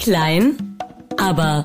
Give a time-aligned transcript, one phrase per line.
[0.00, 0.78] Klein,
[1.18, 1.62] aber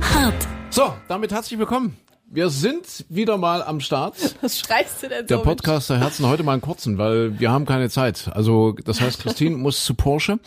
[0.00, 0.48] hart.
[0.70, 1.94] So, damit herzlich willkommen.
[2.32, 4.14] Wir sind wieder mal am Start.
[4.40, 5.42] Was schreist du denn Der so?
[5.42, 8.30] Podcast der Herzen heute mal einen kurzen, weil wir haben keine Zeit.
[8.32, 10.38] Also das heißt, Christine muss zu Porsche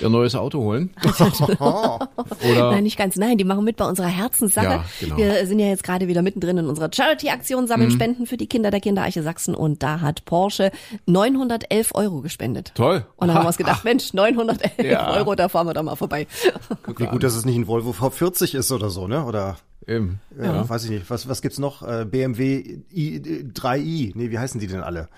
[0.00, 0.90] ihr neues Auto holen.
[1.58, 3.16] Oder Nein, nicht ganz.
[3.16, 4.66] Nein, die machen mit bei unserer Herzenssache.
[4.66, 5.16] Ja, genau.
[5.16, 8.70] Wir sind ja jetzt gerade wieder mittendrin in unserer Charity-Aktion, sammeln Spenden für die Kinder
[8.70, 10.70] der Kinderarche Sachsen und da hat Porsche
[11.06, 12.70] 911 Euro gespendet.
[12.76, 13.04] Toll.
[13.16, 15.10] Und dann haben wir uns gedacht, Mensch, 911 Ja.
[15.10, 16.28] Euro, da fahren wir doch mal vorbei.
[16.86, 19.24] Wie gut, dass es nicht ein Volvo V40 ist oder so, ne?
[19.24, 20.20] Oder eben.
[20.40, 21.10] ja, weiß ich nicht.
[21.10, 21.82] Was was gibt's noch?
[21.82, 24.12] Äh, BMW i, äh, 3i.
[24.14, 25.08] Nee, wie heißen die denn alle?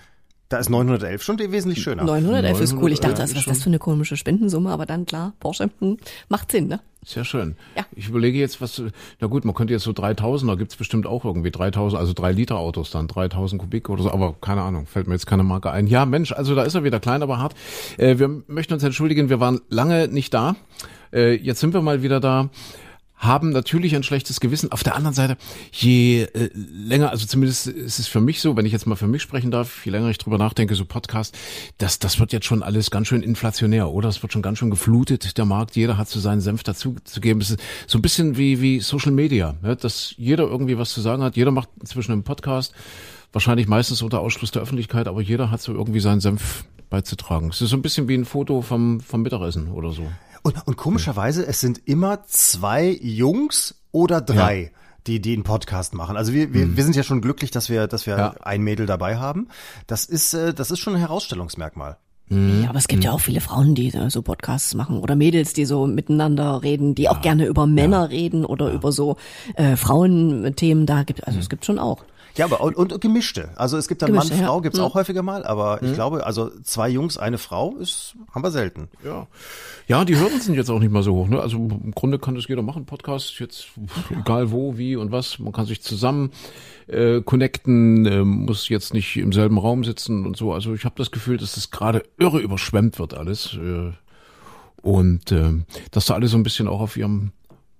[0.49, 2.03] Da ist 911 schon wesentlich schöner.
[2.03, 2.91] 911 ist cool.
[2.91, 4.69] Ich dachte, 911 was ist das für eine komische Spendensumme?
[4.69, 5.97] Aber dann klar, Porsche, hm,
[6.29, 6.81] macht Sinn, ne?
[7.03, 7.55] Sehr schön.
[7.75, 7.85] Ja.
[7.95, 8.81] Ich überlege jetzt, was,
[9.19, 12.31] na gut, man könnte jetzt so 3000, da gibt's bestimmt auch irgendwie 3000, also 3
[12.31, 15.71] Liter Autos dann, 3000 Kubik oder so, aber keine Ahnung, fällt mir jetzt keine Marke
[15.71, 15.85] ein.
[15.85, 17.53] Ja, Mensch, also da ist er wieder klein, aber hart.
[17.97, 20.55] Äh, wir möchten uns entschuldigen, wir waren lange nicht da.
[21.13, 22.49] Äh, jetzt sind wir mal wieder da
[23.17, 24.71] haben natürlich ein schlechtes Gewissen.
[24.71, 25.37] Auf der anderen Seite,
[25.71, 29.07] je äh, länger, also zumindest ist es für mich so, wenn ich jetzt mal für
[29.07, 31.37] mich sprechen darf, je länger ich drüber nachdenke, so Podcast,
[31.77, 34.09] das, das wird jetzt schon alles ganz schön inflationär, oder?
[34.09, 35.75] Es wird schon ganz schön geflutet, der Markt.
[35.75, 37.41] Jeder hat so seinen Senf dazu zu geben.
[37.41, 39.75] Es ist so ein bisschen wie, wie Social Media, ne?
[39.75, 41.37] dass jeder irgendwie was zu sagen hat.
[41.37, 42.73] Jeder macht inzwischen einen Podcast,
[43.31, 47.49] wahrscheinlich meistens unter Ausschluss der Öffentlichkeit, aber jeder hat so irgendwie seinen Senf beizutragen.
[47.49, 50.03] Es ist so ein bisschen wie ein Foto vom, vom Mittagessen oder so.
[50.45, 54.71] Und, und komischerweise, es sind immer zwei Jungs oder drei.
[55.07, 56.17] Die, die einen Podcast machen.
[56.17, 58.35] Also wir, wir, wir sind ja schon glücklich, dass wir, dass wir Ja.
[58.41, 59.49] ein Mädel dabei haben.
[59.87, 61.97] Das ist, äh, das ist schon ein Herausstellungsmerkmal.
[62.29, 65.53] Ja, aber es gibt ja auch viele Frauen, die äh, so Podcasts machen oder Mädels,
[65.53, 69.17] die so miteinander reden, die auch gerne über Männer reden oder über so
[69.55, 70.87] äh, Frauenthemen.
[70.87, 72.03] Da gibt also es gibt schon auch.
[72.37, 73.49] Ja, aber und, und gemischte.
[73.55, 74.47] Also es gibt dann Gemischte, Mann, ja.
[74.47, 74.83] Frau, gibt's Mhm.
[74.85, 78.89] auch häufiger mal, aber ich glaube, also zwei Jungs, eine Frau ist, haben wir selten.
[79.03, 79.27] Ja.
[79.87, 81.27] Ja, die Hürden sind jetzt auch nicht mal so hoch.
[81.27, 81.39] Ne?
[81.39, 82.85] Also im Grunde kann das jeder machen.
[82.85, 83.67] Podcast jetzt
[84.09, 85.39] egal wo, wie und was.
[85.39, 86.31] Man kann sich zusammen
[86.87, 90.53] äh, connecten, äh, muss jetzt nicht im selben Raum sitzen und so.
[90.53, 93.53] Also ich habe das Gefühl, dass das gerade irre überschwemmt wird alles.
[93.55, 93.91] Äh,
[94.81, 95.51] und äh,
[95.91, 97.31] dass da alle so ein bisschen auch auf ihrem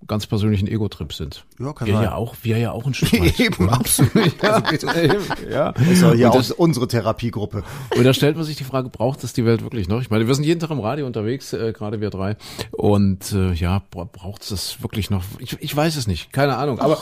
[0.08, 1.46] ganz persönlichen Ego-Trip sind.
[1.60, 2.04] Ja, kann wir sein.
[2.04, 3.40] ja auch, wir ja auch ein Stück weit.
[3.40, 4.14] Eben, absolut.
[4.44, 4.64] ja,
[5.50, 5.70] ja.
[5.72, 7.64] Ist ja hier Und auch unsere Therapiegruppe.
[7.96, 10.02] und da stellt man sich die Frage, braucht es die Welt wirklich noch?
[10.02, 12.36] Ich meine, wir sind jeden Tag im Radio unterwegs, äh, gerade wir drei.
[12.72, 15.24] Und äh, ja, bra- braucht es das wirklich noch?
[15.40, 16.80] Ich, ich weiß es nicht, keine Ahnung.
[16.80, 17.00] Aber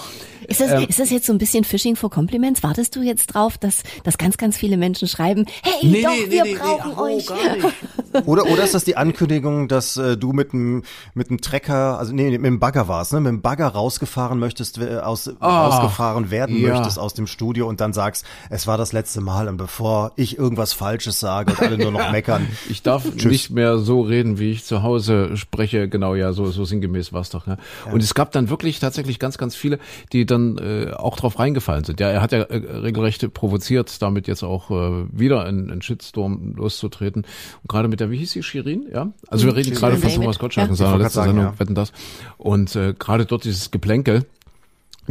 [0.47, 2.63] Ist das, ist das jetzt so ein bisschen Phishing for Compliments?
[2.63, 6.97] Wartest du jetzt drauf, dass, dass ganz, ganz viele Menschen schreiben, hey, doch, wir brauchen
[6.97, 7.27] euch.
[8.25, 10.83] Oder, oder ist das die Ankündigung, dass äh, du mit dem
[11.15, 13.19] mit dem Trecker, also nee, mit dem Bagger warst, ne?
[13.19, 16.73] Mit dem Bagger rausgefahren möchtest, äh, aus, rausgefahren werden ja.
[16.73, 20.37] möchtest aus dem Studio und dann sagst, es war das letzte Mal und bevor ich
[20.37, 22.47] irgendwas Falsches sage und alle nur noch meckern.
[22.69, 25.87] ich darf nicht mehr so reden, wie ich zu Hause spreche.
[25.89, 27.47] Genau, ja, so, so sinngemäß war's doch.
[27.47, 27.57] Ne?
[27.91, 29.79] Und es gab dann wirklich tatsächlich ganz, ganz viele,
[30.11, 31.99] die dann äh, auch drauf reingefallen sind.
[31.99, 36.53] Ja, er hat ja äh, regelrecht provoziert, damit jetzt auch äh, wieder in, in Shitstorm
[36.55, 37.23] loszutreten.
[37.61, 38.88] Und gerade mit der, wie hieß sie, Shirin?
[38.94, 40.16] Ja, also wir reden Shirin gerade von David.
[40.21, 40.71] Thomas Gottschalk Ja.
[40.71, 41.59] in seiner letzten Sendung, ja.
[41.59, 41.94] wetten das.
[42.38, 44.25] Und äh, gerade dort dieses Geplänkel,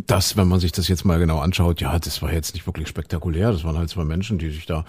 [0.07, 2.89] das, wenn man sich das jetzt mal genau anschaut, ja, das war jetzt nicht wirklich
[2.89, 3.53] spektakulär.
[3.53, 4.85] Das waren halt zwei Menschen, die sich da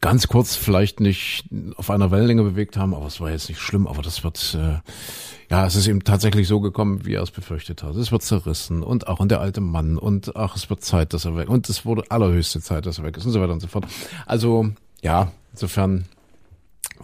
[0.00, 1.44] ganz kurz vielleicht nicht
[1.76, 3.86] auf einer Wellenlänge bewegt haben, aber es war jetzt nicht schlimm.
[3.86, 4.80] Aber das wird, äh,
[5.48, 7.94] ja, es ist eben tatsächlich so gekommen, wie er es befürchtet hat.
[7.94, 11.24] Es wird zerrissen und auch und der alte Mann und ach, es wird Zeit, dass
[11.24, 13.60] er weg und es wurde allerhöchste Zeit, dass er weg ist und so weiter und
[13.60, 13.86] so fort.
[14.26, 14.70] Also
[15.02, 16.06] ja, insofern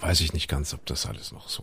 [0.01, 1.63] weiß ich nicht ganz, ob das alles noch so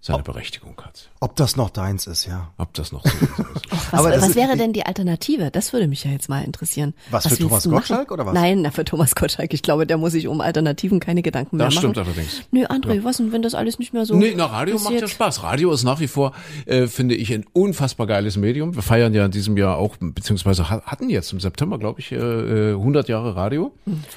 [0.00, 1.10] seine Berechtigung hat.
[1.20, 2.50] Ob das noch deins ist, ja.
[2.56, 3.70] Ob das noch so ist.
[3.90, 5.50] Was, Aber das was ist- wäre denn die Alternative?
[5.50, 6.94] Das würde mich ja jetzt mal interessieren.
[7.10, 7.64] Was, für willst Thomas?
[7.64, 8.34] Gottschalk oder was?
[8.34, 9.52] Nein, na, für Thomas Gottschalk.
[9.54, 11.94] Ich glaube, der muss sich um Alternativen keine Gedanken mehr Das machen.
[11.94, 12.42] stimmt allerdings.
[12.50, 14.90] Nö, André, was denn, wenn das alles nicht mehr so Nee, na, Radio macht ja
[14.92, 15.10] passiert?
[15.10, 15.42] Spaß.
[15.42, 16.32] Radio ist nach wie vor,
[16.66, 18.74] äh, finde ich, ein unfassbar geiles Medium.
[18.74, 22.12] Wir feiern ja in diesem Jahr auch, beziehungsweise ha- hatten jetzt im September, glaube ich,
[22.12, 23.72] äh, äh, 100 Jahre Radio.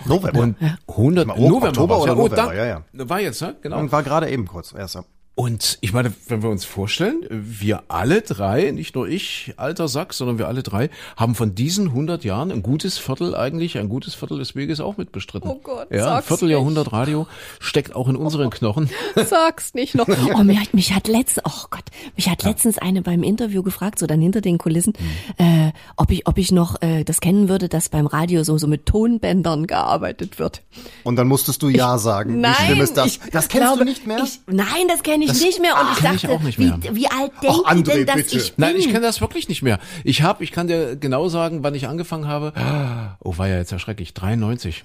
[0.05, 0.39] November.
[0.41, 0.55] Und
[0.87, 2.13] 100, Mal, Ok- Oktober oder ja.
[2.13, 2.81] Oh, November, da- ja, ja.
[2.93, 3.55] War jetzt, ne?
[3.61, 3.79] Genau.
[3.79, 4.99] Und war gerade eben kurz, erst.
[5.33, 10.13] Und ich meine, wenn wir uns vorstellen, wir alle drei, nicht nur ich, alter Sack,
[10.13, 14.13] sondern wir alle drei, haben von diesen 100 Jahren ein gutes Viertel eigentlich, ein gutes
[14.13, 15.49] Viertel des Weges auch mitbestritten.
[15.49, 17.27] Oh Gott, Ja, ein sag's Vierteljahrhundert Radio
[17.59, 18.89] steckt auch in unseren Knochen.
[19.15, 20.07] Sag's nicht noch.
[20.35, 21.85] Oh, mich hat, mich hat letztens, oh Gott,
[22.15, 24.93] mich hat letztens eine beim Interview gefragt, so dann hinter den Kulissen,
[25.37, 28.67] äh, ob ich, ob ich noch äh, das kennen würde, dass beim Radio so, so
[28.67, 30.61] mit Tonbändern gearbeitet wird.
[31.03, 32.41] Und dann musstest du Ja sagen.
[32.41, 33.05] Nein, Wie schlimm ist das?
[33.07, 34.21] ich das kennst glaube, du nicht mehr?
[34.23, 35.73] Ich, nein, das kenne ich Das- nicht mehr.
[35.73, 36.77] Und Ach, ich kenn ich dachte, auch nicht mehr.
[36.81, 38.37] Wie, wie alt denkt ihr André, denn, dass bitte.
[38.37, 38.65] ich bin?
[38.65, 39.79] Nein, ich kenne das wirklich nicht mehr.
[40.03, 42.53] Ich habe, ich kann dir genau sagen, wann ich angefangen habe.
[43.23, 44.13] Oh, war ja jetzt ja schrecklich.
[44.13, 44.83] 93.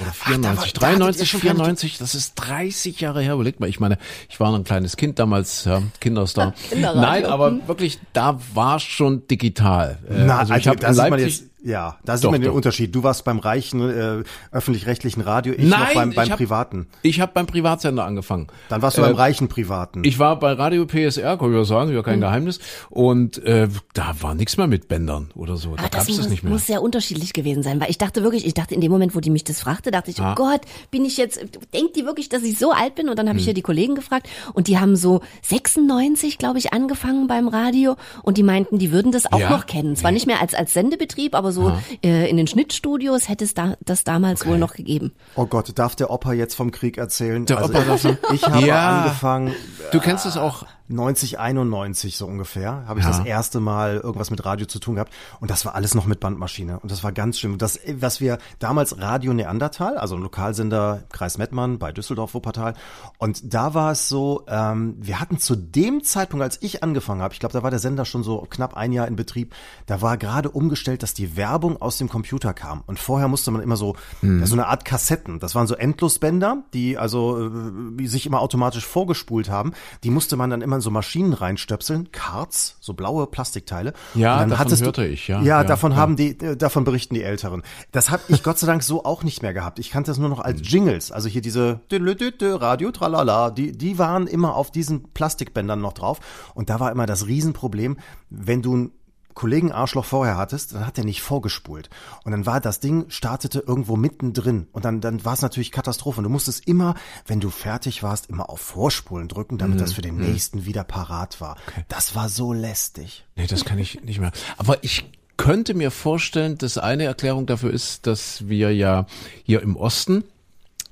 [0.00, 3.00] Oder 94, Ach, da war- da hattet ihr 93, schon keine- 94, das ist 30
[3.00, 3.34] Jahre her.
[3.34, 3.96] Überlegt mal, ich meine,
[4.28, 6.52] ich war noch ein kleines Kind damals, ja, Kinderstar.
[6.76, 9.98] Nein, aber wirklich, da war schon digital.
[10.08, 12.50] Äh, Na, also also, ich habe in Leipzig, jetzt, ja, da sieht Doch, man den
[12.50, 12.54] doch.
[12.56, 12.94] Unterschied.
[12.94, 14.22] Du warst beim reichen äh,
[14.52, 16.86] öffentlich-rechtlichen Radio, ich Nein, noch beim, beim ich hab- privaten.
[17.02, 18.48] ich habe beim Privatsender angefangen.
[18.68, 20.04] Dann warst du Äh, beim reichen privaten.
[20.04, 22.02] Ich war bei Radio PSR, kann ich ja sagen, ja Hm.
[22.04, 22.60] kein Geheimnis.
[22.90, 25.70] Und äh, da war nichts mehr mit Bändern oder so.
[25.70, 26.52] Da Aber gab das es muss, das nicht mehr.
[26.52, 29.20] muss sehr unterschiedlich gewesen sein, weil ich dachte wirklich, ich dachte in dem Moment, wo
[29.20, 30.32] die mich das fragte, dachte ich, Ah.
[30.32, 30.60] oh Gott,
[30.90, 31.40] bin ich jetzt,
[31.72, 33.08] denkt die wirklich, dass ich so alt bin?
[33.08, 33.38] Und dann habe Hm.
[33.38, 37.96] ich hier die Kollegen gefragt und die haben so 96, glaube ich, angefangen beim Radio
[38.22, 39.50] und die meinten, die würden das auch Ja?
[39.50, 39.96] noch kennen.
[39.96, 41.72] Zwar nicht mehr als, als Sendebetrieb, aber so
[42.04, 45.12] äh, in den Schnittstudios hätte es da, das damals wohl noch gegeben.
[45.36, 47.46] oh Gott, darf der Opa jetzt vom Krieg erzählen?
[47.46, 48.04] Der also, Opa darf-
[48.34, 49.02] ich habe Ja.
[49.04, 49.54] angefangen,
[49.92, 50.64] Du kennst es auch.
[50.88, 53.12] 90, 91 so ungefähr, habe ich Ja.
[53.12, 55.12] das erste Mal irgendwas mit Radio zu tun gehabt.
[55.40, 56.78] Und das war alles noch mit Bandmaschine.
[56.80, 57.56] Und das war ganz schlimm.
[57.58, 62.74] Das, was wir damals Radio Neandertal, also ein Lokalsender Kreis Mettmann bei Düsseldorf Wuppertal.
[63.18, 67.32] Und da war es so, ähm, wir hatten zu dem Zeitpunkt, als ich angefangen habe,
[67.32, 69.54] ich glaube, da war der Sender schon so knapp ein Jahr in Betrieb,
[69.86, 72.82] da war gerade umgestellt, dass die Werbung aus dem Computer kam.
[72.86, 76.64] Und vorher musste man immer so ja, so eine Art Kassetten, das waren so Endlosbänder,
[76.74, 77.50] die also
[77.98, 79.72] äh, sich immer automatisch vorgespult haben,
[80.02, 83.92] die musste man dann immer in so Maschinen reinstöpseln, Cards, so blaue Plastikteile.
[84.14, 85.98] Ja, davon hattest hörte du, ich, ja, Ja, ja, davon ja.
[85.98, 87.62] haben die, äh, davon berichten die Älteren.
[87.92, 89.78] Das habe ich Gott sei Dank so auch nicht mehr gehabt.
[89.78, 91.12] Ich kannte das nur noch als Jingles.
[91.12, 96.20] Also hier diese Radio Tralala, die, die waren immer auf diesen Plastikbändern noch drauf.
[96.54, 97.96] Und da war immer das Riesenproblem,
[98.30, 98.92] wenn du einen
[99.34, 101.90] Kollegen Arschloch vorher hattest, dann hat er nicht vorgespult.
[102.24, 104.68] Und dann war das Ding, startete irgendwo mittendrin.
[104.72, 106.18] Und dann, dann war es natürlich Katastrophe.
[106.18, 106.94] Und du musstest immer,
[107.26, 109.80] wenn du fertig warst, immer auf Vorspulen drücken, damit Mhm.
[109.80, 111.56] das für den nächsten wieder parat war.
[111.88, 113.24] Das war so lästig.
[113.36, 114.32] Nee, das kann ich nicht mehr.
[114.56, 119.06] Aber ich könnte mir vorstellen, dass eine Erklärung dafür ist, dass wir ja
[119.42, 120.22] hier im Osten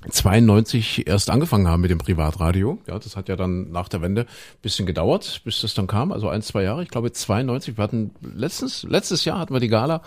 [0.09, 2.79] 92 erst angefangen haben mit dem Privatradio.
[2.87, 4.25] Ja, das hat ja dann nach der Wende
[4.61, 6.83] bisschen gedauert, bis das dann kam, also ein, zwei Jahre.
[6.83, 7.77] Ich glaube 92.
[7.77, 10.01] Wir hatten letztens, letztes Jahr hatten wir die Gala,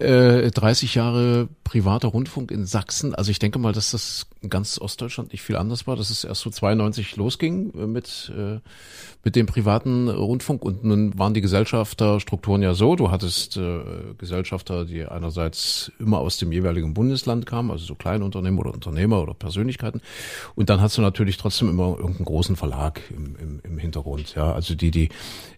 [0.00, 3.14] äh, 30 Jahre privater Rundfunk in Sachsen.
[3.14, 6.40] Also ich denke mal, dass das ganz Ostdeutschland nicht viel anders war, dass es erst
[6.40, 8.58] so 92 losging äh, mit, äh,
[9.22, 13.82] mit dem privaten Rundfunk und nun waren die Gesellschafterstrukturen ja so, du hattest äh,
[14.18, 19.34] Gesellschafter, die einerseits immer aus dem jeweiligen Bundesland kamen, also so Kleinunternehmen oder Unternehmer oder
[19.34, 20.00] Persönlichkeiten
[20.56, 24.52] und dann hast du natürlich trotzdem immer irgendeinen großen Verlag im, im, im Hintergrund, ja,
[24.52, 25.08] also die, die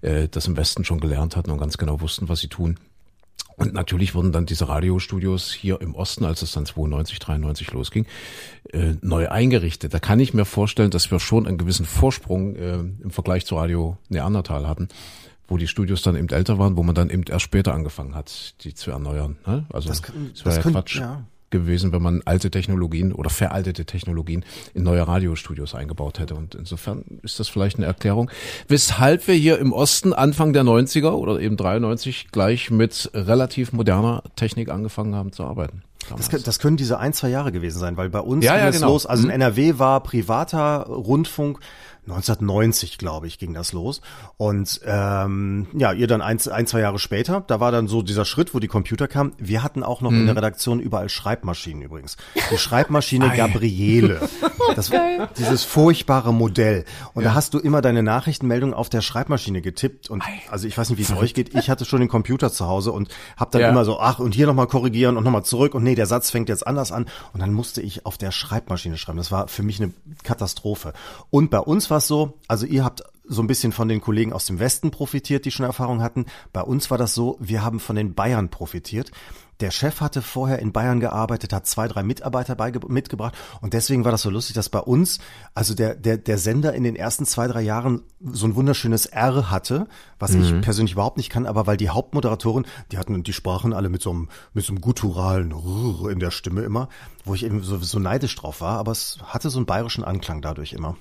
[0.03, 2.79] äh, das im Westen schon gelernt hatten und ganz genau wussten, was sie tun.
[3.57, 8.07] Und natürlich wurden dann diese Radiostudios hier im Osten, als es dann 92, 93 losging,
[8.73, 9.93] äh, neu eingerichtet.
[9.95, 13.57] Da kann ich mir vorstellen, dass wir schon einen gewissen Vorsprung äh, im Vergleich zu
[13.57, 14.89] Radio Neandertal hatten,
[15.49, 18.55] wo die Studios dann eben älter waren, wo man dann eben erst später angefangen hat,
[18.65, 19.37] die zu erneuern.
[19.47, 19.65] Ne?
[19.73, 20.13] Also Das das,
[20.45, 21.25] das ja könnt- Quatsch ja.
[21.53, 24.45] Gewesen, wenn man alte Technologien oder veraltete Technologien
[24.75, 26.35] in neue Radiostudios eingebaut hätte.
[26.35, 28.29] Und insofern ist das vielleicht eine Erklärung,
[28.67, 34.25] weshalb wir hier im Osten Anfang der 90er oder eben 93 gleich mit relativ moderner
[34.35, 35.83] Technik angefangen haben zu arbeiten.
[36.17, 38.69] Das, das können diese ein, zwei Jahre gewesen sein, weil bei uns Ja, ging ja,
[38.71, 38.89] es genau.
[38.89, 39.07] los.
[39.07, 41.61] Also in NRW war privater Rundfunk
[42.07, 44.01] 1990, glaube ich, ging das los.
[44.37, 48.25] Und ähm, ja, ihr dann ein, ein, zwei Jahre später, da war dann so dieser
[48.25, 49.33] Schritt, wo die Computer kamen.
[49.39, 52.17] Wir hatten auch noch in der Redaktion überall Schreibmaschinen übrigens.
[52.51, 54.29] Die Schreibmaschine Gabriele.
[54.77, 56.85] Das war dieses furchtbare Modell.
[57.15, 60.09] Und da hast du immer deine Nachrichtenmeldung auf der Schreibmaschine getippt.
[60.09, 61.55] Und also ich weiß nicht, wie es euch geht.
[61.55, 63.69] Ich hatte schon den Computer zu Hause und habe dann Ja.
[63.69, 65.75] immer so, ach, und hier nochmal korrigieren und nochmal zurück.
[65.75, 67.07] Und nee, der Satz fängt jetzt anders an.
[67.35, 69.19] Und dann musste ich auf der Schreibmaschine schreiben.
[69.19, 70.95] Das war für mich eine Katastrophe.
[71.29, 74.33] Und bei uns war es so, also ihr habt so ein bisschen von den Kollegen
[74.33, 76.25] aus dem Westen profitiert, die schon Erfahrung hatten.
[76.55, 79.11] Bei uns war das so, wir haben von den Bayern profitiert.
[79.61, 82.57] Der Chef hatte vorher in Bayern gearbeitet, hat zwei, drei Mitarbeiter
[82.89, 85.19] mitgebracht und deswegen war das so lustig, dass bei uns,
[85.53, 89.51] also der, der, der Sender in den ersten zwei, drei Jahren so ein wunderschönes R
[89.51, 89.87] hatte,
[90.19, 93.91] was ich persönlich überhaupt nicht kann, aber weil die Hauptmoderatoren, die hatten, die sprachen alle
[93.91, 96.89] mit so einem, mit so einem gutturalen Rrr in der Stimme immer,
[97.27, 100.41] wo ich eben so, so neidisch drauf war, aber es hatte so einen bayerischen Anklang
[100.41, 100.97] dadurch immer.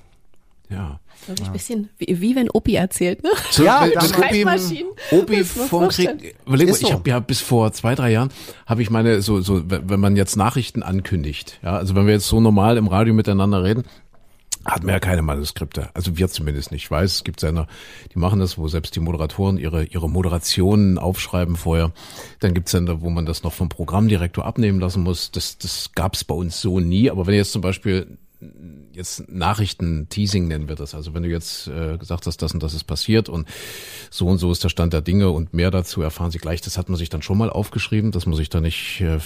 [0.71, 0.99] Ja.
[1.27, 3.29] Wirklich ein bisschen wie, wie wenn Opi erzählt, ne?
[3.51, 4.91] So, Ja, wenn- damals- wenn Opi- Schreibmaschinen.
[5.11, 6.87] Opi Das vom man Krieg, überleg mal, Ist so.
[6.87, 8.29] ich habe ja bis vor zwei, drei Jahren,
[8.65, 12.27] habe ich meine, so, so, wenn man jetzt Nachrichten ankündigt, ja, also wenn wir jetzt
[12.27, 13.83] so normal im Radio miteinander reden,
[14.65, 15.89] hat man ja keine Manuskripte.
[15.95, 16.83] Also wir zumindest nicht.
[16.83, 17.67] Ich weiß, es gibt Sender,
[18.13, 21.91] die machen das, wo selbst die Moderatoren ihre, ihre Moderationen aufschreiben vorher.
[22.41, 25.31] Dann gibt es Sender, wo man das noch vom Programmdirektor abnehmen lassen muss.
[25.31, 27.09] Das, das gab es bei uns so nie.
[27.09, 28.17] Aber wenn jetzt zum Beispiel
[28.93, 30.95] jetzt Nachrichten-Teasing nennen wir das.
[30.95, 33.47] Also wenn du jetzt äh, gesagt hast, das und das ist passiert und
[34.09, 36.61] so und so ist der Stand der Dinge und mehr dazu erfahren Sie gleich.
[36.61, 39.19] Das hat man sich dann schon mal aufgeschrieben, dass man sich da nicht äh,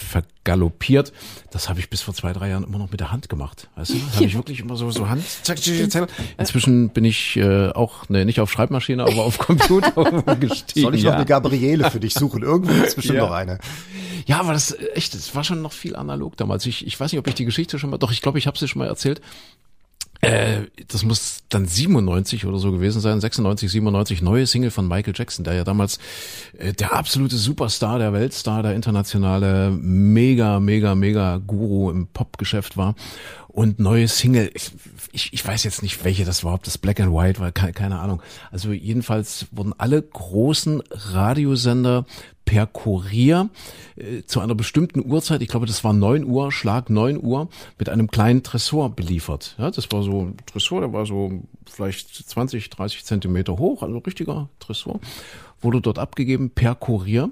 [0.45, 1.11] vergaloppiert.
[1.51, 3.69] Das habe ich bis vor zwei, drei Jahren immer noch mit der Hand gemacht.
[3.75, 5.23] Weißt du, habe ich wirklich immer so so Hand.
[5.43, 6.09] Zack, zack, zack.
[6.37, 10.83] Inzwischen bin ich äh, auch ne, nicht auf Schreibmaschine, aber auf Computer gestiegen.
[10.85, 11.15] Soll ich noch ja.
[11.17, 12.43] eine Gabriele für dich suchen?
[12.43, 13.25] Irgendwo ist bestimmt Ja.
[13.25, 13.59] noch eine.
[14.27, 16.65] Ja, aber das äh, echt, es war schon noch viel analog damals.
[16.65, 18.57] Ich, ich weiß nicht, ob ich die Geschichte schon mal, doch ich glaube, ich habe
[18.57, 19.21] sie schon mal erzählt.
[20.21, 25.13] Äh, das muss dann 97 oder so gewesen sein, 96, 97, neue Single von Michael
[25.15, 25.99] Jackson, der ja damals
[26.57, 32.95] äh, der absolute Superstar, der Weltstar, der internationale mega, mega, mega Guru im Popgeschäft war.
[33.47, 34.71] Und neue Single, ich,
[35.13, 37.71] ich, ich weiß jetzt nicht, welche das war, ob das Black and White war, keine,
[37.71, 38.21] keine Ahnung.
[38.51, 42.05] Also jedenfalls wurden alle großen Radiosender
[42.45, 43.49] per Kurier
[43.95, 47.89] äh, zu einer bestimmten Uhrzeit, ich glaube, das war neun Uhr, Schlag neun Uhr, mit
[47.89, 49.55] einem kleinen Tresor beliefert.
[49.57, 53.97] Ja, das war so ein Tresor, der war so vielleicht 20, 30 Zentimeter hoch, also
[53.97, 54.99] richtiger Tresor,
[55.61, 57.31] wurde dort abgegeben per Kurier.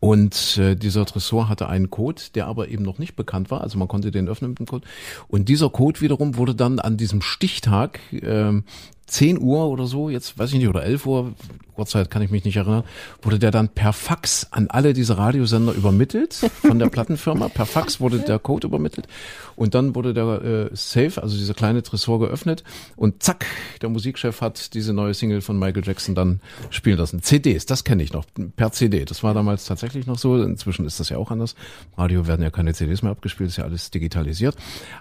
[0.00, 3.60] Und äh, dieser Tresor hatte einen Code, der aber eben noch nicht bekannt war.
[3.60, 4.88] Also man konnte den öffnen mit dem Code.
[5.28, 8.64] Und dieser Code wiederum wurde dann an diesem Stichtag ähm,
[9.10, 11.32] 10 Uhr oder so, jetzt weiß ich nicht, oder 11 Uhr,
[11.80, 12.84] Uhrzeit kann ich mich nicht erinnern,
[13.22, 17.48] wurde der dann per Fax an alle diese Radiosender übermittelt von der Plattenfirma.
[17.48, 19.08] Per Fax wurde der Code übermittelt
[19.56, 22.62] und dann wurde der äh, Safe, also dieser kleine Tresor geöffnet
[22.96, 23.46] und zack,
[23.82, 27.22] der Musikchef hat diese neue Single von Michael Jackson dann spielen lassen.
[27.22, 28.26] CDs, das kenne ich noch,
[28.56, 29.04] per CD.
[29.04, 30.40] Das war damals tatsächlich noch so.
[30.40, 31.54] Inzwischen ist das ja auch anders.
[31.96, 34.56] Radio werden ja keine CDs mehr abgespielt, ist ja alles digitalisiert.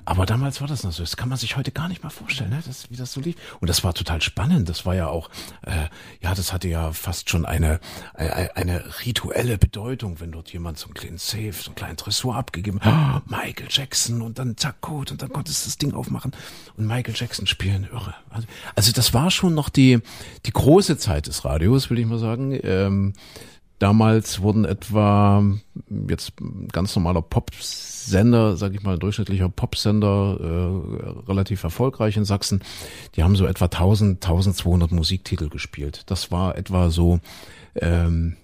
[0.06, 1.04] Aber damals war das noch so.
[1.04, 2.62] Das kann man sich heute gar nicht mehr vorstellen, ne?
[2.66, 3.36] das, wie das so lief.
[3.60, 4.70] Und das war total spannend.
[4.70, 5.30] Das war ja auch,
[5.66, 5.88] äh,
[6.22, 7.80] ja, das hatte ja fast schon eine,
[8.14, 12.36] eine, eine rituelle Bedeutung, wenn dort jemand so einen kleinen Safe, so einen kleinen Tresor
[12.36, 13.24] abgegeben hat.
[13.28, 16.32] Oh, Michael Jackson und dann zack, Code und dann konntest du das Ding aufmachen
[16.78, 17.88] und Michael Jackson spielen.
[17.92, 18.16] Irre.
[18.30, 20.00] Also, also das war schon noch die,
[20.46, 22.58] die große Zeit des Radios, will ich mal sagen.
[22.64, 23.14] Ähm,
[23.80, 25.44] Damals wurden etwa
[26.10, 26.34] jetzt
[26.72, 32.62] ganz normaler Popsender, sage ich mal, ein durchschnittlicher Popsender, äh, relativ erfolgreich in Sachsen.
[33.16, 36.04] Die haben so etwa 1000, 1200 Musiktitel gespielt.
[36.08, 37.22] Das war etwa so
[37.76, 38.36] ähm,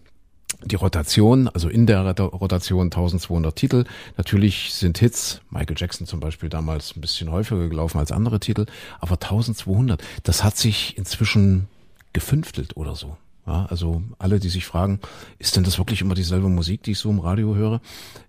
[0.63, 3.83] die Rotation, also in der Rota- Rotation 1200 Titel.
[4.15, 8.65] Natürlich sind Hits, Michael Jackson zum Beispiel damals ein bisschen häufiger gelaufen als andere Titel,
[9.01, 11.67] aber 1200, das hat sich inzwischen
[12.13, 13.17] gefünftelt oder so.
[13.47, 14.99] Ja, also alle, die sich fragen,
[15.37, 17.79] ist denn das wirklich immer dieselbe Musik, die ich so im Radio höre?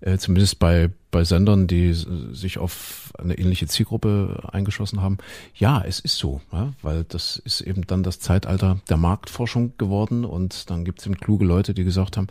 [0.01, 5.17] Äh, zumindest bei, bei Sendern, die sich auf eine ähnliche Zielgruppe eingeschossen haben.
[5.55, 10.27] Ja, es ist so, ja, weil das ist eben dann das Zeitalter der Marktforschung geworden
[10.27, 12.27] und dann gibt es eben kluge Leute, die gesagt haben,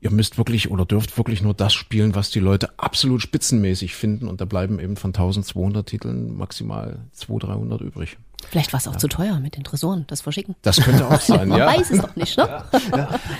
[0.00, 4.28] ihr müsst wirklich oder dürft wirklich nur das spielen, was die Leute absolut spitzenmäßig finden
[4.28, 8.18] und da bleiben eben von 1200 Titeln maximal 200, 300 übrig.
[8.50, 10.54] Vielleicht war es auch zu teuer mit den Tresoren, das Verschicken.
[10.62, 11.66] Das könnte auch sein, Man ja.
[11.66, 12.64] weiß es doch nicht, ne?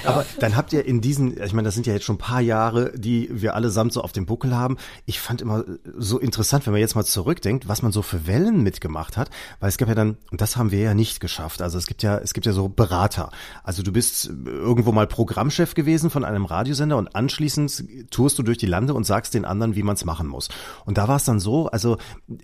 [0.05, 2.41] Aber dann habt ihr in diesen, ich meine, das sind ja jetzt schon ein paar
[2.41, 4.77] Jahre, die wir allesamt so auf dem Buckel haben.
[5.07, 5.65] Ich fand immer
[5.97, 9.71] so interessant, wenn man jetzt mal zurückdenkt, was man so für Wellen mitgemacht hat, weil
[9.71, 11.63] es gab ja dann, und das haben wir ja nicht geschafft.
[11.63, 13.31] Also es gibt ja, es gibt ja so Berater.
[13.63, 18.59] Also du bist irgendwo mal Programmchef gewesen von einem Radiosender und anschließend tourst du durch
[18.59, 20.49] die Lande und sagst den anderen, wie man es machen muss.
[20.85, 21.97] Und da war es dann so, also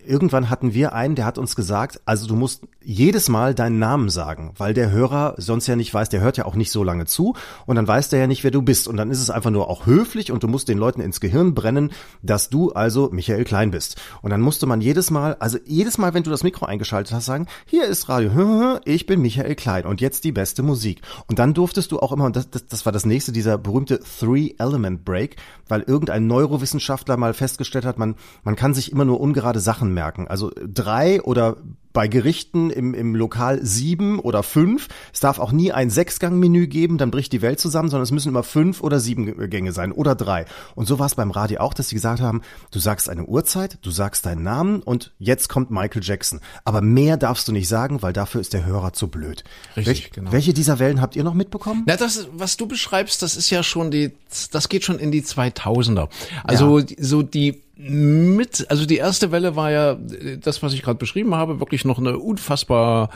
[0.07, 2.44] irgendwann hatten wir einen, der hat uns gesagt, also du musst
[2.83, 6.45] jedes Mal deinen Namen sagen, weil der Hörer sonst ja nicht weiß, der hört ja
[6.45, 7.35] auch nicht so lange zu
[7.67, 8.89] und dann weiß der ja nicht, wer du bist.
[8.89, 11.55] Und dann ist es einfach nur auch höflich und du musst den Leuten ins Gehirn
[11.55, 14.01] brennen, dass du also Michael Klein bist.
[14.23, 17.27] Und dann musste man jedes Mal, also jedes Mal, wenn du das Mikro eingeschaltet hast,
[17.27, 21.01] sagen, hier ist Radio, ich bin Michael Klein und jetzt die beste Musik.
[21.27, 24.01] Und dann durftest du auch immer, und das, das, das war das nächste, dieser berühmte
[24.01, 25.37] Three-Element-Break,
[25.69, 30.29] weil irgendein Neurowissenschaftler mal festgestellt hat, man, man kann sich immer nur ungerade Sachen merken.
[30.29, 31.57] Also drei oder
[31.95, 34.89] bei Gerichten im, im Lokal sieben oder fünf.
[35.13, 38.29] Es darf auch nie ein Sechsgang-Menü geben, dann bricht die Welt zusammen, sondern es müssen
[38.29, 40.45] immer fünf oder sieben Gänge sein oder drei.
[40.75, 43.79] Und so war es beim Radio auch, dass sie gesagt haben, du sagst eine Uhrzeit,
[43.83, 46.41] du sagst deinen Namen und jetzt kommt Michael Jackson.
[46.65, 49.45] Aber mehr darfst du nicht sagen, weil dafür ist der Hörer zu blöd.
[49.77, 50.33] Richtig, Welch, genau.
[50.33, 51.85] Welche dieser Wellen habt ihr noch mitbekommen?
[51.87, 54.11] Na, das, was du beschreibst, das ist ja schon die,
[54.51, 56.09] das geht schon in die 2000er.
[56.43, 59.99] Also die- so die mit, also die erste Welle war ja
[60.41, 63.11] das, was ich gerade beschrieben habe, wirklich noch eine unfassbar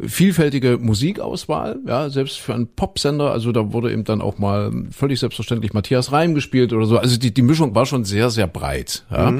[0.00, 5.20] vielfältige Musikauswahl, ja, selbst für einen Popsender, also da wurde eben dann auch mal völlig
[5.20, 9.04] selbstverständlich Matthias Reim gespielt oder so, also die, die Mischung war schon sehr, sehr breit,
[9.10, 9.34] ja.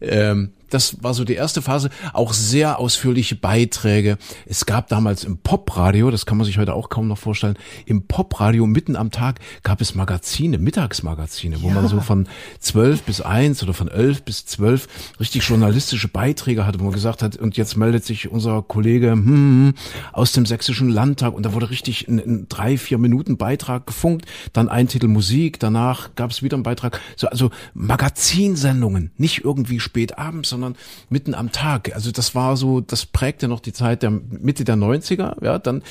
[0.00, 4.16] Ähm, das war so die erste Phase, auch sehr ausführliche Beiträge.
[4.46, 8.06] Es gab damals im Popradio, das kann man sich heute auch kaum noch vorstellen, im
[8.06, 12.26] Popradio mitten am Tag gab es Magazine, Mittagsmagazine, wo man so von
[12.58, 14.88] zwölf bis eins oder von elf bis zwölf
[15.20, 19.74] richtig journalistische Beiträge hatte, wo man gesagt hat, und jetzt meldet sich unser Kollege hm,
[20.12, 21.34] aus dem sächsischen Landtag.
[21.34, 25.60] Und da wurde richtig ein, ein drei, vier Minuten Beitrag gefunkt, dann ein Titel Musik,
[25.60, 30.61] danach gab es wieder einen Beitrag, so also Magazinsendungen, nicht irgendwie spät abends, sondern
[31.08, 31.94] mitten am Tag.
[31.94, 35.82] Also das war so, das prägte noch die Zeit der Mitte der 90er, ja, dann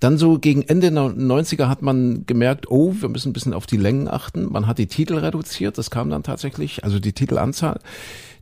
[0.00, 3.66] dann so gegen Ende der 90er hat man gemerkt, oh, wir müssen ein bisschen auf
[3.66, 4.50] die Längen achten.
[4.50, 7.80] Man hat die Titel reduziert, das kam dann tatsächlich, also die Titelanzahl.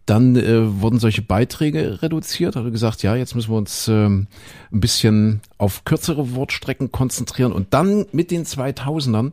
[0.07, 4.27] Dann äh, wurden solche Beiträge reduziert, hat gesagt, ja, jetzt müssen wir uns ähm,
[4.71, 7.53] ein bisschen auf kürzere Wortstrecken konzentrieren.
[7.53, 9.33] Und dann mit den 2000ern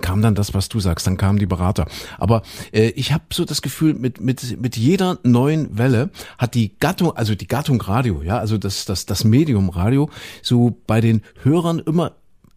[0.00, 1.86] kam dann das, was du sagst, dann kamen die Berater.
[2.18, 6.78] Aber äh, ich habe so das Gefühl, mit mit mit jeder neuen Welle hat die
[6.78, 10.10] Gattung, also die Gattung Radio, ja, also das das das Medium Radio,
[10.42, 12.12] so bei den Hörern immer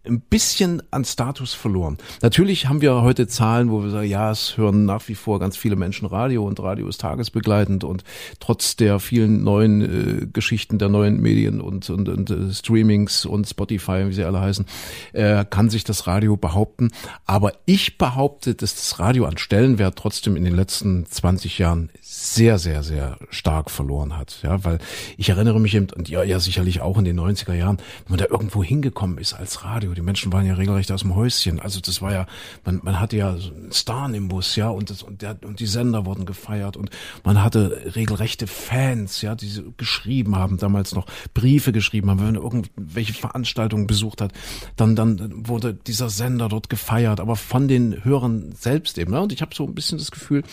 [0.06, 1.98] ein bisschen an Status verloren.
[2.22, 5.58] Natürlich haben wir heute Zahlen, wo wir sagen, ja, es hören nach wie vor ganz
[5.58, 8.04] viele Menschen Radio und Radio ist tagesbegleitend und
[8.40, 9.82] trotz der vielen neuen
[10.24, 14.42] äh, Geschichten der neuen Medien und, und, und äh, Streamings und Spotify, wie sie alle
[14.42, 14.66] heißen,
[15.14, 16.92] äh, kann sich das Radio behaupten.
[17.26, 21.90] Aber ich behaupte, dass das Radio an Stellenwert trotzdem in den letzten 20 Jahren
[22.22, 24.40] sehr, sehr, sehr stark verloren hat.
[24.44, 24.78] Ja, weil
[25.18, 28.20] ich erinnere mich eben, und ja, ja sicherlich auch in den 90er Jahren, wenn man
[28.20, 31.60] da irgendwo hingekommen ist als Radio, die Menschen waren ja regelrecht aus dem Häuschen.
[31.60, 32.28] Also das war ja,
[32.64, 35.60] man, man hatte ja so einen Star im Bus, ja, und das, und der, und
[35.60, 36.92] die Sender wurden gefeiert und
[37.24, 42.44] man hatte regelrechte Fans, ja, die geschrieben haben, damals noch Briefe geschrieben haben, wenn man
[42.44, 44.32] irgendwelche Veranstaltungen besucht hat,
[44.76, 49.12] dann, dann wurde dieser Sender dort gefeiert, aber von den Hörern selbst eben.
[49.12, 49.22] Ne?
[49.22, 50.44] Und ich habe so ein bisschen das Gefühl,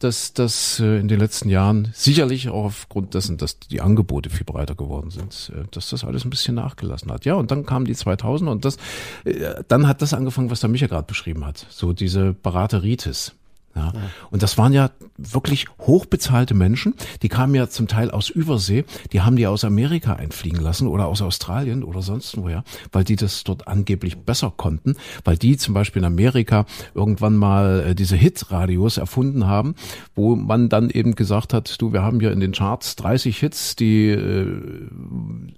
[0.00, 4.44] dass das äh, in den letzten Jahren sicherlich auch aufgrund dessen, dass die Angebote viel
[4.44, 7.24] breiter geworden sind, äh, dass das alles ein bisschen nachgelassen hat.
[7.24, 8.76] Ja, und dann kamen die 2000 und das,
[9.24, 11.66] äh, dann hat das angefangen, was der Micha gerade beschrieben hat.
[11.70, 13.34] So diese Berateritis.
[13.74, 13.92] Ja.
[14.30, 19.20] Und das waren ja wirklich hochbezahlte Menschen, die kamen ja zum Teil aus Übersee, die
[19.20, 23.44] haben die aus Amerika einfliegen lassen oder aus Australien oder sonst woher, weil die das
[23.44, 28.96] dort angeblich besser konnten, weil die zum Beispiel in Amerika irgendwann mal äh, diese Hit-Radios
[28.96, 29.74] erfunden haben,
[30.16, 33.76] wo man dann eben gesagt hat, du, wir haben hier in den Charts 30 Hits,
[33.76, 34.46] die äh,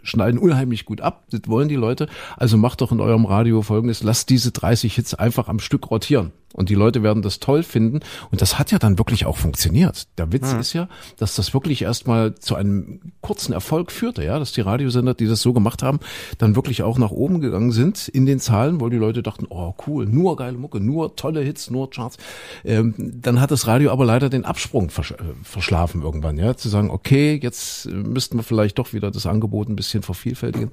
[0.02, 4.02] schneiden unheimlich gut ab, das wollen die Leute, also macht doch in eurem Radio folgendes,
[4.02, 6.32] lasst diese 30 Hits einfach am Stück rotieren.
[6.52, 8.00] Und die Leute werden das toll finden.
[8.30, 10.06] Und das hat ja dann wirklich auch funktioniert.
[10.18, 10.60] Der Witz mhm.
[10.60, 10.88] ist ja,
[11.18, 15.40] dass das wirklich erstmal zu einem kurzen Erfolg führte, ja, dass die Radiosender, die das
[15.40, 16.00] so gemacht haben,
[16.38, 19.74] dann wirklich auch nach oben gegangen sind in den Zahlen, weil die Leute dachten, oh
[19.86, 22.16] cool, nur geile Mucke, nur tolle Hits, nur Charts.
[22.64, 26.68] Ähm, dann hat das Radio aber leider den Absprung versch äh, verschlafen irgendwann, ja, zu
[26.68, 30.70] sagen, okay, jetzt müssten wir vielleicht doch wieder das Angebot ein bisschen vervielfältigen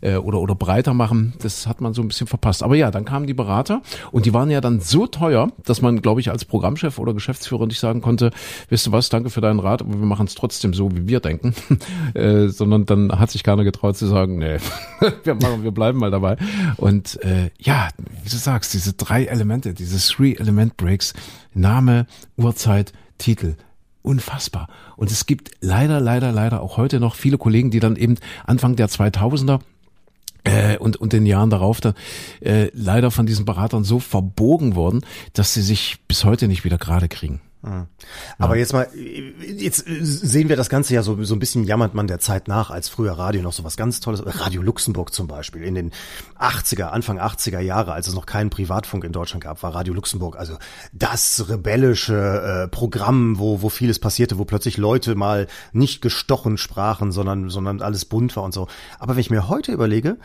[0.00, 1.34] äh, oder oder breiter machen.
[1.40, 2.62] Das hat man so ein bisschen verpasst.
[2.62, 6.02] Aber ja, dann kamen die Berater und die waren ja dann so teuer, dass man,
[6.02, 8.30] glaube ich, als Programmchef oder Geschäftsführer nicht sagen konnte,
[8.68, 11.20] wisst du was, danke für deinen Rat, aber wir machen es trotzdem so, wie wir
[11.20, 11.54] denken.
[12.14, 14.58] äh, sondern dann hat sich keiner getraut zu sagen, nee,
[15.24, 16.36] wir machen, wir bleiben mal dabei.
[16.76, 17.88] Und äh, ja,
[18.22, 21.14] wie du sagst, diese drei Elemente, diese Three-Element-Breaks,
[21.54, 23.54] Name, Uhrzeit, Titel,
[24.02, 24.68] unfassbar.
[24.96, 28.76] Und es gibt leider, leider, leider auch heute noch viele Kollegen, die dann eben Anfang
[28.76, 29.60] der 2000er
[30.46, 31.94] äh, und, und den Jahren darauf dann
[32.40, 36.78] äh, leider von diesen Beratern so verbogen worden, dass sie sich bis heute nicht wieder
[36.78, 37.40] gerade kriegen.
[38.38, 38.60] Aber ja.
[38.60, 42.20] jetzt mal, jetzt sehen wir das Ganze ja so, so ein bisschen jammert man der
[42.20, 45.74] Zeit nach, als früher Radio noch so was ganz Tolles, Radio Luxemburg zum Beispiel, in
[45.74, 45.92] den
[46.38, 50.36] 80er, Anfang 80er Jahre, als es noch keinen Privatfunk in Deutschland gab, war Radio Luxemburg
[50.36, 50.56] also
[50.92, 57.12] das rebellische äh, Programm, wo, wo vieles passierte, wo plötzlich Leute mal nicht gestochen sprachen,
[57.12, 58.68] sondern, sondern alles bunt war und so.
[58.98, 60.18] Aber wenn ich mir heute überlege,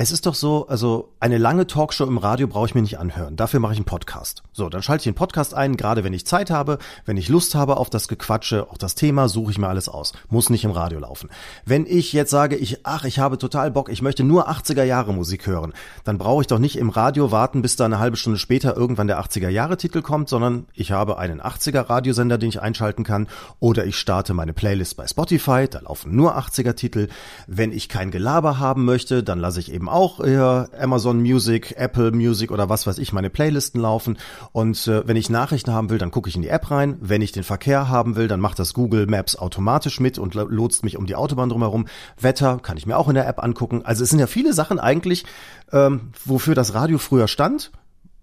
[0.00, 3.34] es ist doch so, also eine lange Talkshow im Radio brauche ich mir nicht anhören.
[3.34, 4.44] Dafür mache ich einen Podcast.
[4.52, 7.56] So, dann schalte ich einen Podcast ein, gerade wenn ich Zeit habe, wenn ich Lust
[7.56, 10.12] habe auf das Gequatsche, auch das Thema, suche ich mir alles aus.
[10.28, 11.30] Muss nicht im Radio laufen.
[11.64, 15.12] Wenn ich jetzt sage, ich, ach, ich habe total Bock, ich möchte nur 80er Jahre
[15.12, 15.72] Musik hören,
[16.04, 19.08] dann brauche ich doch nicht im Radio warten, bis da eine halbe Stunde später irgendwann
[19.08, 23.26] der 80er Jahre Titel kommt, sondern ich habe einen 80er Radiosender, den ich einschalten kann,
[23.58, 27.08] oder ich starte meine Playlist bei Spotify, da laufen nur 80er Titel.
[27.48, 32.12] Wenn ich kein Gelaber haben möchte, dann lasse ich eben auch hier Amazon Music, Apple
[32.12, 34.18] Music oder was weiß ich, meine Playlisten laufen.
[34.52, 36.96] Und äh, wenn ich Nachrichten haben will, dann gucke ich in die App rein.
[37.00, 40.84] Wenn ich den Verkehr haben will, dann macht das Google Maps automatisch mit und lotst
[40.84, 41.86] mich um die Autobahn drumherum.
[42.20, 43.82] Wetter kann ich mir auch in der App angucken.
[43.84, 45.24] Also es sind ja viele Sachen eigentlich,
[45.72, 47.70] ähm, wofür das Radio früher stand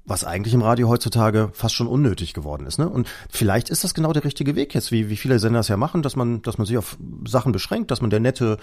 [0.05, 2.77] was eigentlich im Radio heutzutage fast schon unnötig geworden ist.
[2.77, 2.87] Ne?
[2.87, 5.77] Und vielleicht ist das genau der richtige Weg jetzt, wie, wie viele Sender es ja
[5.77, 8.57] machen, dass man, dass man sich auf Sachen beschränkt, dass man der nette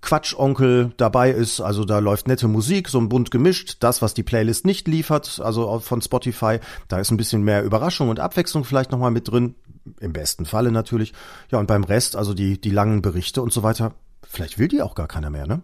[0.00, 1.60] Quatschonkel dabei ist.
[1.60, 3.76] Also da läuft nette Musik, so ein bunt gemischt.
[3.80, 6.58] Das, was die Playlist nicht liefert, also von Spotify,
[6.88, 9.54] da ist ein bisschen mehr Überraschung und Abwechslung vielleicht nochmal mit drin.
[10.00, 11.14] Im besten Falle natürlich.
[11.50, 14.82] Ja, und beim Rest, also die, die langen Berichte und so weiter, vielleicht will die
[14.82, 15.62] auch gar keiner mehr, ne?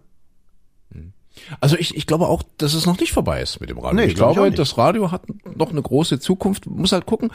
[1.59, 3.95] Also ich, ich glaube auch, dass es noch nicht vorbei ist mit dem Radio.
[3.95, 4.59] Nee, ich glaub ich glaube, nicht.
[4.59, 5.23] das Radio hat
[5.55, 6.65] noch eine große Zukunft.
[6.65, 7.31] Muss halt gucken,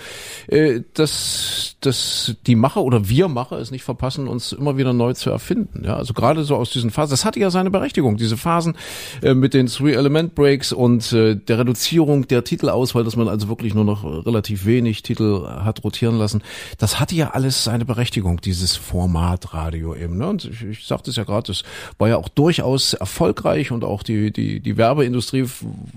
[0.49, 5.13] äh, dass, dass die Macher oder wir Macher es nicht verpassen, uns immer wieder neu
[5.13, 5.85] zu erfinden.
[5.85, 7.11] Ja, also gerade so aus diesen Phasen.
[7.11, 8.17] Das hatte ja seine Berechtigung.
[8.17, 8.77] Diese Phasen
[9.23, 13.85] äh, mit den Three-Element-Breaks und äh, der Reduzierung der Titelauswahl, dass man also wirklich nur
[13.85, 16.43] noch relativ wenig Titel hat rotieren lassen.
[16.79, 20.19] Das hatte ja alles seine Berechtigung, dieses Format Radio eben.
[20.19, 20.29] Ne?
[20.29, 21.63] Und ich, ich sagte es ja gerade, das
[21.99, 25.47] war ja auch durchaus erfolgreich und auch die, die, die Werbeindustrie,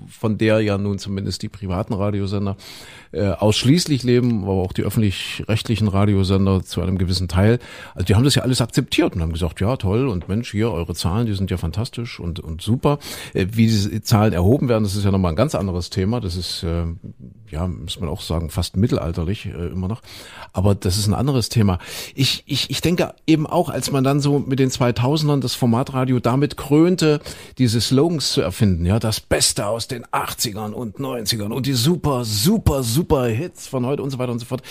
[0.08, 2.56] von der ja nun zumindest die privaten Radiosender
[3.14, 7.60] äh, ausschließlich leben, aber auch die öffentlich-rechtlichen Radiosender zu einem gewissen Teil.
[7.94, 10.72] Also die haben das ja alles akzeptiert und haben gesagt, ja toll und Mensch, hier
[10.72, 12.98] eure Zahlen, die sind ja fantastisch und, und super.
[13.32, 16.20] Äh, wie diese Zahlen erhoben werden, das ist ja nochmal ein ganz anderes Thema.
[16.20, 16.84] Das ist, äh,
[17.50, 20.02] ja, muss man auch sagen, fast mittelalterlich äh, immer noch.
[20.52, 21.78] Aber das ist ein anderes Thema.
[22.14, 26.18] Ich, ich, ich denke eben auch, als man dann so mit den 2000ern das Formatradio
[26.18, 27.20] damit krönte,
[27.58, 32.24] diese Slogans zu erfinden, ja, das Beste aus den 80ern und 90ern und die super,
[32.24, 34.62] super, super Hits von heute und so weiter und so fort.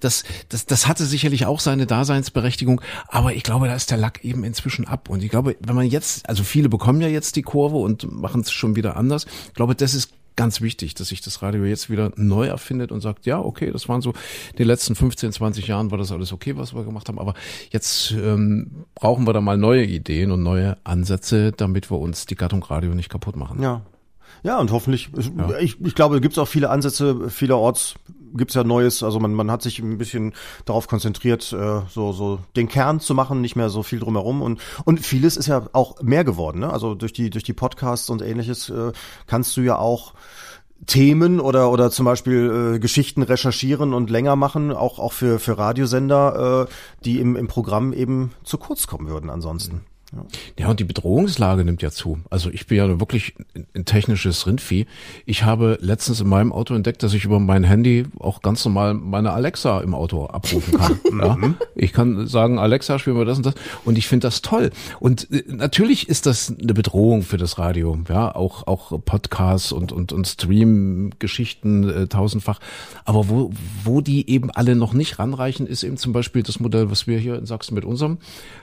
[0.00, 4.24] Das, das, das hatte sicherlich auch seine Daseinsberechtigung, aber ich glaube, da ist der Lack
[4.24, 5.08] eben inzwischen ab.
[5.08, 8.42] Und ich glaube, wenn man jetzt, also viele bekommen ja jetzt die Kurve und machen
[8.42, 9.26] es schon wieder anders.
[9.48, 13.02] Ich glaube, das ist ganz wichtig, dass sich das Radio jetzt wieder neu erfindet und
[13.02, 14.14] sagt, ja, okay, das waren so
[14.56, 17.34] die letzten 15, 20 Jahren war das alles okay, was wir gemacht haben, aber
[17.70, 22.36] jetzt ähm, brauchen wir da mal neue Ideen und neue Ansätze, damit wir uns die
[22.36, 23.62] Gattung Radio nicht kaputt machen.
[23.62, 23.82] Ja.
[24.42, 25.10] Ja, und hoffentlich,
[25.60, 27.96] ich, ich glaube, gibt es auch viele Ansätze, vielerorts
[28.34, 30.32] gibt's ja Neues, also man, man hat sich ein bisschen
[30.64, 34.60] darauf konzentriert, äh, so, so den Kern zu machen, nicht mehr so viel drumherum und,
[34.84, 36.72] und vieles ist ja auch mehr geworden, ne?
[36.72, 38.92] also durch die, durch die Podcasts und ähnliches äh,
[39.26, 40.14] kannst du ja auch
[40.86, 45.58] Themen oder oder zum Beispiel äh, Geschichten recherchieren und länger machen, auch auch für für
[45.58, 46.72] Radiosender, äh,
[47.04, 49.82] die im im Programm eben zu kurz kommen würden ansonsten.
[50.12, 50.24] Ja.
[50.58, 52.18] Ja, und die Bedrohungslage nimmt ja zu.
[52.30, 53.34] Also ich bin ja wirklich
[53.74, 54.86] ein, technisches Rindvieh.
[55.24, 58.94] Ich habe letztens in meinem Auto entdeckt, dass ich über mein Handy auch ganz normal
[58.94, 61.00] meine Alexa im Auto abrufen kann.
[61.20, 61.36] ja.
[61.76, 63.54] Ich kann sagen, Alexa, spiel mir das und das.
[63.84, 64.70] Und ich finde das toll.
[64.98, 67.96] Und äh, natürlich ist das eine Bedrohung für das Radio.
[68.08, 72.58] Ja, auch, auch Podcasts und, und, und Stream-Geschichten äh, tausendfach.
[73.04, 73.52] Aber wo,
[73.84, 77.18] wo die eben alle noch nicht ranreichen, ist eben zum Beispiel das Modell, was wir
[77.18, 78.18] hier in Sachsen mit unserem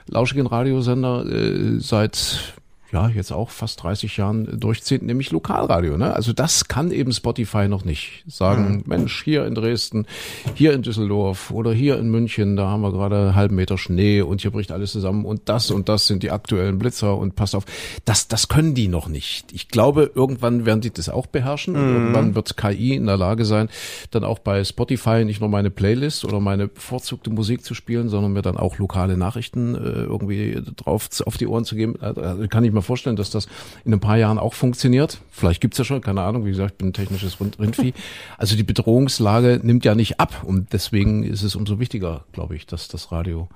[0.06, 2.54] lauschigen Radiosender äh, seit
[2.92, 5.98] ja, jetzt auch fast 30 Jahren durchziehen, nämlich Lokalradio.
[5.98, 6.14] Ne?
[6.14, 8.24] Also das kann eben Spotify noch nicht.
[8.26, 10.06] Sagen, Mensch, hier in Dresden,
[10.54, 14.22] hier in Düsseldorf oder hier in München, da haben wir gerade einen halben Meter Schnee
[14.22, 17.54] und hier bricht alles zusammen und das und das sind die aktuellen Blitzer und passt
[17.54, 17.64] auf.
[18.04, 19.52] Das, das können die noch nicht.
[19.52, 21.76] Ich glaube, irgendwann werden die das auch beherrschen.
[21.76, 23.68] Und Irgendwann wird KI in der Lage sein,
[24.10, 28.32] dann auch bei Spotify nicht nur meine Playlist oder meine bevorzugte Musik zu spielen, sondern
[28.32, 31.96] mir dann auch lokale Nachrichten äh, irgendwie drauf auf die Ohren zu geben.
[32.00, 33.48] Also kann ich mir vorstellen, dass das
[33.84, 35.20] in ein paar Jahren auch funktioniert.
[35.30, 36.44] Vielleicht gibt's ja schon, keine Ahnung.
[36.44, 37.92] Wie gesagt, ich bin ein technisches Rind- Rindvieh.
[38.36, 42.66] Also die Bedrohungslage nimmt ja nicht ab und deswegen ist es umso wichtiger, glaube ich,
[42.66, 43.48] dass das Radio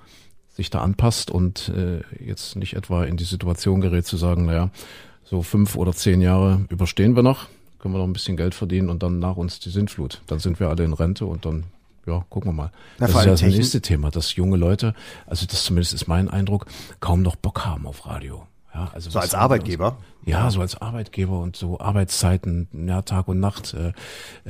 [0.54, 4.70] sich da anpasst und äh, jetzt nicht etwa in die Situation gerät zu sagen, naja,
[5.24, 7.46] so fünf oder zehn Jahre überstehen wir noch,
[7.78, 10.20] können wir noch ein bisschen Geld verdienen und dann nach uns die Sintflut.
[10.26, 11.64] Dann sind wir alle in Rente und dann,
[12.06, 12.70] ja, gucken wir mal.
[12.98, 14.94] Na, das ist ja das nächste Thema, dass junge Leute,
[15.26, 16.66] also das zumindest ist mein Eindruck,
[17.00, 18.46] kaum noch Bock haben auf Radio.
[18.74, 19.88] Ja, also So als Arbeitgeber?
[19.98, 23.92] uns- Ja, so als Arbeitgeber und so Arbeitszeiten, ja, Tag und Nacht, äh,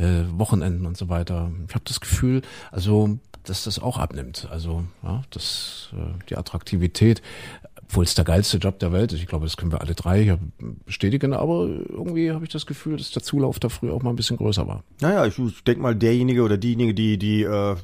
[0.00, 1.50] äh, Wochenenden und so weiter.
[1.66, 4.46] Ich habe das Gefühl, also dass das auch abnimmt.
[4.52, 7.22] Also ja, das äh, die Attraktivität,
[7.82, 9.18] obwohl es der geilste Job der Welt ist.
[9.20, 10.38] Ich glaube, das können wir alle drei hier
[10.86, 11.32] bestätigen.
[11.32, 14.36] Aber irgendwie habe ich das Gefühl, dass der Zulauf da früher auch mal ein bisschen
[14.36, 14.84] größer war.
[15.00, 17.74] Naja, ich, ich denke mal, derjenige oder diejenige, die, die äh,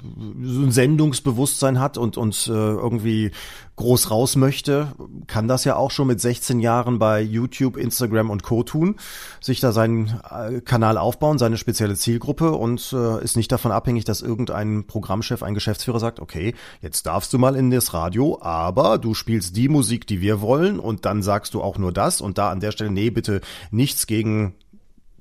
[0.42, 3.32] so ein Sendungsbewusstsein hat und, und äh, irgendwie
[3.78, 4.92] groß raus möchte,
[5.26, 8.62] kann das ja auch schon mit 16 Jahren bei YouTube, Instagram und Co.
[8.64, 8.96] tun,
[9.40, 14.04] sich da seinen äh, Kanal aufbauen, seine spezielle Zielgruppe und äh, ist nicht davon abhängig,
[14.04, 18.98] dass irgendein Programmchef, ein Geschäftsführer sagt, okay, jetzt darfst du mal in das Radio, aber
[18.98, 22.36] du spielst die Musik, die wir wollen und dann sagst du auch nur das und
[22.36, 24.54] da an der Stelle, nee, bitte nichts gegen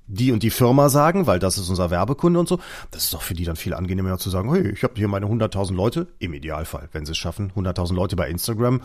[0.08, 2.60] die und die Firma sagen, weil das ist unser Werbekunde und so.
[2.92, 5.28] Das ist doch für die dann viel angenehmer zu sagen, hey, ich habe hier meine
[5.28, 8.82] 100.000 Leute, im Idealfall, wenn sie es schaffen, 100.000 Leute bei Instagram.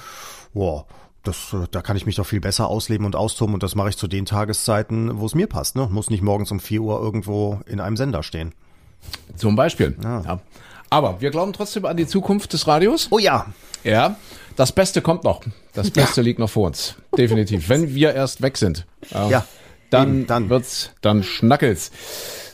[0.53, 0.87] Wow,
[1.23, 3.91] das, äh, da kann ich mich doch viel besser ausleben und austoben und das mache
[3.91, 5.77] ich zu den Tageszeiten, wo es mir passt.
[5.77, 5.89] Ne?
[5.91, 8.53] Muss nicht morgens um 4 Uhr irgendwo in einem Sender stehen.
[9.37, 9.97] Zum Beispiel.
[10.03, 10.41] Ja.
[10.91, 13.09] Aber wir glauben trotzdem an die Zukunft des Radios.
[13.11, 13.47] Oh ja.
[13.83, 14.17] Ja,
[14.57, 15.41] das Beste kommt noch.
[15.73, 16.97] Das Beste liegt noch vor uns.
[17.17, 17.69] Definitiv.
[17.69, 18.87] Wenn wir erst weg sind.
[19.11, 19.45] Ja.
[19.93, 20.49] Dann, Eben, dann.
[20.51, 21.91] wird's, dann schnackelt's.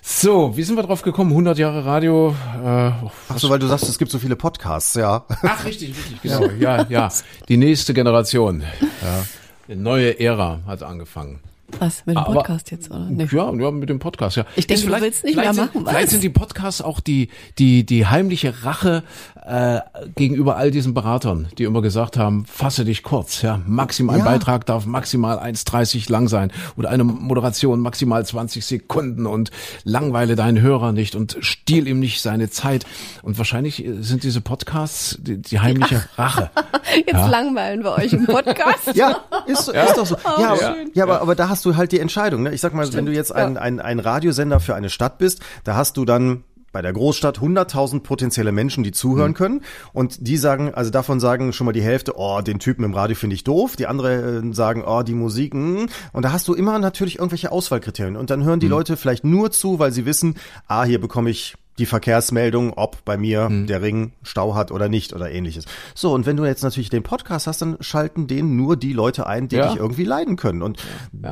[0.03, 1.31] So, wie sind wir drauf gekommen?
[1.31, 2.35] 100 Jahre Radio.
[2.65, 2.91] Äh,
[3.29, 5.25] Ach so, weil du sagst, es gibt so viele Podcasts, ja.
[5.29, 6.47] Ach, richtig, richtig, genau.
[6.59, 7.09] Ja, ja.
[7.49, 8.63] Die nächste Generation.
[9.03, 9.25] Ja.
[9.69, 11.41] Eine neue Ära hat angefangen.
[11.79, 13.07] Was, mit dem Aber- Podcast jetzt, oder?
[13.11, 13.29] Nee.
[13.31, 14.45] Ja, ja, mit dem Podcast, ja.
[14.57, 15.93] Ich denke, du willst nicht mehr vielleicht machen, Sind, was?
[15.93, 17.29] vielleicht sind die Podcasts auch die,
[17.59, 19.03] die, die heimliche Rache
[19.47, 19.81] äh,
[20.17, 23.61] gegenüber all diesen Beratern, die immer gesagt haben, fasse dich kurz, ja.
[23.67, 24.25] Maximal, ein Ja.
[24.25, 29.51] Beitrag darf maximal 1,30 lang sein und eine Moderation maximal 20 Sekunden und
[29.85, 32.87] langweile deinen Hörer nicht und stiehl ihm nicht seine Zeit.
[33.23, 36.51] Und wahrscheinlich sind diese Podcasts die, die heimliche Rache.
[36.97, 38.95] Jetzt langweilen wir euch im Podcast.
[38.95, 40.17] Ja, ist, so- ist doch so.
[40.25, 42.43] Oh, Ja, aber, ja, aber da hast du halt die Entscheidung.
[42.43, 42.55] Ne?
[42.55, 45.75] Ich sag mal, wenn du jetzt ein, ein, ein Radiosender für eine Stadt bist, da
[45.77, 48.95] hast du dann bei der Großstadt 100.000 potenzielle Menschen, die Mhm.
[48.95, 49.63] zuhören können
[49.95, 53.17] und die sagen, also davon sagen schon mal die Hälfte, oh, den Typen im Radio
[53.17, 55.87] finde ich doof, die andere äh, sagen, oh, die Musik, mm.
[56.13, 58.73] und da hast du immer natürlich irgendwelche Auswahlkriterien und dann hören die Mhm.
[58.73, 60.35] Leute vielleicht nur zu, weil sie wissen,
[60.67, 63.67] ah, hier bekomme ich die Verkehrsmeldung, ob bei mir Mhm.
[63.67, 65.65] der Ring Stau hat oder nicht oder ähnliches.
[65.95, 69.27] So, und wenn du jetzt natürlich den Podcast hast, dann schalten den nur die Leute
[69.27, 69.69] ein, die Ja.
[69.69, 70.63] dich irgendwie leiden können.
[70.63, 70.79] Und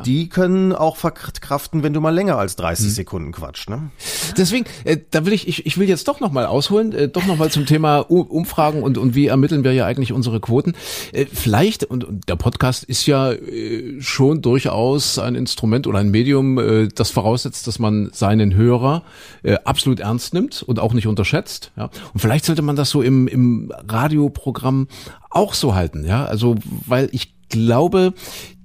[0.04, 2.90] die können auch verkraften, wenn du mal länger als 30 Mhm.
[2.90, 3.68] Sekunden quatscht.
[3.70, 3.90] Ne?
[4.37, 7.50] Deswegen, äh, da will ich, ich, ich will jetzt doch nochmal ausholen, äh, doch nochmal
[7.50, 10.74] zum Thema Umfragen und, und wie ermitteln wir ja eigentlich unsere Quoten.
[11.12, 16.11] Äh, vielleicht, und, und der Podcast ist ja äh, schon durchaus ein Instrument oder ein
[16.11, 19.02] Medium, äh, das voraussetzt, dass man seinen Hörer
[19.42, 21.72] äh, absolut ernst nimmt und auch nicht unterschätzt.
[21.77, 21.90] Ja?
[22.12, 24.88] Und vielleicht sollte man das so im, im Radioprogramm
[25.31, 26.25] auch so halten, ja.
[26.25, 28.14] Also, weil ich glaube,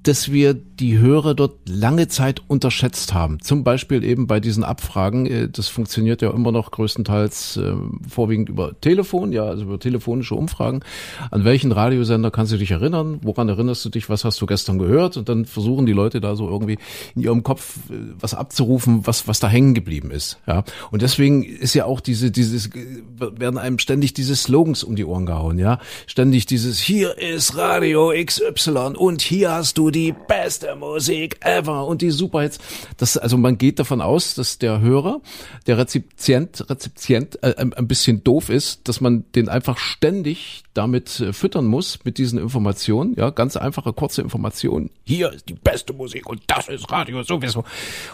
[0.04, 3.40] dass wir die Hörer dort lange Zeit unterschätzt haben.
[3.42, 5.28] Zum Beispiel eben bei diesen Abfragen.
[5.28, 7.74] äh, Das funktioniert ja immer noch größtenteils äh,
[8.10, 10.82] vorwiegend über Telefon, ja, also über telefonische Umfragen.
[11.30, 13.20] An welchen Radiosender kannst du dich erinnern?
[13.22, 14.10] Woran erinnerst du dich?
[14.10, 15.18] Was hast du gestern gehört?
[15.18, 16.78] Und dann versuchen die Leute da so irgendwie
[17.16, 20.40] in ihrem Kopf äh, was abzurufen, was, was da hängen geblieben ist.
[20.48, 20.64] Ja.
[20.90, 25.06] Und deswegen ist ja auch diese, dieses, äh, werden einem ständig diese Slogans um die
[25.06, 25.78] Ohren gehauen, ja.
[26.08, 32.02] Ständig dieses, hier ist Radio XY und hier hast du die beste Musik ever und
[32.02, 32.60] die Superhits.
[32.98, 35.22] Das, also man geht davon aus, dass der Hörer,
[35.68, 41.20] der Rezipient, Rezipient äh, ein ein bisschen doof ist, dass man den einfach ständig damit
[41.20, 44.90] äh, füttern muss mit diesen Informationen, ja, ganz einfache kurze Informationen.
[45.04, 47.66] Hier ist die beste Musik und das ist Radio sowieso.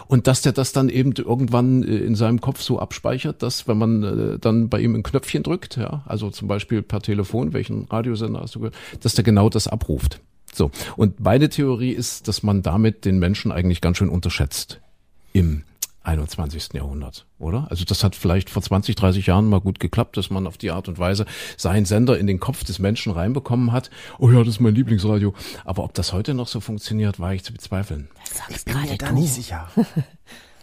[0.08, 3.78] Und dass der das dann eben irgendwann äh, in seinem Kopf so abspeichert, dass wenn
[3.78, 7.84] man äh, dann bei ihm ein Knöpfchen drückt, ja, also zum Beispiel per Telefon, welchen
[7.84, 10.20] Radiosender hast du gehört, dass der genau das abruft.
[10.52, 10.70] So.
[10.96, 14.80] Und meine Theorie ist, dass man damit den Menschen eigentlich ganz schön unterschätzt
[15.32, 15.64] im
[16.08, 16.72] 21.
[16.72, 17.66] Jahrhundert, oder?
[17.68, 20.70] Also das hat vielleicht vor 20, 30 Jahren mal gut geklappt, dass man auf die
[20.70, 21.26] Art und Weise
[21.58, 23.90] seinen Sender in den Kopf des Menschen reinbekommen hat.
[24.18, 25.34] Oh ja, das ist mein Lieblingsradio.
[25.66, 28.08] Aber ob das heute noch so funktioniert, war ich zu bezweifeln.
[28.32, 29.14] Sagst bin mir gerade da du.
[29.16, 29.68] nicht sicher.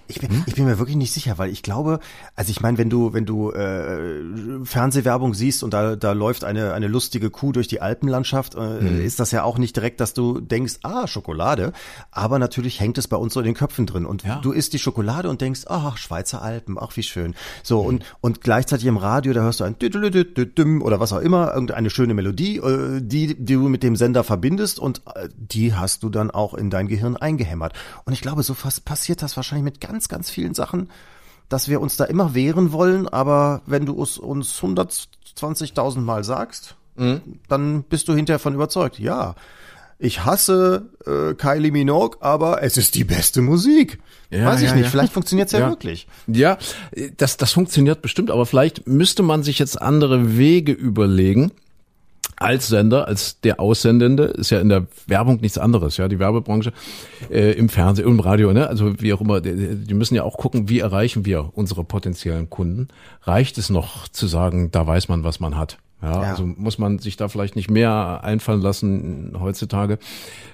[0.07, 1.99] Ich bin, ich bin mir wirklich nicht sicher, weil ich glaube,
[2.35, 6.73] also ich meine, wenn du, wenn du äh, Fernsehwerbung siehst und da, da läuft eine,
[6.73, 10.39] eine lustige Kuh durch die Alpenlandschaft, äh, ist das ja auch nicht direkt, dass du
[10.41, 11.73] denkst, ah, Schokolade.
[12.11, 14.05] Aber natürlich hängt es bei uns so in den Köpfen drin.
[14.05, 14.39] Und Ja.
[14.41, 17.33] du isst die Schokolade und denkst, ach, Schweizer Alpen, ach, wie schön.
[17.63, 19.75] So, und, und gleichzeitig im Radio, da hörst du ein
[20.81, 24.79] oder was auch immer, irgendeine schöne Melodie, äh, die, die du mit dem Sender verbindest
[24.79, 27.73] und äh, die hast du dann auch in dein Gehirn eingehämmert.
[28.05, 30.89] Und ich glaube, so fast passiert das wahrscheinlich mit ganz, ganz vielen Sachen,
[31.49, 36.75] dass wir uns da immer wehren wollen, aber wenn du es uns 120.000 Mal sagst,
[37.49, 38.99] dann bist du hinterher von überzeugt.
[38.99, 39.36] Ja,
[39.99, 43.99] ich hasse äh, Kylie Minogue, aber es ist die beste Musik.
[44.29, 44.89] Ja, Weiß ich ja, nicht, ja.
[44.89, 45.69] vielleicht funktioniert's ja, Ja.
[45.69, 46.08] wirklich.
[46.27, 46.58] Ja,
[47.17, 51.51] das, das funktioniert bestimmt, aber vielleicht müsste man sich jetzt andere Wege überlegen.
[52.38, 56.73] Als Sender, als der Aussendende, ist ja in der Werbung nichts anderes, ja, die Werbebranche,
[57.31, 60.38] äh, im Fernsehen, im Radio, ne, also wie auch immer, die, die müssen ja auch
[60.38, 62.89] gucken, wie erreichen wir unsere potenziellen Kunden.
[63.21, 65.77] Reicht es noch zu sagen, da weiß man, was man hat?
[66.05, 66.29] Ja, Ja.
[66.31, 69.97] also muss man sich da vielleicht nicht mehr einfallen lassen heutzutage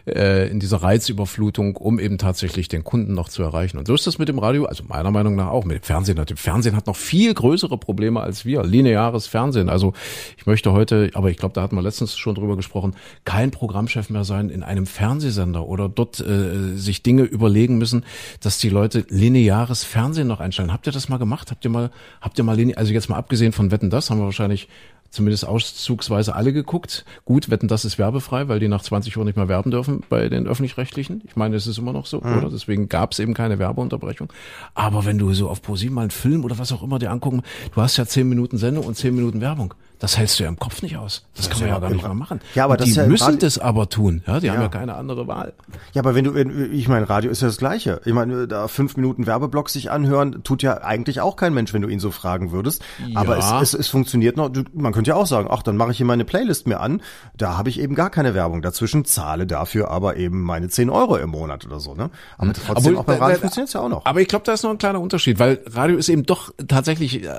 [0.07, 3.77] äh, in dieser Reizüberflutung, um eben tatsächlich den Kunden noch zu erreichen.
[3.77, 6.23] Und so ist das mit dem Radio, also meiner Meinung nach auch mit dem Fernsehen.
[6.25, 8.63] Dem Fernsehen hat noch viel größere Probleme als wir.
[8.63, 9.69] Lineares Fernsehen.
[9.69, 9.93] Also
[10.37, 14.09] ich möchte heute, aber ich glaube, da hatten wir letztens schon drüber gesprochen, kein Programmchef
[14.09, 18.05] mehr sein in einem Fernsehsender oder dort äh, sich Dinge überlegen müssen,
[18.39, 20.71] dass die Leute lineares Fernsehen noch einstellen.
[20.71, 21.51] Habt ihr das mal gemacht?
[21.51, 24.25] Habt ihr mal, habt ihr mal, also jetzt mal abgesehen von Wetten, das haben wir
[24.25, 24.67] wahrscheinlich
[25.11, 27.05] zumindest auszugsweise alle geguckt.
[27.25, 30.29] Gut, wetten, das ist werbefrei, weil die nach 20 Uhr nicht mehr werben dürfen bei
[30.29, 31.21] den öffentlich-rechtlichen.
[31.25, 32.37] Ich meine, es ist immer noch so, mhm.
[32.37, 32.49] oder?
[32.49, 34.31] Deswegen gab es eben keine Werbeunterbrechung.
[34.73, 37.43] Aber wenn du so auf ProSieben mal einen Film oder was auch immer dir angucken,
[37.75, 39.73] du hast ja zehn Minuten Sendung und zehn Minuten Werbung.
[40.01, 41.27] Das hältst du ja im Kopf nicht aus.
[41.35, 42.41] Das, das kann man ja, ja gar nicht mehr machen.
[42.55, 44.23] Ja, aber das die ja müssen das aber tun.
[44.25, 44.53] Ja, die ja.
[44.53, 45.53] haben ja keine andere Wahl.
[45.93, 48.01] Ja, aber wenn du, wenn, ich meine, Radio ist ja das Gleiche.
[48.03, 51.83] Ich meine, da fünf Minuten Werbeblock sich anhören, tut ja eigentlich auch kein Mensch, wenn
[51.83, 52.83] du ihn so fragen würdest.
[53.13, 54.49] Aber es, es, es funktioniert noch.
[54.73, 57.03] Man könnte ja auch sagen, ach, dann mache ich hier meine Playlist mir an.
[57.37, 61.17] Da habe ich eben gar keine Werbung dazwischen, zahle dafür aber eben meine zehn Euro
[61.17, 61.93] im Monat oder so.
[61.93, 62.09] Ne?
[62.39, 62.53] Aber hm.
[62.53, 64.05] trotzdem, aber, auch bei Radio funktioniert es ja auch noch.
[64.05, 67.23] Aber ich glaube, da ist noch ein kleiner Unterschied, weil Radio ist eben doch tatsächlich
[67.23, 67.29] äh,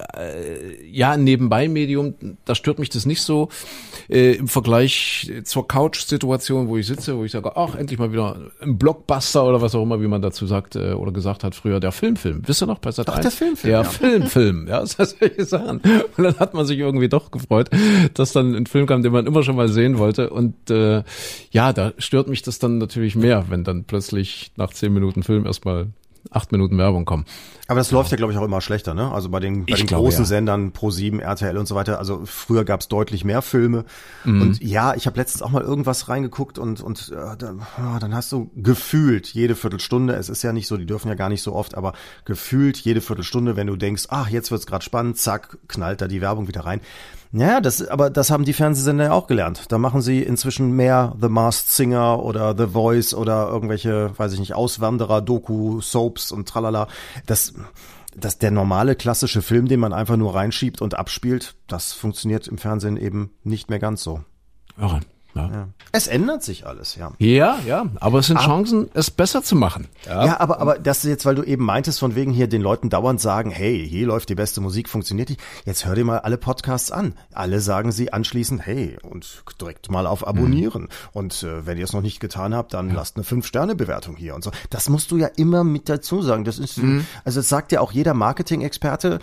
[0.88, 2.14] ja ein Nebenbei-Medium.
[2.52, 3.48] Da stört mich das nicht so
[4.10, 8.36] äh, im Vergleich zur Couch-Situation, wo ich sitze, wo ich sage, ach, endlich mal wieder
[8.60, 11.80] ein Blockbuster oder was auch immer, wie man dazu sagt äh, oder gesagt hat früher,
[11.80, 12.42] der Filmfilm.
[12.44, 13.70] Wisst ihr noch bei Sat Ach, der Filmfilm.
[13.70, 13.84] Der ja.
[13.84, 15.80] Filmfilm, ja, das heißt solche Sachen.
[16.18, 17.70] Und dann hat man sich irgendwie doch gefreut,
[18.12, 20.28] dass dann ein Film kam, den man immer schon mal sehen wollte.
[20.28, 21.04] Und äh,
[21.52, 25.46] ja, da stört mich das dann natürlich mehr, wenn dann plötzlich nach zehn Minuten Film
[25.46, 25.86] erstmal
[26.30, 27.24] acht Minuten Werbung kommen.
[27.68, 29.12] Aber das läuft ja, glaube ich, auch immer schlechter, ne?
[29.12, 30.26] Also bei den, bei den glaube, großen ja.
[30.26, 31.98] Sendern Pro 7, RTL und so weiter.
[31.98, 33.84] Also früher gab es deutlich mehr Filme.
[34.24, 34.42] Mhm.
[34.42, 38.14] Und ja, ich habe letztens auch mal irgendwas reingeguckt und, und äh, dann, oh, dann
[38.14, 41.42] hast du gefühlt jede Viertelstunde, es ist ja nicht so, die dürfen ja gar nicht
[41.42, 45.58] so oft, aber gefühlt jede Viertelstunde, wenn du denkst, ach, jetzt wird's gerade spannend, zack,
[45.68, 46.80] knallt da die Werbung wieder rein.
[47.32, 49.64] Ja, das, aber das haben die Fernsehsender ja auch gelernt.
[49.72, 54.38] Da machen sie inzwischen mehr The Masked Singer oder The Voice oder irgendwelche, weiß ich
[54.40, 56.88] nicht, Auswanderer, Doku, Soaps und tralala.
[57.24, 57.54] Das,
[58.14, 62.58] das der normale klassische Film, den man einfach nur reinschiebt und abspielt, das funktioniert im
[62.58, 64.20] Fernsehen eben nicht mehr ganz so.
[64.78, 65.00] Irre.
[65.34, 65.50] Ja.
[65.50, 65.68] ja.
[65.92, 67.12] Es ändert sich alles, ja.
[67.18, 69.88] Ja, ja, aber es sind aber, Chancen, es besser zu machen.
[70.06, 70.26] Ja.
[70.26, 72.90] ja, aber, aber das ist jetzt, weil du eben meintest, von wegen hier den Leuten
[72.90, 75.36] dauernd sagen, hey, hier läuft die beste Musik, funktioniert die.
[75.64, 77.14] Jetzt hör dir mal alle Podcasts an.
[77.32, 80.82] Alle sagen sie anschließend, hey, und drückt mal auf Abonnieren.
[80.82, 80.88] Mhm.
[81.12, 84.44] Und äh, wenn ihr es noch nicht getan habt, dann lasst eine Fünf-Sterne-Bewertung hier und
[84.44, 84.50] so.
[84.70, 86.44] Das musst du ja immer mit dazu sagen.
[86.44, 87.06] Das ist, mhm.
[87.24, 89.18] also das sagt ja auch jeder Marketing-Experte,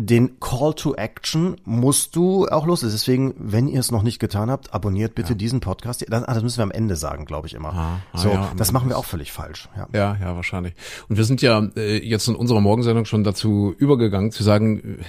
[0.00, 2.80] den Call to Action musst du auch los.
[2.80, 5.34] Deswegen, wenn ihr es noch nicht getan habt, abonniert bitte ja.
[5.34, 6.04] diesen Podcast.
[6.08, 7.72] Das, ah, das müssen wir am Ende sagen, glaube ich immer.
[7.72, 9.68] Ah, ah, so, ja, das machen wir auch völlig falsch.
[9.76, 10.74] Ja, ja, ja wahrscheinlich.
[11.08, 15.04] Und wir sind ja äh, jetzt in unserer Morgensendung schon dazu übergegangen zu sagen, äh,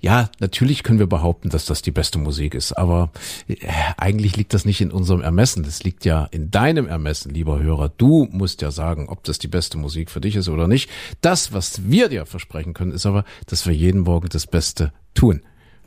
[0.00, 3.10] ja, natürlich können wir behaupten, dass das die beste Musik ist, aber
[3.48, 3.56] äh,
[3.96, 5.62] eigentlich liegt das nicht in unserem Ermessen.
[5.62, 7.90] Das liegt ja in deinem Ermessen, lieber Hörer.
[7.96, 10.90] Du musst ja sagen, ob das die beste Musik für dich ist oder nicht.
[11.20, 15.42] Das, was wir dir versprechen können, ist aber, dass wir jeden Morgen das Beste tun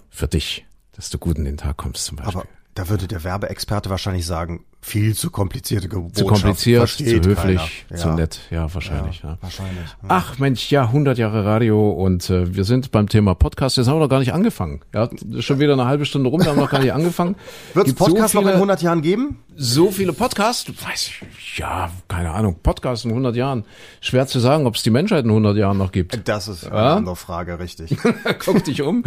[0.10, 2.42] für dich, dass du gut in den Tag kommst zum Beispiel.
[2.42, 6.18] Aber da würde der Werbeexperte wahrscheinlich sagen, viel zu komplizierte Botschaft.
[6.18, 7.98] Zu kompliziert, zu höflich, ja.
[7.98, 9.22] zu nett, ja, wahrscheinlich.
[9.22, 9.38] Ja, ja.
[9.42, 9.86] Wahrscheinlich.
[10.08, 13.78] Ach Mensch, ja, 100 Jahre Radio und äh, wir sind beim Thema Podcast.
[13.78, 14.82] Jetzt haben wir noch gar nicht angefangen.
[14.94, 15.10] Ja,
[15.40, 17.36] schon wieder eine halbe Stunde rum, wir haben noch gar nicht angefangen.
[17.74, 19.40] Wird es Podcast so noch in 100 Jahren geben?
[19.60, 20.70] So viele Podcasts?
[20.70, 22.58] Weiß ich, ja, keine Ahnung.
[22.62, 23.66] Podcasts in 100 Jahren.
[24.02, 26.28] Schwer zu sagen, ob es die Menschheit in 100 Jahren noch gibt.
[26.28, 27.98] Das ist eine andere Frage, richtig.
[28.46, 29.04] Guck dich um,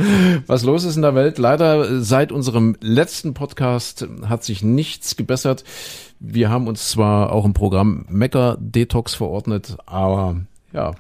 [0.49, 1.39] was los ist in der Welt.
[1.39, 5.65] Leider seit unserem letzten Podcast hat sich nichts gebessert.
[6.19, 10.41] Wir haben uns zwar auch im Programm Mecker Detox verordnet, aber
[10.73, 10.95] ja,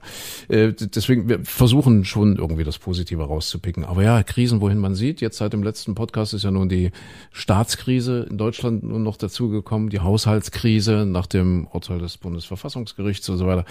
[0.49, 3.87] äh, deswegen, wir versuchen schon irgendwie das Positive rauszupicken.
[3.87, 5.23] Aber ja, Krisen, wohin man sieht.
[5.23, 6.91] Jetzt seit dem letzten Podcast ist ja nun die
[7.33, 13.47] Staatskrise in Deutschland nun noch dazugekommen, die Haushaltskrise nach dem Urteil des Bundesverfassungsgerichts und so
[13.47, 13.65] weiter.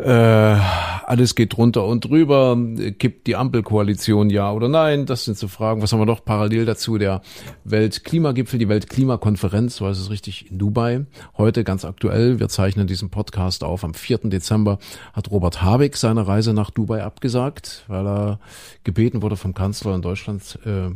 [0.00, 0.60] Äh,
[1.04, 2.56] alles geht drunter und drüber.
[2.98, 5.06] Kippt die Ampelkoalition ja oder nein?
[5.06, 5.82] Das sind so Fragen.
[5.82, 6.98] Was haben wir noch parallel dazu?
[6.98, 7.20] Der
[7.64, 11.06] Weltklimagipfel, die Weltklimakonferenz, heißt es richtig, in Dubai.
[11.36, 12.38] Heute ganz aktuell.
[12.38, 13.84] Wir zeichnen diesen Podcast auf.
[13.84, 14.18] Am 4.
[14.24, 14.78] Dezember
[15.12, 18.40] hat Robert Habeck seine Reise nach Dubai abgesagt, weil er
[18.84, 20.90] gebeten wurde vom Kanzler in Deutschland, äh,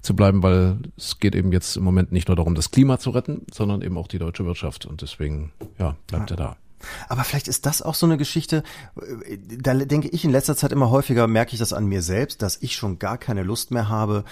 [0.00, 3.10] zu bleiben, weil es geht eben jetzt im Moment nicht nur darum, das Klima zu
[3.10, 4.86] retten, sondern eben auch die deutsche Wirtschaft.
[4.86, 6.36] Und deswegen, ja, bleibt ja.
[6.36, 6.56] er da.
[7.08, 8.62] Aber vielleicht ist das auch so eine Geschichte,
[9.58, 12.58] da denke ich in letzter Zeit immer häufiger, merke ich das an mir selbst, dass
[12.60, 14.24] ich schon gar keine Lust mehr habe,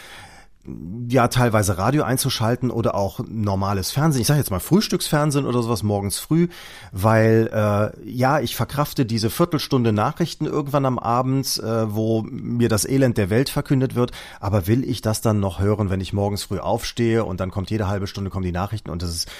[1.08, 4.20] ja, teilweise Radio einzuschalten oder auch normales Fernsehen.
[4.20, 6.48] Ich sage jetzt mal Frühstücksfernsehen oder sowas morgens früh,
[6.92, 12.84] weil äh, ja, ich verkrafte diese Viertelstunde Nachrichten irgendwann am Abend, äh, wo mir das
[12.84, 14.12] Elend der Welt verkündet wird.
[14.38, 17.70] Aber will ich das dann noch hören, wenn ich morgens früh aufstehe und dann kommt
[17.70, 19.30] jede halbe Stunde kommen die Nachrichten und das ist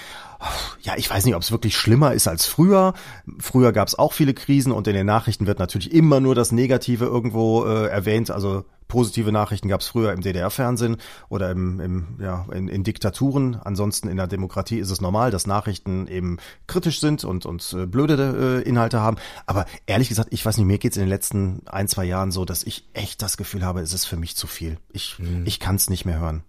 [0.81, 2.93] ja, ich weiß nicht, ob es wirklich schlimmer ist als früher.
[3.39, 6.51] Früher gab es auch viele Krisen und in den Nachrichten wird natürlich immer nur das
[6.51, 8.31] Negative irgendwo äh, erwähnt.
[8.31, 10.97] Also positive Nachrichten gab es früher im DDR-Fernsehen
[11.29, 13.55] oder im, im, ja, in, in Diktaturen.
[13.55, 17.85] Ansonsten in der Demokratie ist es normal, dass Nachrichten eben kritisch sind und, und äh,
[17.85, 19.15] blöde äh, Inhalte haben.
[19.45, 22.43] Aber ehrlich gesagt, ich weiß nicht, mir geht's in den letzten ein, zwei Jahren so,
[22.43, 24.77] dass ich echt das Gefühl habe, es ist für mich zu viel.
[24.91, 25.43] Ich, mhm.
[25.45, 26.43] ich kann es nicht mehr hören.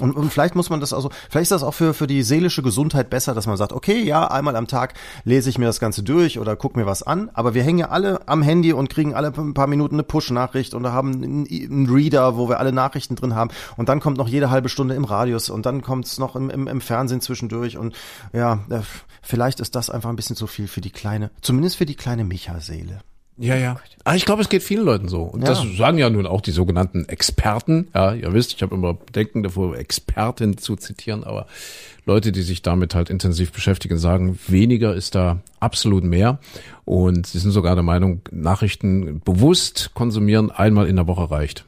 [0.00, 2.62] Und, und vielleicht muss man das also, vielleicht ist das auch für, für die seelische
[2.62, 4.94] Gesundheit besser, dass man sagt, okay, ja, einmal am Tag
[5.24, 7.88] lese ich mir das Ganze durch oder guck mir was an, aber wir hängen ja
[7.88, 11.88] alle am Handy und kriegen alle ein paar Minuten eine Push-Nachricht und haben einen, einen
[11.88, 13.50] Reader, wo wir alle Nachrichten drin haben.
[13.76, 16.50] Und dann kommt noch jede halbe Stunde im Radius und dann kommt es noch im,
[16.50, 17.76] im, im Fernsehen zwischendurch.
[17.76, 17.94] Und
[18.32, 18.80] ja, äh,
[19.22, 22.24] vielleicht ist das einfach ein bisschen zu viel für die kleine, zumindest für die kleine
[22.24, 23.00] Micha-Seele.
[23.38, 23.76] Ja, ja.
[24.04, 25.22] Ah, ich glaube, es geht vielen Leuten so.
[25.22, 25.48] Und Ja.
[25.48, 27.88] das sagen ja nun auch die sogenannten Experten.
[27.94, 31.46] Ja, ihr wisst, ich habe immer Bedenken davor, Experten zu zitieren, aber
[32.04, 36.38] Leute, die sich damit halt intensiv beschäftigen, sagen, weniger ist da absolut mehr.
[36.84, 41.64] Und sie sind sogar der Meinung, Nachrichten bewusst konsumieren einmal in der Woche reicht.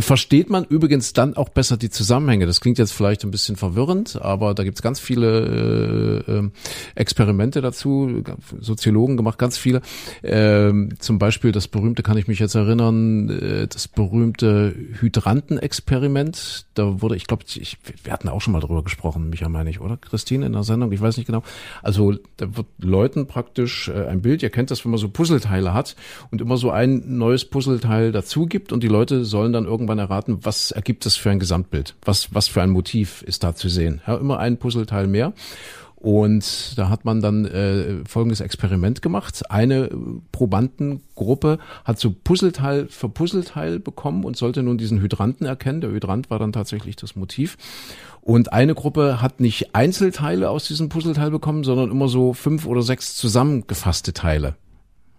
[0.00, 2.46] Versteht man übrigens dann auch besser die Zusammenhänge.
[2.46, 6.50] Das klingt jetzt vielleicht ein bisschen verwirrend, aber da gibt's ganz viele äh, äh,
[6.94, 8.22] Experimente dazu,
[8.60, 9.82] Soziologen gemacht, ganz viele.
[10.22, 16.66] Ähm, zum Beispiel das berühmte, kann ich mich jetzt erinnern, äh, das berühmte Hydrantenexperiment.
[16.74, 19.80] Da wurde, ich glaube, ich, wir hatten auch schon mal drüber gesprochen, Micha meine ich,
[19.80, 19.96] oder?
[19.96, 21.42] Christine in der Sendung, ich weiß nicht genau.
[21.82, 25.74] Also da wird Leuten praktisch äh, ein Bild, ihr kennt das, wenn man so Puzzleteile
[25.74, 25.96] hat
[26.30, 30.38] und immer so ein neues Puzzleteil dazu gibt und die Leute sollen dann irgendwann erraten,
[30.42, 31.94] was ergibt es für ein Gesamtbild?
[32.04, 34.00] Was, was für ein Motiv ist da zu sehen?
[34.06, 35.32] Ja, immer ein Puzzleteil mehr.
[36.00, 39.50] Und da hat man dann äh, folgendes Experiment gemacht.
[39.50, 39.90] Eine
[40.32, 45.82] Probandengruppe hat so Puzzleteil für Puzzleteil bekommen und sollte nun diesen Hydranten erkennen.
[45.82, 47.58] Der Hydrant war dann tatsächlich das Motiv.
[48.22, 52.80] Und eine Gruppe hat nicht Einzelteile aus diesem Puzzleteil bekommen, sondern immer so fünf oder
[52.80, 54.56] sechs zusammengefasste Teile.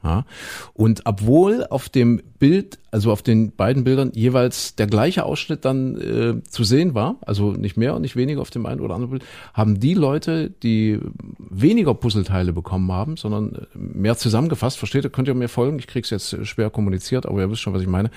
[0.04, 0.26] Ja.
[0.74, 6.02] Und obwohl auf dem Bild, also auf den beiden Bildern jeweils der gleiche Ausschnitt dann
[6.02, 9.12] äh, zu sehen war, also nicht mehr und nicht weniger auf dem einen oder anderen
[9.12, 9.24] Bild,
[9.54, 11.00] haben die Leute, die
[11.38, 15.86] weniger Puzzleteile bekommen haben, sondern äh, mehr zusammengefasst, versteht ihr, könnt ihr mir folgen, ich
[15.88, 18.10] krieg's jetzt schwer kommuniziert, aber ihr wisst schon, was ich meine,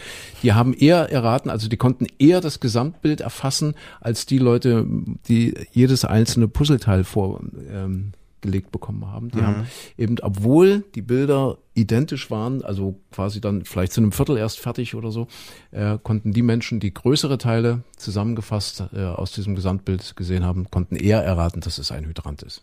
[0.42, 4.86] die haben eher erraten, also die konnten eher das Gesamtbild erfassen, als die Leute,
[5.28, 8.12] die jedes einzelne Puzzleteil vor ähm,
[8.44, 9.30] gelegt bekommen haben.
[9.30, 9.66] Die haben
[9.96, 14.94] eben, obwohl die Bilder identisch waren, also quasi dann vielleicht zu einem Viertel erst fertig
[14.94, 15.26] oder so,
[15.72, 20.94] äh, konnten die Menschen, die größere Teile zusammengefasst äh, aus diesem Gesamtbild gesehen haben, konnten
[20.94, 22.62] eher erraten, dass es ein Hydrant ist.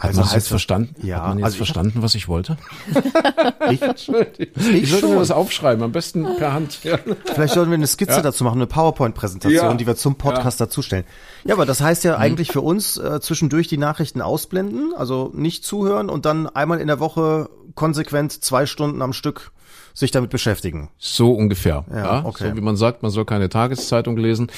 [0.00, 0.94] Hat Also heißt verstanden?
[1.06, 2.56] ja, Hat man jetzt also ich hab- verstanden, was ich wollte?
[3.70, 5.16] Ich, Ich, sollte mir schon.
[5.18, 6.82] das aufschreiben, am besten per Hand.
[6.82, 6.98] Ja.
[7.24, 9.74] Vielleicht sollten wir eine Skizze dazu machen, eine PowerPoint-Präsentation, Ja.
[9.74, 11.04] die wir zum Podcast dazustellen.
[11.44, 12.22] Ja, aber das heißt ja Mhm.
[12.22, 16.86] eigentlich für uns äh, zwischendurch die Nachrichten ausblenden, also nicht zuhören und dann einmal in
[16.86, 19.52] der Woche konsequent zwei Stunden am Stück
[19.94, 20.90] sich damit beschäftigen.
[20.98, 21.84] So ungefähr.
[21.90, 22.50] Ja, Ja, okay.
[22.50, 24.50] So wie man sagt, man soll keine Tageszeitung lesen,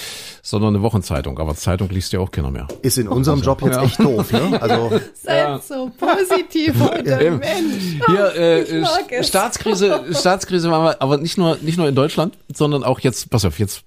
[0.42, 1.38] sondern eine Wochenzeitung.
[1.38, 2.68] Aber Zeitung liest ja auch keiner mehr.
[2.82, 3.82] Ist in unserem Job jetzt Ja.
[3.82, 4.58] echt doof, ne?
[4.62, 7.30] Also Seid so positiv heute.
[7.40, 8.00] Mensch.
[8.06, 9.28] Hier, äh, ich mag es.
[9.28, 13.44] Staatskrise, Staatskrise war mal, aber nicht nur, nicht nur in Deutschland, sondern auch jetzt, pass
[13.44, 13.84] auf, jetzt,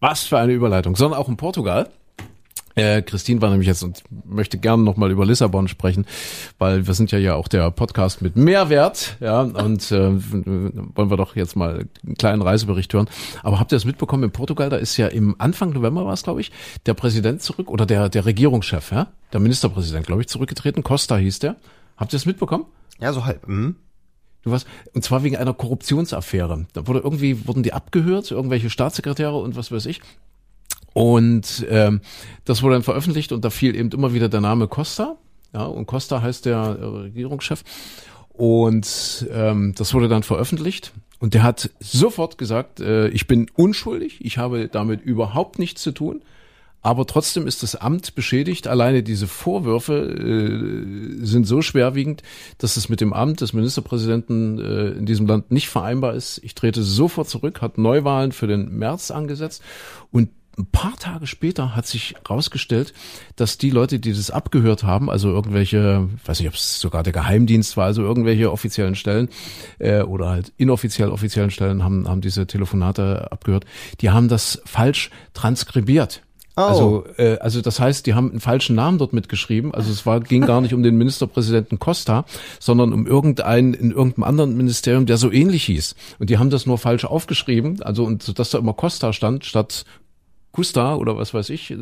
[0.00, 1.88] was für eine Überleitung, sondern auch in Portugal.
[2.76, 6.06] Äh, Christine war nämlich jetzt und möchte gerne nochmal über Lissabon sprechen,
[6.58, 11.16] weil wir sind ja ja auch der Podcast mit Mehrwert, ja, und äh, wollen wir
[11.16, 13.08] doch jetzt mal einen kleinen Reisebericht hören.
[13.42, 14.70] Aber habt ihr das mitbekommen in Portugal?
[14.70, 16.52] Da ist ja im Anfang November war es, glaube ich,
[16.84, 20.82] der Präsident zurück oder der der Regierungschef, ja, der Ministerpräsident, glaube ich, zurückgetreten.
[20.82, 21.56] Costa hieß der.
[21.96, 22.66] Habt ihr das mitbekommen?
[23.00, 23.46] ja, so halb.
[23.46, 23.76] Hm?
[24.42, 24.64] Du was?
[24.94, 26.66] Und zwar wegen einer Korruptionsaffäre.
[26.72, 30.00] Da wurde irgendwie, wurden die abgehört, irgendwelche Staatssekretäre und was weiß ich.
[30.96, 32.00] Und ähm,
[32.46, 35.16] das wurde dann veröffentlicht und da fiel eben immer wieder der Name Costa.
[35.52, 37.64] Ja, und Costa heißt der äh, Regierungschef.
[38.30, 40.94] Und ähm, das wurde dann veröffentlicht.
[41.18, 45.92] Und der hat sofort gesagt, äh, ich bin unschuldig, ich habe damit überhaupt nichts zu
[45.92, 46.22] tun.
[46.80, 48.66] Aber trotzdem ist das Amt beschädigt.
[48.66, 52.22] Alleine diese Vorwürfe äh, sind so schwerwiegend,
[52.56, 56.40] dass es mit dem Amt des Ministerpräsidenten äh, in diesem Land nicht vereinbar ist.
[56.42, 59.62] Ich trete sofort zurück, hat Neuwahlen für den März angesetzt
[60.10, 62.94] und ein paar Tage später hat sich herausgestellt,
[63.36, 67.12] dass die Leute, die das abgehört haben, also irgendwelche, weiß nicht, ob es sogar der
[67.12, 69.28] Geheimdienst war, also irgendwelche offiziellen Stellen
[69.78, 73.66] äh, oder halt inoffiziell offiziellen Stellen haben, haben diese Telefonate abgehört,
[74.00, 76.22] die haben das falsch transkribiert.
[76.58, 76.62] Oh.
[76.62, 79.74] Also, äh, also das heißt, die haben einen falschen Namen dort mitgeschrieben.
[79.74, 82.24] Also es war, ging gar nicht um den Ministerpräsidenten Costa,
[82.58, 85.94] sondern um irgendeinen in irgendeinem anderen Ministerium, der so ähnlich hieß.
[86.18, 87.82] Und die haben das nur falsch aufgeschrieben.
[87.82, 89.84] Also und so, dass da immer Costa stand statt
[90.56, 91.74] Custa oder was weiß ich,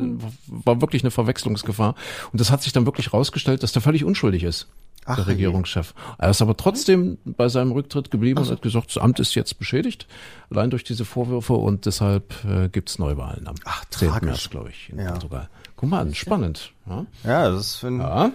[0.47, 1.95] war wirklich eine Verwechslungsgefahr.
[2.33, 4.67] Und das hat sich dann wirklich rausgestellt, dass der völlig unschuldig ist.
[5.05, 5.27] Ach, der.
[5.27, 5.93] Regierungschef.
[6.17, 9.57] Er ist aber trotzdem bei seinem Rücktritt geblieben und hat gesagt, das Amt ist jetzt
[9.59, 10.07] beschädigt,
[10.49, 14.09] allein durch diese Vorwürfe und deshalb äh, gibt's Neuwahlen am Ach, 10.
[14.09, 14.27] tragisch.
[14.27, 15.11] März, glaube ich, in Ja.
[15.11, 15.47] Portugal.
[15.77, 16.71] Guck mal an, spannend.
[16.87, 17.05] Ja.
[17.23, 18.31] Ja, das ist, wenn, Ja.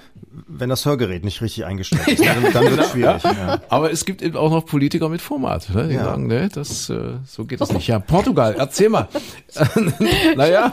[0.47, 3.23] Wenn das Hörgerät nicht richtig eingestellt ist, dann, dann wird es schwierig.
[3.25, 3.61] Ja.
[3.69, 5.89] Aber es gibt eben auch noch Politiker mit Format, ne?
[5.89, 6.05] die Ja.
[6.05, 7.87] sagen, nee, das, äh, so geht das nicht.
[7.89, 9.09] Ja, Portugal, erzähl mal.
[10.37, 10.73] naja,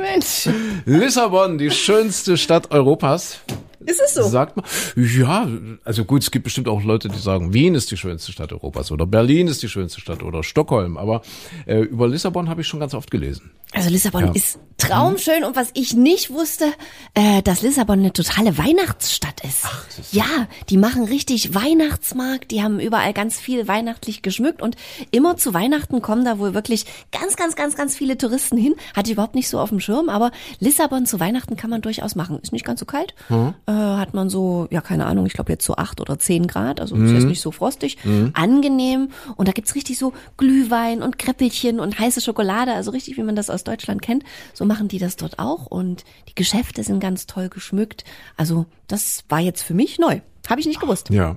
[0.00, 0.48] Mensch,
[0.84, 3.38] Lissabon, die schönste Stadt Europas.
[3.80, 4.22] ist es so?
[4.22, 4.64] Sagt man,
[4.96, 5.46] ja,
[5.84, 8.90] also gut, es gibt bestimmt auch Leute, die sagen, Wien ist die schönste Stadt Europas
[8.90, 10.96] oder Berlin ist die schönste Stadt oder Stockholm.
[10.96, 11.22] Aber
[11.66, 13.50] äh, über Lissabon habe ich schon ganz oft gelesen.
[13.72, 14.32] Also Lissabon Ja.
[14.32, 16.66] ist traumschön und was ich nicht wusste,
[17.14, 19.64] äh, dass Lissabon eine totale Weihnachtsstadt ist.
[20.12, 20.24] ja,
[20.68, 24.76] die machen richtig Weihnachtsmarkt, die haben überall ganz viel weihnachtlich geschmückt und
[25.12, 28.74] immer zu Weihnachten kommen da wohl wirklich ganz, ganz, ganz, ganz viele Touristen hin.
[28.94, 32.14] Hatte ich überhaupt nicht so auf dem Schirm, aber Lissabon zu Weihnachten kann man durchaus
[32.14, 32.38] machen.
[32.40, 35.64] Ist nicht ganz so kalt, äh, hat man so, ja keine Ahnung, ich glaube jetzt
[35.64, 37.96] so acht oder zehn Grad, also ist jetzt nicht so frostig,
[38.34, 43.22] angenehm und da gibt's richtig so Glühwein und Kreppelchen und heiße Schokolade, also richtig wie
[43.22, 44.24] man das aus Deutschland kennt.
[44.54, 48.04] So machen die das dort auch und die Geschäfte sind ganz toll geschmückt.
[48.36, 50.20] Also das war jetzt für mich neu.
[50.48, 51.10] Habe ich nicht gewusst.
[51.10, 51.36] Ja.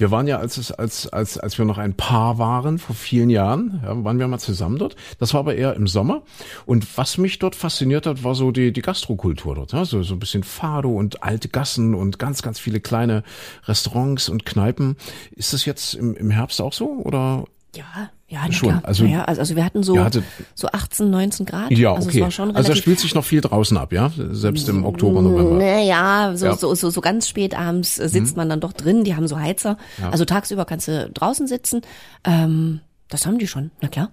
[0.00, 3.28] Wir waren ja, als es, als, als, als wir noch ein Paar waren, vor vielen
[3.28, 4.96] Jahren, ja, waren wir mal zusammen dort.
[5.18, 6.22] Das war aber eher im Sommer.
[6.64, 9.74] Und was mich dort fasziniert hat, war so die, die Gastrokultur dort.
[9.74, 9.84] Ja?
[9.84, 13.24] So, so ein bisschen Fado und alte Gassen und ganz, ganz viele kleine
[13.66, 14.96] Restaurants und Kneipen.
[15.32, 17.02] Ist das jetzt im, im Herbst auch so?
[17.04, 17.44] Oder?
[17.76, 18.82] Ja, ja, Schon, klar.
[18.84, 20.22] also- ja, also, also wir hatten so, Ja, hatte-
[20.54, 21.70] so 18, 19 Grad.
[21.70, 22.22] Ja, also okay.
[22.22, 24.10] also da spielt sich noch viel draußen ab, ja?
[24.16, 25.56] Selbst im Oktober, November.
[25.56, 26.56] Naja, so, Ja.
[26.56, 29.38] so, so, so ganz spät abends äh, sitzt man dann doch drin, die haben so
[29.38, 29.76] Heizer.
[30.10, 31.82] Also tagsüber kannst du draußen sitzen.
[32.24, 34.10] Ähm, das haben die schon, na klar.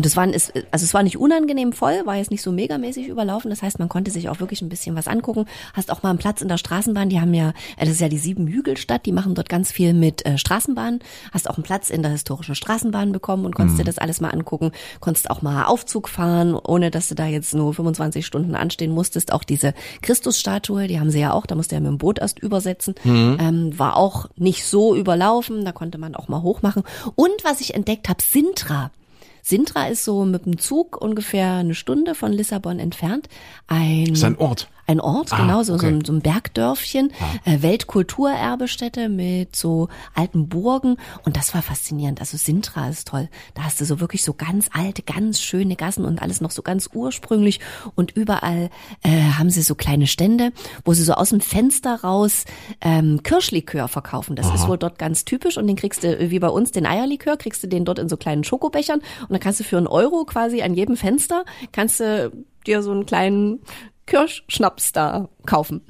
[0.00, 3.08] Und es war, es, also es war nicht unangenehm voll, war jetzt nicht so megamäßig
[3.08, 3.50] überlaufen.
[3.50, 5.44] Das heißt, man konnte sich auch wirklich ein bisschen was angucken.
[5.74, 7.10] Hast auch mal einen Platz in der Straßenbahn.
[7.10, 10.24] Die haben ja, äh, das ist ja die Siebenhügelstadt, die machen dort ganz viel mit
[10.24, 11.00] äh, Straßenbahnen.
[11.32, 14.30] Hast auch einen Platz in der historischen Straßenbahn bekommen und konntest dir das alles mal
[14.30, 14.72] angucken.
[15.00, 19.34] Konntest auch mal Aufzug fahren, ohne dass du da jetzt nur 25 Stunden anstehen musstest.
[19.34, 22.38] Auch diese Christusstatue, die haben sie ja auch, da musste ja mit dem Boot erst
[22.38, 22.94] übersetzen.
[23.38, 26.84] Ähm, war auch nicht so überlaufen, da konnte man auch mal hochmachen.
[27.16, 28.90] Und was ich entdeckt habe, Sintra.
[29.50, 33.28] Sintra ist so mit dem Zug ungefähr eine Stunde von Lissabon entfernt.
[33.66, 34.68] Ein, ist ein Ort.
[34.90, 35.86] Ein Ort, Ah, genau, so, so, okay.
[35.86, 37.12] ein, so ein Bergdörfchen,
[37.44, 42.20] äh, Weltkulturerbestätte mit so alten Burgen und das war faszinierend.
[42.20, 43.28] Also Sintra ist toll.
[43.54, 46.62] Da hast du so wirklich so ganz alte, ganz schöne Gassen und alles noch so
[46.62, 47.60] ganz ursprünglich
[47.94, 48.70] und überall
[49.02, 50.52] äh, haben sie so kleine Stände,
[50.84, 52.44] wo sie so aus dem Fenster raus
[52.80, 54.36] ähm, Kirschlikör verkaufen.
[54.36, 56.86] Das ist wohl dort ganz typisch und den kriegst du äh, wie bei uns den
[56.86, 59.86] Eierlikör, kriegst du den dort in so kleinen Schokobechern und dann kannst du für einen
[59.86, 62.32] Euro quasi an jedem Fenster kannst du
[62.66, 63.60] dir so einen kleinen
[64.10, 65.82] Kirschschnaps da kaufen.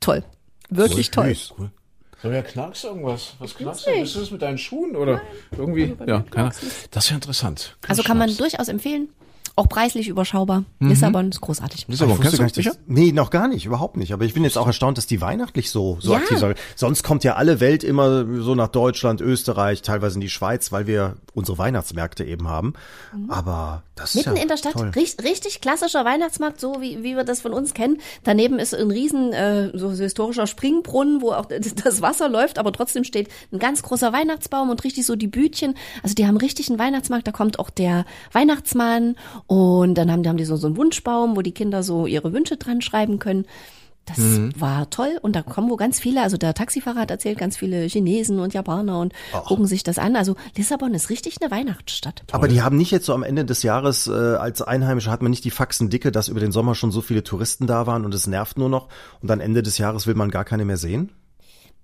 [0.00, 0.24] Toll.
[0.68, 1.28] Wirklich toll.
[1.28, 1.54] Süß.
[2.22, 3.34] So, ja, knackst irgendwas?
[3.38, 3.90] Was knackst du?
[3.90, 5.20] Ist das mit deinen Schuhen oder
[5.56, 5.96] irgendwie?
[6.06, 6.52] Ja, keiner.
[6.90, 7.76] Das ist ja interessant.
[7.88, 9.08] Also kann man durchaus empfehlen.
[9.54, 10.64] Auch preislich überschaubar.
[10.80, 11.86] Lissabon ist großartig.
[11.86, 14.12] Lissabon, kennst du gar nicht, dass, nee, noch gar nicht, überhaupt nicht.
[14.14, 16.18] Aber ich bin jetzt auch erstaunt, dass die weihnachtlich so, so Ja.
[16.18, 16.56] aktiv sind.
[16.74, 20.86] Sonst kommt ja alle Welt immer so nach Deutschland, Österreich, teilweise in die Schweiz, weil
[20.86, 22.72] wir unsere Weihnachtsmärkte eben haben.
[23.28, 24.32] Aber das ist Mhm.
[24.32, 24.90] Mitten ja in der Stadt, toll.
[24.94, 27.98] richtig, richtig klassischer Weihnachtsmarkt, so wie, wie wir das von uns kennen.
[28.24, 32.72] Daneben ist ein riesen äh, so, so historischer Springbrunnen, wo auch das Wasser läuft, aber
[32.72, 35.74] trotzdem steht ein ganz großer Weihnachtsbaum und richtig so die Bütchen.
[36.02, 39.16] Also die haben richtig einen Weihnachtsmarkt, da kommt auch der Weihnachtsmann
[39.46, 42.32] und dann haben, die haben die so, so einen Wunschbaum, wo die Kinder so ihre
[42.32, 43.46] Wünsche dran schreiben können.
[44.04, 44.18] Das
[44.58, 47.84] war toll und da kommen wo ganz viele, also der Taxifahrer hat erzählt, ganz viele
[47.86, 49.14] Chinesen und Japaner und
[49.44, 50.16] gucken sich das an.
[50.16, 52.24] Also Lissabon ist richtig eine Weihnachtsstadt.
[52.32, 55.30] Aber die haben nicht jetzt so am Ende des Jahres äh, als Einheimische hat man
[55.30, 58.12] nicht die Faxen dicke, dass über den Sommer schon so viele Touristen da waren und
[58.12, 58.88] es nervt nur noch
[59.20, 61.12] und dann Ende des Jahres will man gar keine mehr sehen?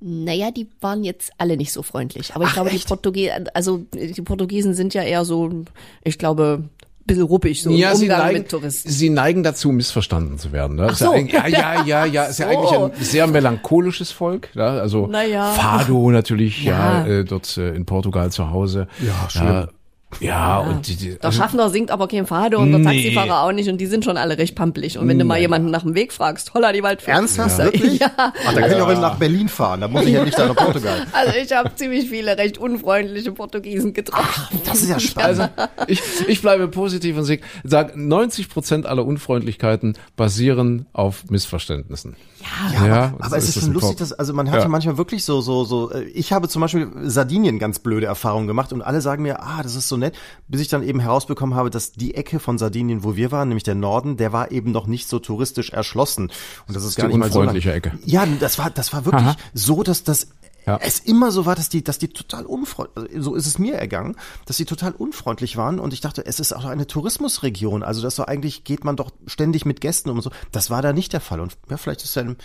[0.00, 2.34] Naja, die waren jetzt alle nicht so freundlich.
[2.34, 2.78] Aber ich Ach, glaube, die?
[2.78, 5.64] Portugiesen, also die Portugiesen sind ja eher so,
[6.02, 6.68] ich glaube,
[7.08, 8.88] bisschen ruppig, so Ja, im sie Umgang neigen, mit Touristen.
[8.90, 10.76] sie neigen dazu, missverstanden zu werden.
[10.76, 10.94] Ne?
[10.94, 11.12] So.
[11.14, 12.58] Ja, ja, ja, ja, ja, ist ja So.
[12.58, 14.50] eigentlich ein sehr melancholisches Volk.
[14.54, 14.78] Ja?
[14.78, 15.52] Also Naja.
[15.52, 17.06] Fado natürlich, ja, Ja.
[17.06, 18.86] äh, dort äh, in Portugal zu Hause.
[19.00, 19.46] Ja, schlimm.
[19.48, 19.68] Ja,
[20.20, 22.84] ja, und die, die, Der also, Schaffner singt aber kein Fado und der Nee.
[23.02, 24.98] Taxifahrer auch nicht und die sind schon alle recht pampelig.
[24.98, 27.10] Und wenn du mal jemanden nach dem Weg fragst, holla die Waldfee.
[27.10, 27.58] Ernsthaft?
[27.58, 27.64] Ja.
[27.66, 28.00] Wirklich?
[28.00, 28.10] Ja.
[28.16, 31.06] Ach, da kann ich auch nach Berlin fahren, da muss ich ja nicht nach Portugal.
[31.12, 34.60] Also ich habe ziemlich viele recht unfreundliche Portugiesen getroffen.
[34.64, 35.40] Das ist ja spannend.
[35.40, 35.48] also
[35.86, 37.24] ich, ich bleibe positiv und
[37.64, 42.16] sage, 90 Prozent aller Unfreundlichkeiten basieren auf Missverständnissen.
[42.72, 44.62] Ja, Ja, Aber so es ist schon lustig, dass, also man hat ja.
[44.62, 44.68] Ja.
[44.68, 48.72] manchmal wirklich so, so, so, äh, ich habe zum Beispiel Sardinien ganz blöde Erfahrungen gemacht
[48.72, 50.16] und alle sagen mir, ah, das ist so nett,
[50.48, 53.64] bis ich dann eben herausbekommen habe, dass die Ecke von Sardinien, wo wir waren, nämlich
[53.64, 56.30] der Norden, der war eben noch nicht so touristisch erschlossen.
[56.66, 57.56] Und das ist die gar nicht mal so lang.
[57.56, 57.98] Ecke.
[58.04, 59.36] Ja, das war, das war wirklich Aha.
[59.54, 60.28] so, dass das
[60.66, 60.78] Ja.
[60.82, 64.16] es immer so war, dass die, dass die total unfreundlich, so ist es mir ergangen,
[64.46, 68.16] dass die total unfreundlich waren und ich dachte, es ist auch eine Tourismusregion, also das
[68.16, 70.30] so eigentlich geht man doch ständig mit Gästen um und so.
[70.52, 72.36] Das war da nicht der Fall und ja, vielleicht ist ja in,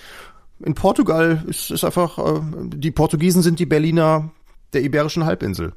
[0.59, 2.39] in Portugal ist, ist einfach, äh,
[2.75, 4.29] die Portugiesen sind die Berliner
[4.71, 5.73] der iberischen Halbinsel.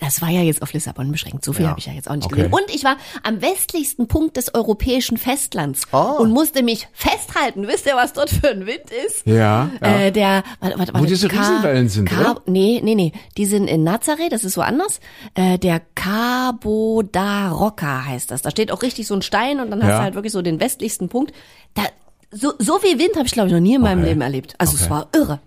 [0.00, 1.42] Das war ja jetzt auf Lissabon beschränkt.
[1.42, 1.70] So viel Ja.
[1.70, 2.34] habe ich ja jetzt auch nicht Okay.
[2.36, 2.52] gesehen.
[2.52, 6.12] Und ich war am westlichsten Punkt des europäischen Festlands Ah.
[6.18, 7.66] und musste mich festhalten.
[7.66, 9.26] Wisst ihr, was dort für ein Wind ist?
[9.26, 10.00] Ja, ja.
[10.00, 12.42] Äh, der, warte, warte, warte, diese Riesenwellen sind, oder?
[12.44, 13.12] Nee, nee, nee.
[13.38, 15.00] Die sind in Nazaré, das ist woanders.
[15.32, 18.42] Äh, der Cabo da Roca heißt das.
[18.42, 19.96] Da steht auch richtig so ein Stein und dann hast Ja.
[19.98, 21.32] du halt wirklich so den westlichsten Punkt.
[21.72, 21.84] Da,
[22.30, 24.08] so, so viel Wind habe ich, glaube ich, noch nie in meinem Okay.
[24.10, 24.54] Leben erlebt.
[24.58, 24.90] Also es Okay.
[24.90, 25.40] war irre.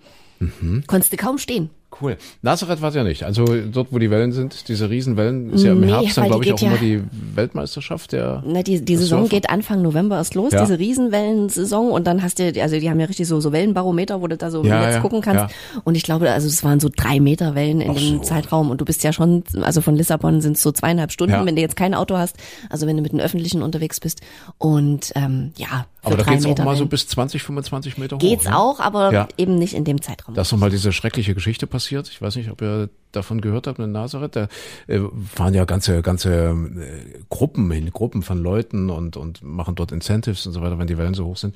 [0.87, 1.69] Konntest du kaum stehen.
[2.01, 2.17] Cool.
[2.41, 3.23] Nazareth war es ja nicht.
[3.23, 6.45] Also dort, wo die Wellen sind, diese Riesenwellen, ist ja im Nee, Herbst dann, glaube
[6.45, 7.03] ich, auch geht immer ja- die
[7.35, 8.43] Weltmeisterschaft der.
[8.45, 9.29] Na, die, die Saison Surfen.
[9.29, 10.61] geht Anfang November erst los, Ja.
[10.61, 14.27] diese Riesenwellensaison und dann hast du, also die haben ja richtig so, so Wellenbarometer, wo
[14.27, 15.53] du da so Ja, jetzt ja, gucken kannst.
[15.83, 18.23] Und ich glaube, also es waren so drei Meter Wellen in Ach dem so.
[18.23, 21.45] Zeitraum und du bist ja schon, also von Lissabon sind es so zweieinhalb Stunden, Ja.
[21.45, 22.35] wenn du jetzt kein Auto hast,
[22.69, 24.21] also wenn du mit den Öffentlichen unterwegs bist.
[24.57, 28.19] Und ähm, ja, Aber da geht's auch Meter mal so bis 20, 25 Meter hoch.
[28.21, 28.57] Geht's ne?
[28.57, 29.27] auch, aber Ja.
[29.37, 30.33] eben nicht in dem Zeitraum.
[30.35, 32.09] Da ist nochmal diese schreckliche Geschichte passiert.
[32.09, 34.35] Ich weiß nicht, ob ihr davon gehört habt in Nazareth.
[34.35, 34.47] Da
[34.87, 34.99] äh,
[35.33, 40.45] fahren ja ganze, ganze äh, Gruppen hin, Gruppen von Leuten und, und machen dort Incentives
[40.45, 41.55] und so weiter, wenn die Wellen so hoch sind.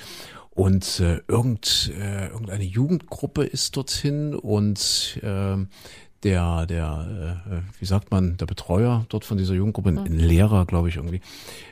[0.54, 5.70] Und äh, irgend, äh, irgendeine Jugendgruppe ist dorthin und ähm,
[6.24, 10.90] der, der, äh, wie sagt man, der Betreuer dort von dieser Jugendgruppe, ein Lehrer, glaube
[10.90, 11.22] ich irgendwie,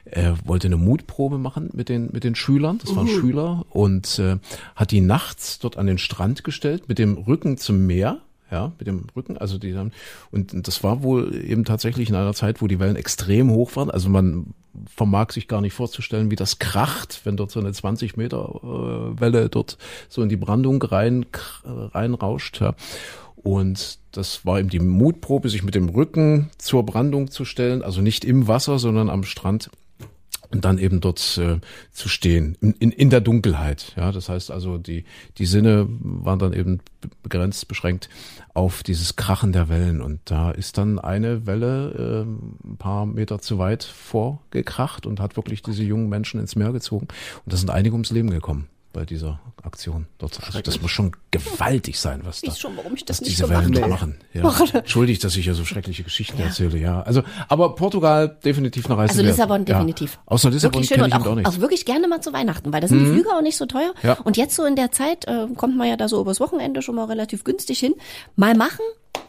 [0.06, 2.80] äh, wollte eine Mutprobe machen mit den mit den Schülern.
[2.80, 4.38] Das waren Schüler und äh,
[4.76, 8.20] hat die nachts dort an den Strand gestellt mit dem Rücken zum Meer.
[8.52, 9.91] Ja, mit dem Rücken, also die dann,
[10.32, 13.91] und das war wohl eben tatsächlich in einer Zeit, wo die Wellen extrem hoch waren.
[13.91, 14.56] Also man
[14.88, 19.22] vermag sich gar nicht vorzustellen, wie das kracht, wenn dort so eine 20 Meter äh,
[19.22, 19.78] Welle dort
[20.08, 22.60] so in die Brandung rein, kr- reinrauscht.
[22.60, 22.74] Ja.
[23.43, 28.01] Und das war eben die Mutprobe, sich mit dem Rücken zur Brandung zu stellen, also
[28.01, 29.69] nicht im Wasser, sondern am Strand
[30.51, 31.59] und dann eben dort äh,
[31.91, 33.93] zu stehen in, in, in der Dunkelheit.
[33.95, 35.05] Ja, das heißt also die
[35.37, 38.09] die Sinne waren dann eben be- begrenzt beschränkt
[38.55, 40.01] auf dieses Krachen der Wellen.
[40.01, 45.37] Und da ist dann eine Welle äh, ein paar Meter zu weit vorgekracht und hat
[45.37, 47.07] wirklich diese jungen Menschen ins Meer gezogen.
[47.45, 50.39] Und da sind einige ums Leben gekommen bei dieser Aktion dort.
[50.43, 53.43] Also das muss schon gewaltig sein, was da, schon, warum ich das was nicht diese
[53.45, 54.17] so Wellen da machen.
[54.33, 54.51] Ja.
[54.73, 57.01] Entschuldigt, dass ich ja so schreckliche Geschichten erzähle, ja.
[57.01, 59.31] Also, aber Portugal definitiv eine Reise Also wert.
[59.35, 59.75] Lissabon ja.
[59.75, 60.19] definitiv.
[60.25, 61.45] Außer Lissabon wirklich schön kenne und ich auch, auch nicht.
[61.47, 63.93] auch wirklich gerne mal zu Weihnachten, weil da sind die Flüge auch nicht so teuer.
[64.01, 64.13] Ja.
[64.23, 66.95] Und jetzt so in der Zeit äh, kommt man ja da so übers Wochenende schon
[66.95, 67.93] mal relativ günstig hin.
[68.35, 68.81] Mal machen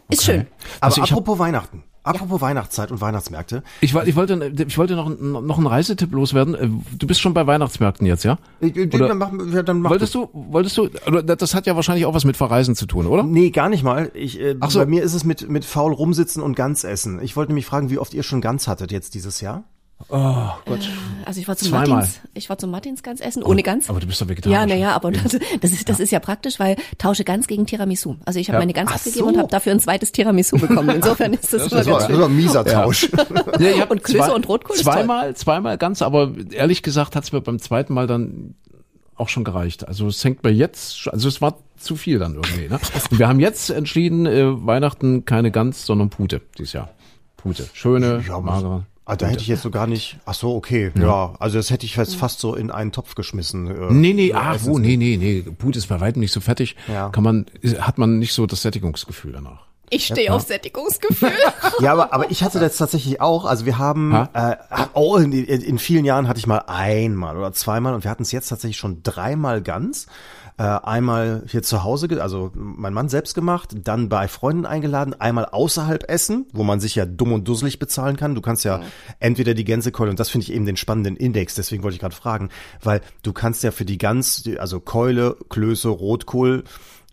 [0.08, 0.40] ist schön.
[0.80, 4.94] Aber Also ich hab- apropos Weihnachten, apropos Weihnachtszeit und Weihnachtsmärkte, Ich, ich wollte, ich wollte
[4.96, 6.54] noch, noch einen Reisetipp loswerden.
[6.54, 8.38] Äh, Du bist schon bei Weihnachtsmärkten jetzt, ja?
[8.60, 11.66] Ich- ich- Oder- dann mach, ja, dann mach Wolltest du, wolltest du, oder das hat
[11.66, 13.22] ja wahrscheinlich auch was mit Verreisen zu tun, oder?
[13.22, 14.10] Nee, gar nicht mal.
[14.14, 14.78] Ich, äh, Ach so.
[14.80, 17.20] Bei mir ist es mit, mit faul rumsitzen und Gans essen.
[17.22, 19.64] Ich wollte nämlich fragen, wie oft ihr schon Gans hattet jetzt dieses Jahr?
[20.08, 20.88] Oh Gott.
[21.24, 21.88] Also ich war zum Zweimal.
[21.88, 23.88] Martins, ich war zum Martins ganz essen, ohne Gans.
[23.90, 24.52] Aber du bist doch vegetarisch.
[24.52, 28.16] Ja, naja, aber das, das ist das ist ja praktisch, weil tausche Gans gegen Tiramisu.
[28.24, 28.60] Also ich habe Ja.
[28.60, 29.32] meine Gans Ach abgegeben so.
[29.32, 30.88] und habe dafür ein zweites Tiramisu bekommen.
[30.96, 32.22] Insofern ist das, immer ganz schön.
[32.22, 33.08] ein mieser Tausch.
[33.58, 34.94] Ja, ich hab Und Klöße und Rotkohl ist toll.
[34.94, 38.54] Zweimal, zweimal ganz, aber ehrlich gesagt hat's mir beim zweiten Mal dann
[39.16, 39.86] auch schon gereicht.
[39.86, 42.68] Also es hängt mir jetzt, schon- also es war zu viel dann irgendwie.
[42.68, 42.80] Ne?
[43.10, 46.88] Und wir haben jetzt entschieden, äh, Weihnachten keine Gans, sondern Pute dieses Jahr.
[47.36, 47.68] Pute.
[47.74, 48.86] Schöne, Ja, magere.
[49.10, 50.18] Ah, da hätte ich jetzt so gar nicht.
[50.24, 50.92] Ach so, okay.
[50.94, 53.66] Ja, also das hätte ich jetzt fast so in einen Topf geschmissen.
[53.66, 55.42] äh, Nee, nee, äh, ach wo, nee, nee, nee.
[55.42, 56.76] Pute ist bei weitem nicht so fettig.
[56.86, 57.08] Ja.
[57.08, 57.46] Kann man,
[57.80, 59.66] hat man nicht so das Sättigungsgefühl danach.
[59.92, 61.32] Ich stehe auf Sättigungsgefühl.
[61.80, 63.44] Ja, aber, aber ich hatte das tatsächlich auch.
[63.44, 64.56] Also wir haben, äh,
[64.94, 68.22] oh, in, in, in vielen Jahren hatte ich mal einmal oder zweimal und wir hatten
[68.22, 70.06] es jetzt tatsächlich schon dreimal ganz.
[70.60, 75.46] Äh, einmal hier zu Hause, also mein Mann selbst gemacht, dann bei Freunden eingeladen, einmal
[75.46, 78.34] außerhalb essen, wo man sich ja dumm und dusselig bezahlen kann.
[78.34, 78.82] Du kannst ja
[79.20, 82.14] entweder die Gänsekeule, und das finde ich eben den spannenden Index, deswegen wollte ich gerade
[82.14, 82.50] fragen,
[82.82, 86.64] weil du kannst ja für die Gans, also Keule, Klöße, Rotkohl,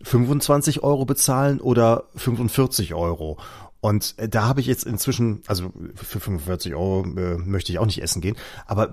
[0.02, 3.38] 25 Euro bezahlen oder 45 Euro.
[3.80, 7.86] Und äh, da habe ich jetzt inzwischen, also für 45 Euro äh, möchte ich auch
[7.86, 8.88] nicht essen gehen, aber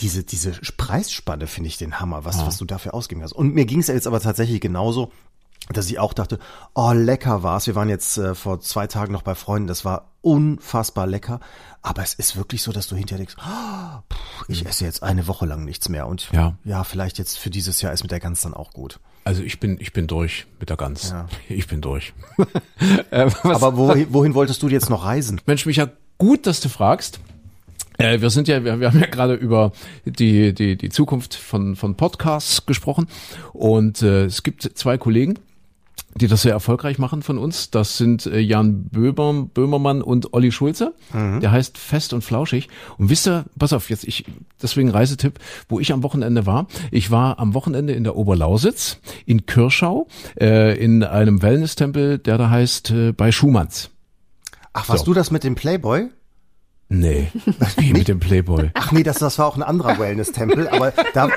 [0.00, 3.32] diese, diese Preisspanne finde ich den Hammer, was, was du dafür ausgegeben hast.
[3.32, 5.10] Und mir ging es jetzt aber tatsächlich genauso,
[5.72, 6.38] dass ich auch dachte,
[6.74, 7.66] oh, lecker war's.
[7.66, 11.40] Wir waren jetzt äh, vor zwei Tagen noch bei Freunden, das war unfassbar lecker.
[11.82, 13.98] Aber es ist wirklich so, dass du hinterher denkst, oh,
[14.48, 16.06] ich esse jetzt eine Woche lang nichts mehr.
[16.06, 16.56] Und Ja.
[16.64, 19.00] ja, vielleicht jetzt für dieses Jahr ist mit der Gans dann auch gut.
[19.24, 21.10] Also ich bin, ich bin durch mit der Gans.
[21.10, 21.26] Ja.
[21.48, 22.12] Ich bin durch.
[23.10, 25.40] äh, Aber wohin, wohin wolltest du jetzt noch reisen?
[25.46, 27.18] Mensch, mich hat Gut, dass du fragst.
[27.96, 29.72] Äh, wir sind ja, wir, wir haben ja gerade über
[30.04, 33.08] die, die, die Zukunft von, von Podcasts gesprochen
[33.54, 35.38] und äh, es gibt zwei Kollegen,
[36.14, 37.70] die das sehr erfolgreich machen von uns.
[37.70, 40.94] Das sind äh, Jan Böber, Böhmermann und Olli Schulze.
[41.12, 42.68] Der heißt Fest und Flauschig.
[42.98, 44.24] Und wisst ihr, pass auf, jetzt ich,
[44.60, 45.38] deswegen Reisetipp,
[45.68, 46.66] wo ich am Wochenende war.
[46.90, 50.08] Ich war am Wochenende in der Oberlausitz, in Kirschau,
[50.40, 53.90] äh, in einem Wellness-Tempel, der da heißt äh, bei Schumanns.
[54.72, 55.12] Ach, warst So.
[55.12, 56.08] du das mit dem Playboy?
[56.92, 57.28] Nee,
[57.76, 58.72] wie mit dem Playboy.
[58.74, 61.28] Ach nee, das, das war auch ein anderer Wellness-Tempel, aber da,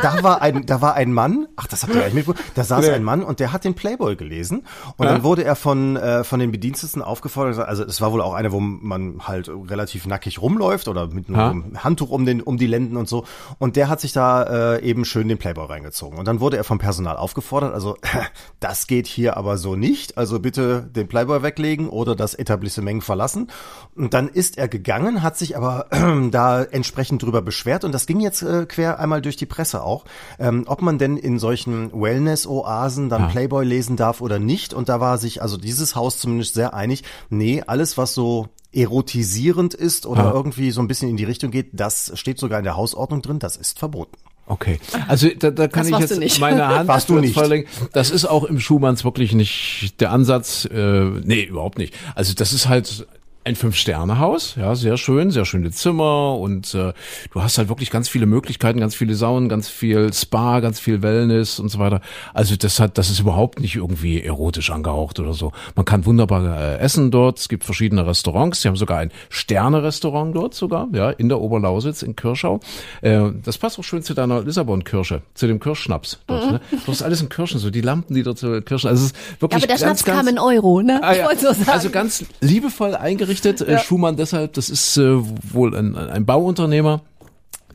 [0.00, 2.64] da war ein, da war ein Mann, ach, das habt ihr gar nicht mitbekommen, da
[2.64, 4.62] saß ein Mann und der hat den Playboy gelesen
[4.96, 8.32] und dann wurde er von, äh, von den Bediensteten aufgefordert, also es war wohl auch
[8.32, 11.50] einer, wo man halt relativ nackig rumläuft oder mit Ha?
[11.50, 13.26] einem Handtuch um den, um die Lenden und so
[13.58, 16.64] und der hat sich da äh, eben schön den Playboy reingezogen und dann wurde er
[16.64, 17.98] vom Personal aufgefordert, also
[18.58, 23.50] das geht hier aber so nicht, also bitte den Playboy weglegen oder das Etablissement verlassen
[23.94, 25.86] und dann ist er gegangen, hat sich aber
[26.30, 30.04] da entsprechend drüber beschwert und das ging jetzt äh, quer einmal durch die Presse auch,
[30.38, 33.28] ähm, ob man denn in solchen Wellness-Oasen dann Ja.
[33.28, 37.02] Playboy lesen darf oder nicht und da war sich also dieses Haus zumindest sehr einig,
[37.30, 40.32] nee, alles was so erotisierend ist oder Ja.
[40.32, 43.38] irgendwie so ein bisschen in die Richtung geht, das steht sogar in der Hausordnung drin,
[43.38, 44.16] das ist verboten.
[44.46, 44.78] Okay,
[45.08, 47.32] also da, da kann Das ich jetzt meine Hand Warst du nicht.
[47.32, 47.66] Feuer legen.
[47.94, 50.66] Das ist auch im Schumanns wirklich nicht der Ansatz.
[50.66, 51.94] Äh, nee, überhaupt nicht.
[52.14, 53.06] Also das ist halt
[53.44, 56.94] ein Fünf-Sterne-Haus, ja, sehr schön, sehr schöne Zimmer und äh,
[57.30, 61.02] du hast halt wirklich ganz viele Möglichkeiten, ganz viele Saunen, ganz viel Spa, ganz viel
[61.02, 62.00] Wellness und so weiter.
[62.32, 65.52] Also das hat, das ist überhaupt nicht irgendwie erotisch angehaucht oder so.
[65.76, 67.38] Man kann wunderbar äh, essen dort.
[67.38, 68.62] Es gibt verschiedene Restaurants.
[68.62, 72.60] Sie haben sogar ein Sterne-Restaurant dort sogar, ja, in der Oberlausitz in Kirschau.
[73.02, 76.50] Äh, das passt auch schön zu deiner Lissabon-Kirsche, zu dem Kirschschnaps dort.
[76.50, 76.60] Ne?
[76.86, 78.88] Du hast alles in Kirschen, so die Lampen, die dort so Kirschen.
[78.88, 80.98] Also es ist Ja, wirklich aber der ganz, Schnaps ganz, kam in Euro, ne?
[81.02, 81.26] Ah, Ich ja.
[81.26, 81.68] wollte so sagen.
[81.70, 83.33] Also ganz liebevoll eingerichtet.
[83.44, 85.18] Äh, Schumann deshalb, das ist äh,
[85.52, 87.02] wohl ein, ein Bauunternehmer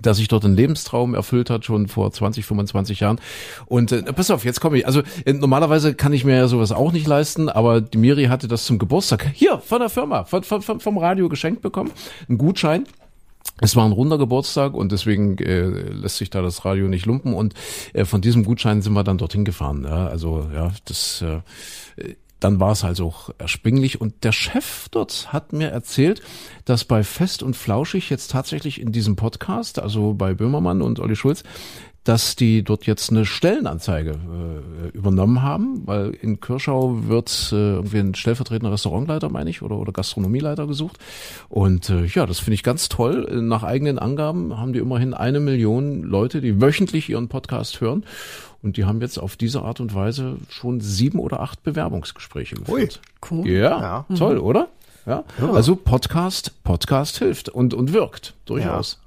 [0.04, 3.20] der sich dort einen Lebenstraum erfüllt hat, schon vor 20, 25 Jahren.
[3.66, 4.88] Und äh, pass auf, jetzt komme ich.
[4.88, 8.48] Also äh, normalerweise kann ich mir ja sowas auch nicht leisten, aber die Miri hatte
[8.48, 11.92] das zum Geburtstag hier von der Firma, von, von, von, vom Radio geschenkt bekommen.
[12.28, 12.86] Ein Gutschein.
[13.62, 17.34] Es war ein runder Geburtstag und deswegen äh, lässt sich da das Radio nicht lumpen
[17.34, 17.54] und
[17.94, 19.86] äh, von diesem Gutschein sind wir dann dorthin gefahren.
[19.86, 24.00] Ja, also ja, das äh, dann war es also auch erschwinglich.
[24.00, 26.22] Und der Chef dort hat mir erzählt,
[26.66, 31.16] dass bei Fest und Flauschig jetzt tatsächlich in diesem Podcast, also bei Böhmermann und Olli
[31.16, 31.44] Schulz,
[32.04, 38.00] dass die dort jetzt eine Stellenanzeige äh, übernommen haben, weil in Kirschau wird äh, irgendwie
[38.00, 40.98] ein stellvertretender Restaurantleiter, meine ich, oder, oder Gastronomieleiter gesucht.
[41.50, 43.28] Und äh, ja, das finde ich ganz toll.
[43.42, 48.06] Nach eigenen Angaben haben die immerhin eine Million Leute, die wöchentlich ihren Podcast hören.
[48.62, 53.02] Und die haben jetzt auf diese Art und Weise schon sieben oder acht Bewerbungsgespräche geführt.
[53.30, 53.48] Cool.
[53.48, 54.68] Ja, toll, oder?
[55.06, 55.24] Ja.
[55.54, 59.00] Also Podcast, Podcast hilft und, und wirkt durchaus.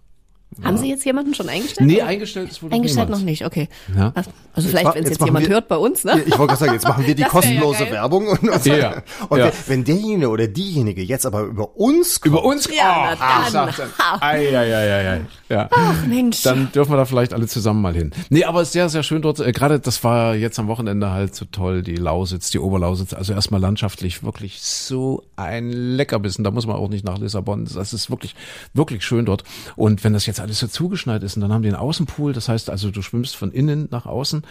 [0.63, 1.87] Haben Sie jetzt jemanden schon eingestellt?
[1.89, 3.23] Nee, eingestellt ist wohl noch Eingestellt niemand.
[3.23, 3.69] noch nicht, okay.
[3.97, 4.13] Ja.
[4.55, 6.21] Also vielleicht, wenn es jetzt jetzt jemand wir- hört bei uns, ne?
[6.27, 7.93] Ich wollte gerade sagen, jetzt machen wir die ja kostenlose geil.
[7.93, 9.47] Werbung und, und, Ja, und ja.
[9.47, 12.69] Wenn, wenn derjenige oder diejenige jetzt aber über uns kommt, Über uns?
[12.75, 13.51] Ja, Oh, dann.
[13.51, 13.89] sag's dann.
[14.21, 15.21] Ei, ei, ei, ei, ei.
[15.49, 15.69] Ja.
[15.71, 16.43] Ach Mensch.
[16.43, 18.11] Dann dürfen wir da vielleicht alle zusammen mal hin.
[18.29, 19.41] Nee, aber es ist sehr, sehr schön dort.
[19.41, 23.15] Äh, Gerade das war jetzt am Wochenende halt so toll, die Lausitz, die Oberlausitz.
[23.15, 26.45] Also erstmal landschaftlich wirklich so ein Leckerbissen.
[26.45, 27.67] Da muss man auch nicht nach Lissabon.
[27.73, 28.35] Das ist wirklich,
[28.75, 29.45] wirklich schön dort.
[29.77, 32.49] Und wenn das jetzt alles so zugeschneit ist und dann haben die einen Außenpool, das
[32.49, 34.43] heißt also, du schwimmst von innen nach außen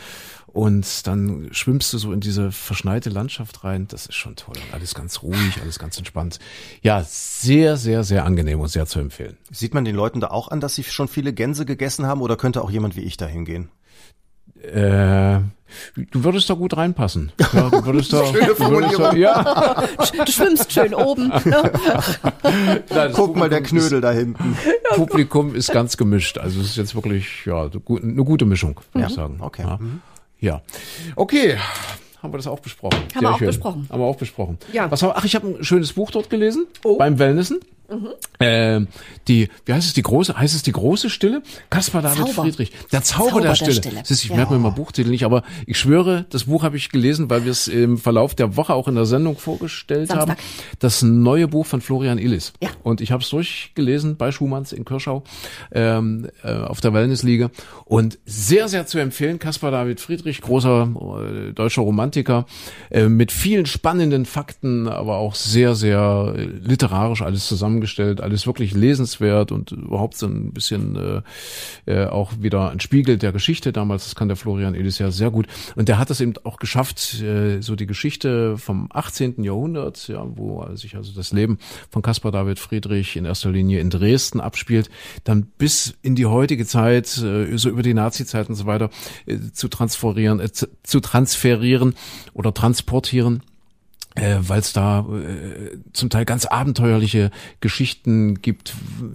[0.47, 3.87] und dann schwimmst du so in diese verschneite Landschaft rein.
[3.87, 4.55] Das ist schon toll.
[4.55, 6.39] Und alles ganz ruhig, alles ganz entspannt.
[6.81, 9.37] Ja, sehr, sehr, sehr angenehm und sehr zu empfehlen.
[9.49, 12.35] sieht man den Leuten da auch an, dass sie schon viele Gänse gegessen haben oder
[12.35, 13.69] könnte auch jemand wie ich da hingehen?
[14.61, 15.39] Äh,
[15.95, 17.31] du würdest da gut reinpassen.
[17.53, 19.83] Ja, du würdest da, Schöne du würdest da, ja,
[20.25, 21.27] Du schwimmst schön oben.
[21.29, 21.41] Ne?
[22.89, 24.57] Nein, Guck mal, der Publikum ist- Knödel da hinten.
[24.95, 26.37] Publikum ist ganz gemischt.
[26.37, 29.37] Also es ist jetzt wirklich ja eine gu- eine gute Mischung, würde ich sagen.
[29.41, 29.63] okay.
[29.63, 29.79] Ja.
[30.39, 30.61] ja.
[31.15, 31.57] Okay.
[32.21, 32.99] Haben wir das auch besprochen?
[32.99, 33.47] Haben Sehr wir auch schön.
[33.47, 33.87] besprochen.
[33.89, 34.57] Haben wir auch besprochen.
[34.73, 34.91] Ja.
[34.91, 36.97] Was haben, ach, ich habe ein schönes Buch dort gelesen Oh.
[36.97, 37.59] beim Wellnessen.
[38.39, 38.81] Äh,
[39.27, 41.41] die, wie heißt es, die große, heißt es die große Stille?
[41.69, 42.43] Kaspar David Zauber.
[42.43, 42.71] Friedrich.
[42.91, 43.73] Der Zauber, Zauber der der Stille.
[43.73, 44.01] Stille.
[44.03, 44.35] Siehst, ich Ja.
[44.37, 47.51] merke mir mal Buchtitel nicht, aber ich schwöre, das Buch habe ich gelesen, weil wir
[47.51, 50.29] es im Verlauf der Woche auch in der Sendung vorgestellt Samstag.
[50.37, 50.37] haben.
[50.79, 52.53] Das neue Buch von Florian Illis.
[52.61, 52.69] Ja.
[52.83, 55.23] Und ich habe es durchgelesen bei Schumanns in Kirschau
[55.71, 57.51] ähm, äh, auf der Wellnessliga
[57.85, 59.37] und sehr, sehr zu empfehlen.
[59.39, 60.89] Caspar David Friedrich, großer
[61.49, 62.45] äh, deutscher Romantiker,
[62.89, 67.80] äh, mit vielen spannenden Fakten, aber auch sehr, sehr äh, literarisch alles zusammengestellt.
[67.81, 71.23] Zusammengestellt, alles wirklich lesenswert und überhaupt so ein bisschen
[71.85, 74.05] äh, äh, auch wieder ein Spiegel der Geschichte damals.
[74.05, 75.47] Das kann der Florian Elis ja sehr gut.
[75.75, 79.43] Und der hat es eben auch geschafft, äh, so die Geschichte vom 18.
[79.43, 81.57] Jahrhundert, ja, wo sich also das Leben
[81.89, 84.89] von Caspar David Friedrich in erster Linie in Dresden abspielt,
[85.23, 88.89] dann bis in die heutige Zeit, äh, so über die Nazi-Zeit und so weiter,
[89.25, 91.95] äh, zu transferieren, äh, zu, zu transferieren
[92.33, 93.43] oder transportieren
[94.15, 97.31] äh, weil es da äh, zum Teil ganz abenteuerliche
[97.61, 98.73] Geschichten gibt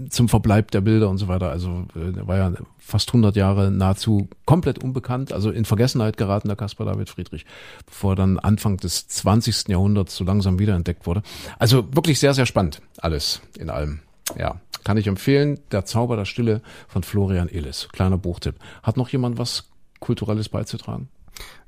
[0.09, 1.51] zum Verbleib der Bilder und so weiter.
[1.51, 6.57] Also äh, war ja fast 100 Jahre nahezu komplett unbekannt, also in Vergessenheit geraten der
[6.57, 7.45] Caspar David Friedrich,
[7.85, 9.69] bevor er dann Anfang des 20.
[9.69, 11.23] Jahrhunderts so langsam wiederentdeckt wurde.
[11.59, 14.01] Also wirklich sehr, sehr spannend alles in allem.
[14.39, 15.59] Ja, kann ich empfehlen.
[15.73, 17.89] Der Zauber der Stille von Florian Illes.
[17.93, 18.57] Kleiner Buchtipp.
[18.83, 19.69] Hat noch jemand was
[20.01, 21.09] Kulturelles beizutragen?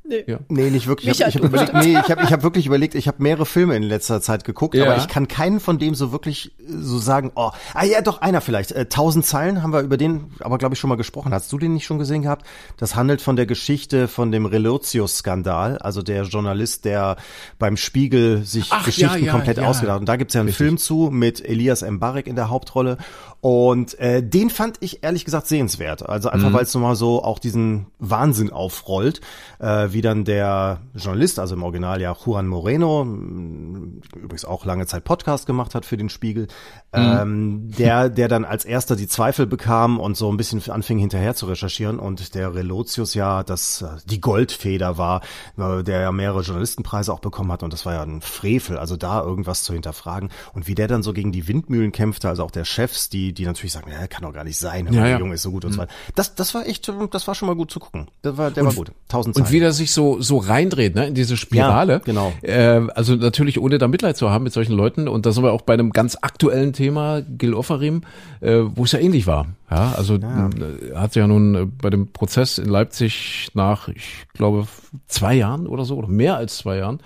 [0.08, 0.24] Nee.
[0.26, 0.38] Ja.
[0.48, 1.20] nee, nicht wirklich.
[1.20, 3.76] Ich habe hab überlegt, nee, ich habe ich hab wirklich überlegt, ich habe mehrere Filme
[3.76, 4.84] in letzter Zeit geguckt, ja.
[4.84, 8.22] aber ich kann keinen von dem so wirklich äh, so sagen, oh, ah ja, doch
[8.22, 8.72] einer vielleicht.
[8.72, 11.34] Äh, Tausend Zeilen haben wir über den, aber glaube ich schon mal gesprochen.
[11.34, 12.46] Hast du den nicht schon gesehen gehabt?
[12.78, 17.16] Das handelt von der Geschichte von dem Relotius-Skandal, also der Journalist, der
[17.58, 20.00] beim Spiegel sich Ach, Geschichten ja, komplett ausgedacht hat.
[20.00, 20.66] Und da gibt's ja einen Richtig.
[20.66, 22.96] Film zu mit Elias Mbarek in der Hauptrolle.
[23.40, 26.08] Und äh, den fand ich ehrlich gesagt sehenswert.
[26.08, 26.54] Also einfach, mhm.
[26.54, 29.20] weil es nochmal so auch diesen Wahnsinn aufrollt,
[29.60, 35.04] äh, wie dann der Journalist, also im Original ja Juan Moreno, übrigens auch lange Zeit
[35.04, 36.48] Podcast gemacht hat für den Spiegel,
[36.92, 37.18] mhm.
[37.20, 41.36] ähm, der, der dann als erster die Zweifel bekam und so ein bisschen anfing hinterher
[41.36, 45.22] zu recherchieren und der Relotius ja das die Goldfeder war,
[45.56, 48.96] äh, der ja mehrere Journalistenpreise auch bekommen hat und das war ja ein Frevel, also
[48.96, 52.50] da irgendwas zu hinterfragen und wie der dann so gegen die Windmühlen kämpfte, also auch
[52.50, 55.18] der Chefs, die die, natürlich sagen, ja, kann doch gar nicht sein, ja, der.
[55.18, 55.82] Junge ist so gut und so mhm.
[55.82, 55.92] weiter.
[56.14, 58.08] Das, das war echt, das war schon mal gut zu gucken.
[58.22, 58.92] Das war, der und, war gut.
[59.08, 59.46] Tausend Zeilen.
[59.46, 62.00] Und wie der sich so, so reindreht, ne, in diese Spirale.
[62.04, 62.32] Genau.
[62.42, 65.08] Äh, also natürlich ohne da Mitleid zu haben mit solchen Leuten.
[65.08, 68.02] Und da sind wir auch bei einem ganz aktuellen Thema, Gil Offarim,
[68.40, 69.46] äh, wo es ja ähnlich war.
[69.70, 70.50] Ja, also ja.
[70.94, 74.66] Hat ja nun äh, bei dem Prozess in Leipzig nach, ich glaube,
[75.06, 77.00] zwei Jahren oder so, oder mehr als zwei Jahren,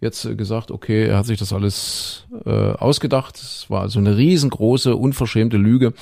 [0.00, 3.36] jetzt äh, gesagt, okay, er hat sich das alles äh, ausgedacht.
[3.36, 5.92] Es war also eine riesengroße, unverschämte Lüge,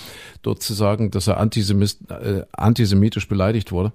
[0.42, 3.92] dort zu sagen, dass er antisemit, äh, antisemitisch beleidigt wurde.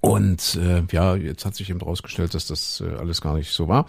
[0.00, 3.68] Und äh, ja, jetzt hat sich eben herausgestellt, dass das äh, alles gar nicht so
[3.68, 3.86] war.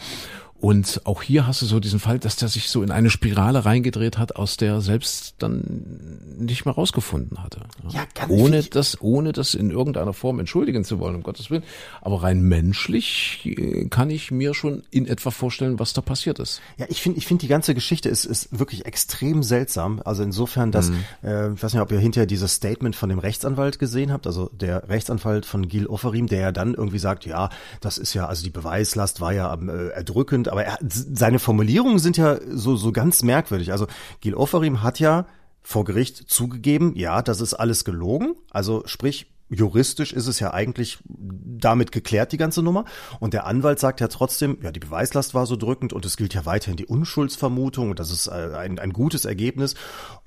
[0.62, 3.66] Und auch hier hast du so diesen Fall, dass der sich so in eine Spirale
[3.66, 7.62] reingedreht hat, aus der er selbst dann nicht mehr rausgefunden hatte.
[7.90, 11.64] Ja, ganz ohne das, ohne das in irgendeiner Form entschuldigen zu wollen, um Gottes Willen.
[12.02, 16.62] Aber rein menschlich äh, kann ich mir schon in etwa vorstellen, was da passiert ist.
[16.78, 20.00] Ja, ich finde, ich finde die ganze Geschichte ist, ist wirklich extrem seltsam.
[20.06, 21.04] Also insofern, dass, mhm.
[21.24, 24.52] äh, ich weiß nicht, ob ihr hinterher dieses Statement von dem Rechtsanwalt gesehen habt, also
[24.54, 27.50] der Rechtsanwalt von Gil Offerim, der ja dann irgendwie sagt, ja,
[27.80, 32.18] das ist ja, also die Beweislast war ja äh, erdrückend, aber er, seine Formulierungen sind
[32.18, 33.72] ja so, so ganz merkwürdig.
[33.72, 33.88] Also
[34.20, 35.26] Gil Oferim hat ja
[35.62, 38.36] vor Gericht zugegeben, ja, das ist alles gelogen.
[38.50, 42.86] Also sprich, juristisch ist es ja eigentlich damit geklärt, die ganze Nummer.
[43.20, 46.34] Und der Anwalt sagt ja trotzdem, ja, die Beweislast war so drückend und es gilt
[46.34, 49.76] ja weiterhin die Unschuldsvermutung und das ist äh, ein, ein gutes Ergebnis.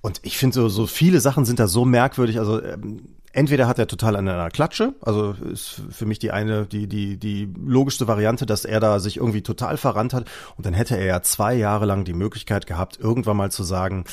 [0.03, 2.39] Und ich finde so, so viele Sachen sind da so merkwürdig.
[2.39, 6.67] Also ähm, entweder hat er total an einer Klatsche, also ist für mich die eine,
[6.67, 10.27] die, die, die logischste Variante, dass er da sich irgendwie total verrannt hat
[10.57, 14.05] und dann hätte er ja zwei Jahre lang die Möglichkeit gehabt, irgendwann mal zu sagen,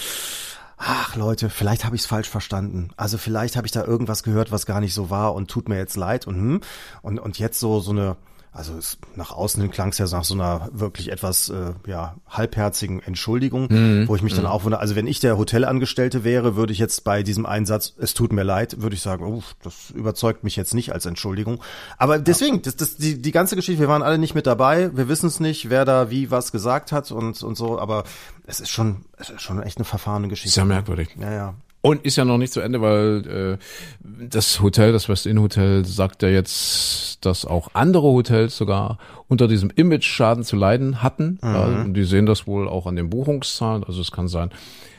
[0.78, 2.89] ach Leute, vielleicht habe ich es falsch verstanden.
[2.97, 5.78] Also vielleicht habe ich da irgendwas gehört, was gar nicht so war und tut mir
[5.78, 6.61] jetzt leid und hm,
[7.03, 8.17] und, und jetzt so, so eine
[8.54, 12.16] also es, nach außen hin klang es ja nach so einer wirklich etwas äh, ja
[12.28, 14.10] halbherzigen Entschuldigung, mhm.
[14.10, 14.49] wo ich mich dann mhm.
[14.49, 14.82] auch wundere.
[14.82, 18.43] Also wenn ich der Hotelangestellte wäre, würde ich jetzt bei diesem Einsatz, es tut mir
[18.43, 21.64] leid, würde ich sagen, oh, das überzeugt mich jetzt nicht als Entschuldigung.
[21.97, 22.62] Aber deswegen, ja.
[22.64, 25.39] das, das, die, die ganze Geschichte, wir waren alle nicht mit dabei, wir wissen es
[25.39, 28.04] nicht, wer da wie was gesagt hat und, und so, aber
[28.45, 30.56] es ist schon, es ist schon echt eine verfahrene Geschichte.
[30.56, 31.16] Sehr merkwürdig.
[31.18, 31.54] Ja, ja.
[31.82, 33.57] Und ist ja noch nicht zu Ende, weil äh,
[34.03, 39.47] das Hotel, das West Inn Hotel, sagt ja jetzt, dass auch andere Hotels sogar unter
[39.47, 41.39] diesem Image-Schaden zu leiden hatten.
[41.41, 41.86] Mhm.
[41.86, 43.84] Und die sehen das wohl auch an den Buchungszahlen.
[43.84, 44.51] Also es kann sein,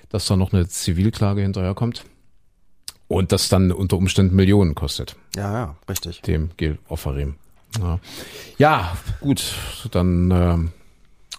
[0.08, 2.04] dass da noch eine Zivilklage hinterherkommt.
[3.06, 5.16] Und das dann unter Umständen Millionen kostet.
[5.36, 6.22] Ja, ja, richtig.
[6.22, 7.34] Dem Gil Offerim.
[7.78, 8.00] Ja.
[8.58, 9.54] ja, gut,
[9.90, 10.56] dann äh,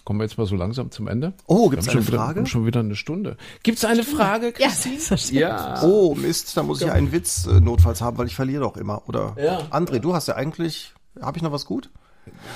[0.04, 1.32] kommen wir jetzt mal so langsam zum Ende.
[1.46, 2.46] Oh, gibt es eine wieder, Frage?
[2.46, 3.36] schon wieder eine Stunde.
[3.62, 4.98] Gibt es eine Frage, Christine?
[5.30, 5.82] Ja, ja.
[5.82, 8.76] Oh, Mist, da muss ich ja einen Witz äh, notfalls haben, weil ich verliere doch
[8.76, 9.02] immer.
[9.08, 9.60] Oder ja.
[9.70, 11.90] André, du hast ja eigentlich, habe ich noch was gut?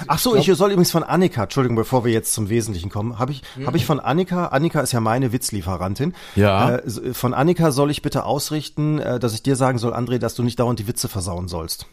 [0.06, 3.18] Ach so, ich, ich soll übrigens von Annika, Entschuldigung, bevor wir jetzt zum Wesentlichen kommen,
[3.18, 3.66] habe ich, mhm.
[3.66, 6.14] habe ich von Annika, Annika ist ja meine Witzlieferantin.
[6.36, 6.76] Ja.
[6.76, 10.34] Äh, von Annika soll ich bitte ausrichten, äh, dass ich dir sagen soll, André, dass
[10.34, 11.86] du nicht dauernd die Witze versauen sollst.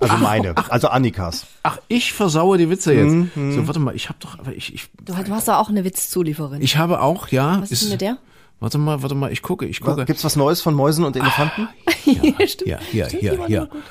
[0.00, 1.46] Also ach, meine, ach, also Annikas.
[1.62, 3.12] Ach, ich versaue die Witze jetzt.
[3.12, 3.52] Mhm, mhm.
[3.54, 4.88] so, warte mal, ich habe doch, aber ich, ich.
[5.04, 6.62] Du, du hast doch auch eine Witzzulieferin.
[6.62, 7.60] Ich habe auch, ja.
[7.60, 8.18] Was ist, ist denn mit der?
[8.60, 10.04] Warte mal, warte mal, ich gucke, ich gucke.
[10.04, 11.68] Gibt's was Neues von Mäusen und Elefanten?
[12.06, 12.70] Ja, stimmt.
[12.70, 13.82] Ja, hier, Stimmt, hier, gut.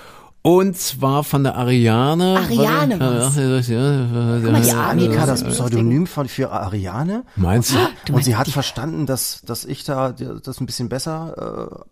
[0.42, 2.40] Und zwar von der Ariane.
[2.40, 3.36] Ariane war's.
[3.36, 7.24] Guck mal, die Annika, das Äh, Pseudonym von, für Ariane?
[7.36, 7.76] Meinst
[8.08, 8.14] du?
[8.14, 11.86] Und sie hat verstanden, dass, dass ich da das ein bisschen besser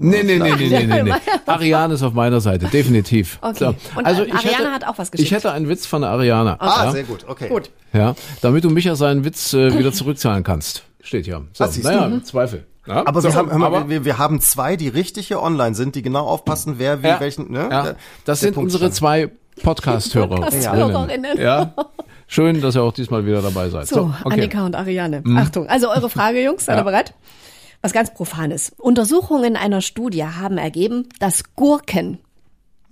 [0.00, 1.12] Nee, nee, nee, nee, nee, nee, nee.
[1.46, 3.38] Ariane ist auf meiner Seite, definitiv.
[3.42, 3.74] Okay.
[3.94, 5.26] Und Ariane hat auch was geschickt.
[5.28, 6.52] Ich hätte einen Witz von der Ariane.
[6.52, 6.90] äh, Ah, ja?
[6.92, 7.48] sehr gut, okay.
[7.48, 7.70] Gut.
[7.92, 10.84] Ja, damit du Micha seinen Witz äh, wieder zurückzahlen kannst.
[11.02, 11.42] Steht hier.
[11.52, 12.14] So, siehst naja, du.
[12.16, 12.66] im Zweifel.
[12.86, 15.94] Ja, Aber so, wir, haben, aber, wir, wir haben zwei, die richtig hier online sind,
[15.94, 17.52] die genau aufpassen, wer wie ja, welchen.
[17.52, 17.68] Ne?
[17.70, 17.94] ja, das
[18.24, 18.94] der sind Punkt unsere stand.
[18.94, 19.30] zwei
[19.62, 20.28] Podcast-Hörer.
[20.36, 21.38] Podcast-Hörerinnen.
[21.38, 21.74] Ja,
[22.26, 23.86] schön, dass ihr auch diesmal wieder dabei seid.
[23.88, 24.34] So, okay.
[24.34, 25.22] Annika und Ariane.
[25.36, 27.12] Achtung, also eure Frage, Jungs, seid ihr bereit?
[27.82, 28.72] Was ganz Profanes.
[28.78, 32.18] Untersuchungen einer Studie haben ergeben, dass Gurken,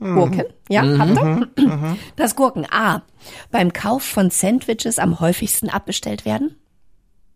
[0.01, 1.19] Gurken, ja, habt
[1.59, 1.97] ihr?
[2.17, 3.03] Dass Gurken A
[3.51, 6.55] beim Kauf von Sandwiches am häufigsten abbestellt werden.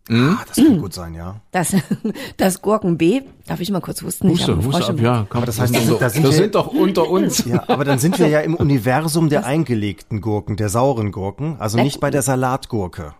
[0.09, 1.41] Ah, das kann gut sein, ja.
[1.51, 1.75] Dass,
[2.37, 4.29] dass Gurken B, darf ich mal kurz husten?
[4.31, 5.27] Ich habe Huste, einen Huste ab, ja.
[5.29, 7.45] Komm, das heißt, das, da sind- da sind das wir- sind doch unter uns.
[7.45, 11.77] Ja, aber dann sind wir ja im Universum der eingelegten Gurken, der sauren Gurken, also
[11.77, 13.13] nicht bei der Salatgurke.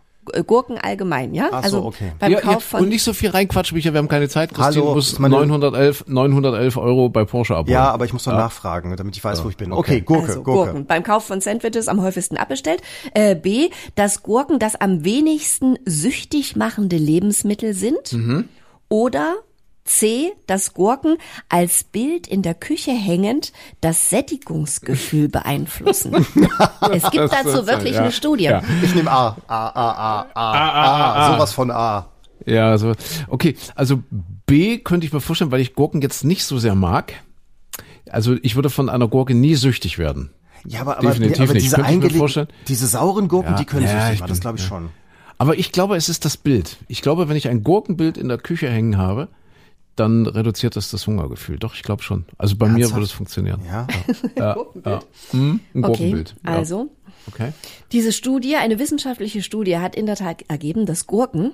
[0.47, 1.49] Gurken allgemein, ja?
[1.51, 2.11] Ach so, also okay.
[2.19, 4.53] beim Ja, Kauf ja, von und nicht so viel reinquatschen, Micha, wir haben keine Zeit.
[4.53, 7.73] Christine Hallo, muss ist meine- 911, 911 Euro bei Porsche abholen.
[7.73, 9.71] Ja, aber ich muss doch nachfragen, damit ich weiß, wo ich bin.
[9.71, 10.71] Okay, Gurke, also Gurke.
[10.71, 10.85] Gurken.
[10.85, 12.81] Beim Kauf von Sandwiches am häufigsten abbestellt.
[13.13, 18.13] Äh, B, dass Gurken das am wenigsten süchtig machende Lebensmittel sind.
[18.13, 18.49] Mhm.
[18.89, 19.35] Oder
[19.85, 21.17] C, dass Gurken
[21.49, 26.13] als Bild in der Küche hängend das Sättigungsgefühl beeinflussen.
[26.91, 28.45] es gibt Das dazu wirklich ja, eine Studie.
[28.45, 28.61] ja.
[28.81, 29.35] Ich nehme A.
[29.47, 32.07] A, A, A, A, A, sowas von A.
[32.45, 32.93] Ja, also,
[33.27, 33.55] okay.
[33.75, 34.01] Also
[34.45, 37.13] B könnte ich mir vorstellen, weil ich Gurken jetzt nicht so sehr mag.
[38.09, 40.31] Also ich würde von einer Gurke nie süchtig werden.
[40.65, 41.65] Ja, aber, aber, Definitiv aber nicht.
[41.65, 42.47] diese eingelegten, vorstellen.
[42.67, 44.69] diese sauren Gurken, Ja, die können ja, süchtig machen, das glaube ich ja.
[44.69, 44.89] schon.
[45.37, 46.77] Aber ich glaube, es ist das Bild.
[46.87, 49.27] Ich glaube, wenn ich ein Gurkenbild in der Küche hängen habe,
[49.95, 51.59] dann reduziert das das Hungergefühl.
[51.59, 52.25] Doch, ich glaube schon.
[52.37, 52.95] Also bei mir Ernsthaft?
[52.95, 53.61] würde es funktionieren.
[53.65, 53.87] Ja.
[54.37, 54.99] Ja, ja.
[55.31, 56.35] Hm, ein Okay, Gurkenbild.
[56.45, 56.51] Ja.
[56.51, 56.89] also
[57.27, 57.53] Okay.
[57.91, 61.51] Diese Studie, eine wissenschaftliche Studie, hat in der Tat ergeben, dass Gurken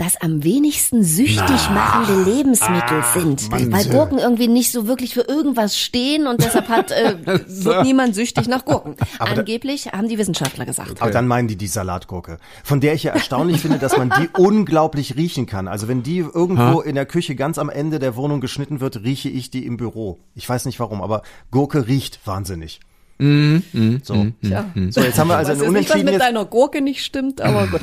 [0.00, 3.50] das am wenigsten süchtig machende Lebensmittel sind.
[3.50, 3.70] Mann.
[3.70, 8.14] weil Gurken irgendwie nicht so wirklich für irgendwas stehen und deshalb hat, äh, wird niemand
[8.14, 8.96] süchtig nach Gurken.
[9.18, 11.02] Aber da- Angeblich haben die Wissenschaftler gesagt.
[11.02, 14.28] Aber dann meinen die die Salatgurke, von der ich ja erstaunlich finde, dass man die
[14.38, 15.68] unglaublich riechen kann.
[15.68, 19.28] Also wenn die irgendwo in der Küche ganz am Ende der Wohnung geschnitten wird, rieche
[19.28, 20.18] ich die im Büro.
[20.34, 22.80] Ich weiß nicht warum, aber Gurke riecht wahnsinnig.
[23.18, 23.26] so.
[23.26, 24.64] Tja.
[24.88, 26.04] so, jetzt haben wir also Ich eine weiß jetzt nicht, was Unentschieden.
[26.12, 27.82] mit deiner Gurke nicht stimmt, aber gut.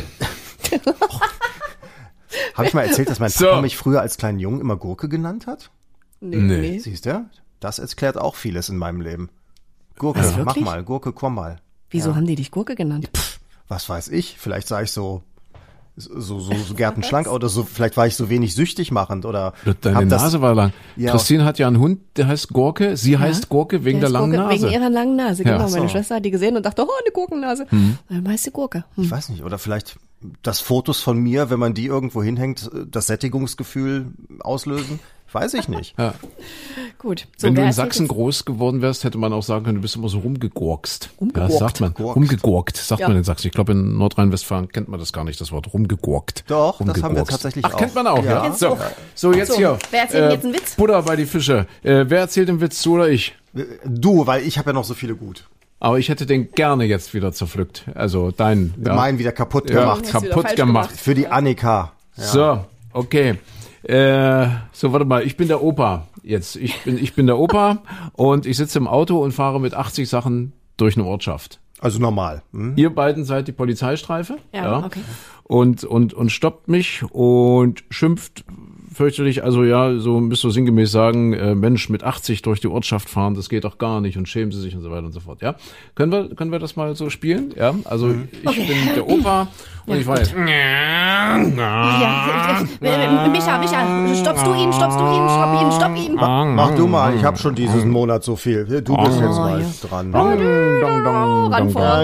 [2.55, 3.45] Habe ich mal erzählt, dass mein So.
[3.45, 5.69] Papa mich früher als kleinen Jungen immer Gurke genannt hat?
[6.19, 6.79] Nee, Nee.
[6.79, 7.29] Siehst du?
[7.59, 9.29] Das erklärt auch vieles in meinem Leben.
[9.97, 11.57] Gurke, Was, mach mal, Gurke, komm mal.
[11.89, 13.09] Wieso haben die dich Gurke genannt?
[13.67, 15.23] was weiß ich, vielleicht sah ich so
[15.97, 19.95] so so, so gärtenschlank oder so, vielleicht war ich so wenig süchtig machend oder Deine
[19.97, 20.71] hab das- Nase war lang.
[20.95, 21.11] Ja.
[21.11, 22.95] Christine hat ja einen Hund, der heißt Gurke.
[22.95, 24.61] Sie heißt Gurke wegen der, ist langen Gurke, Nase.
[24.67, 25.53] Wegen ihrer langen Nase, Ja.
[25.53, 25.65] genau.
[25.65, 25.89] Ach Meine so.
[25.89, 27.65] Schwester hat die gesehen und dachte, oh, eine Gurkennase.
[28.09, 28.85] Dann heißt sie Gurke.
[28.95, 29.03] Hm.
[29.03, 29.97] Ich weiß nicht, oder vielleicht
[30.41, 34.07] das Fotos von mir, wenn man die irgendwo hinhängt, das Sättigungsgefühl
[34.39, 34.99] auslösen?
[35.41, 35.93] Weiß ich nicht.
[35.99, 36.13] Ja.
[36.97, 37.27] Gut.
[37.37, 39.81] So, Wenn du in Sachsen jetzt- groß geworden wärst, hätte man auch sagen können, du
[39.81, 41.09] bist immer so rumgegurkst.
[41.21, 41.51] Rumgegurkt.
[41.53, 41.93] Ja, sagt man.
[41.93, 42.15] Gurkt.
[42.15, 43.07] Rumgegurkt, sagt Ja.
[43.07, 43.47] man in Sachsen.
[43.47, 46.43] Ich glaube, in Nordrhein-Westfalen kennt man das gar nicht, das Wort rumgegurkt.
[46.47, 47.77] Doch, das haben wir tatsächlich Ach, auch.
[47.77, 48.45] kennt man auch, ja.
[48.45, 48.51] Ja.
[48.53, 48.77] So,
[49.13, 49.77] so, jetzt So, hier.
[49.91, 50.75] wer erzählt jetzt einen Witz?
[50.75, 51.67] Buddha bei die Fische.
[51.83, 53.35] Äh, wer erzählt den Witz, du oder ich?
[53.85, 55.45] Du, weil ich habe ja noch so viele gut.
[55.79, 57.83] Aber ich hätte den gerne jetzt wieder zerpflückt.
[57.93, 58.73] Also dein.
[58.83, 60.01] Ja, Meinen wieder kaputt ja, gemacht.
[60.01, 60.55] Wieder kaputt gemacht.
[60.55, 60.91] gemacht.
[60.99, 61.91] Für die Annika.
[62.15, 63.35] So, okay.
[63.87, 66.57] Äh, so, warte mal, ich bin der Opa jetzt.
[66.57, 67.83] Ich bin, ich bin der Opa
[68.13, 71.61] und ich sitze im Auto und fahre mit 80 Sachen durch eine Ortschaft.
[71.79, 72.43] Also normal.
[72.51, 72.73] Hm?
[72.75, 74.39] Ihr beiden seid die Polizeistreife.
[74.51, 74.99] Ja, okay.
[75.43, 78.43] Und, und, und stoppt mich und schimpft
[78.97, 83.09] fürchterlich, also ja, so müsst ihr sinngemäß sagen, äh, Mensch, mit 80 durch die Ortschaft
[83.09, 85.19] fahren, das geht doch gar nicht und schämen sie sich und so weiter und so
[85.19, 85.55] fort, ja.
[85.95, 87.53] Können wir, können wir das mal so spielen?
[87.55, 88.09] Ja, also
[88.41, 88.65] ich Okay.
[88.67, 89.47] bin der Opa
[89.85, 90.33] und ich weiß.
[90.35, 96.15] Ja, äh, Micha, Micha, stoppst du ihn, stoppst du ihn, stopp ihn, stopp ihn.
[96.15, 98.65] Mach du mal, ich habe schon diesen Monat so viel.
[98.65, 99.67] Du bist jetzt mal ja.
[99.87, 100.13] dran.
[100.13, 101.53] Ranfahren,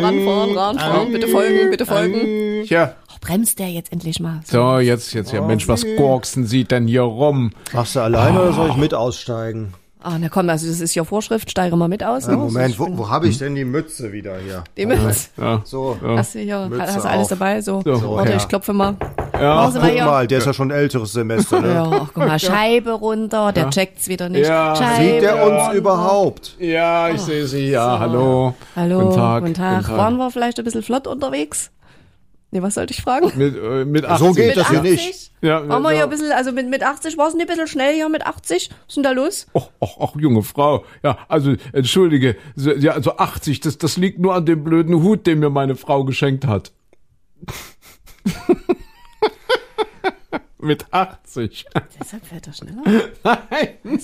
[0.06, 2.64] ranfahren, ranfahren, bitte folgen, bitte folgen.
[2.66, 4.42] Tja, Oh, bremst der jetzt endlich mal.
[4.46, 7.52] so, jetzt, jetzt, ja, Mensch, was gorksen Sie denn hier rum?
[7.74, 9.74] Machst du alleine oder soll ich mit aussteigen?
[10.06, 12.28] Ah, na komm, also das ist ja Vorschrift, steige mal mit aus.
[12.28, 12.36] Ne?
[12.36, 14.66] Moment, wo, wo habe ich denn die Mütze wieder hier?
[14.76, 15.30] Die Mütze.
[15.38, 17.30] Ja, So, Hast du hier, Mütze hast du alles auf.
[17.40, 17.62] dabei?
[17.62, 18.36] So, So, warte, ja.
[18.38, 18.96] ich klopfe mal.
[19.40, 20.04] ja, mal guck hier.
[20.04, 21.62] mal, der ist ja schon ein älteres Semester.
[21.62, 21.74] Ne?
[21.74, 24.46] Ja, ach, guck mal, Scheibe runter, der checkt's wieder nicht.
[24.46, 24.76] Ja.
[24.76, 25.74] Scheibe Sieht der uns runter.
[25.74, 26.58] überhaupt?
[26.60, 28.56] ja, ich sehe Sie, ja, hallo.
[28.76, 29.76] Hallo, Guten Tag, guten Tag.
[29.78, 29.98] guten Tag.
[29.98, 31.72] Waren wir vielleicht ein bisschen flott unterwegs?
[32.54, 33.32] Nee, was sollte ich fragen?
[33.36, 34.28] Mit, äh, mit 80.
[34.28, 35.32] So geht Mit das hier nicht.
[35.42, 35.96] Ja, Waren wir ja.
[35.96, 38.70] hier ein bisschen, also mit, mit 80 war es ein bisschen schnell hier mit 80.
[38.70, 39.48] Was ist denn da los?
[39.56, 40.86] Och, och, och, junge Frau.
[41.02, 42.36] Ja, also, entschuldige.
[42.56, 46.04] Ja, also 80, das, das liegt nur an dem blöden Hut, den mir meine Frau
[46.06, 46.72] geschenkt hat.
[50.60, 51.66] Mit 80.
[52.00, 52.84] Deshalb fährt er schneller.
[53.24, 54.00] Nein.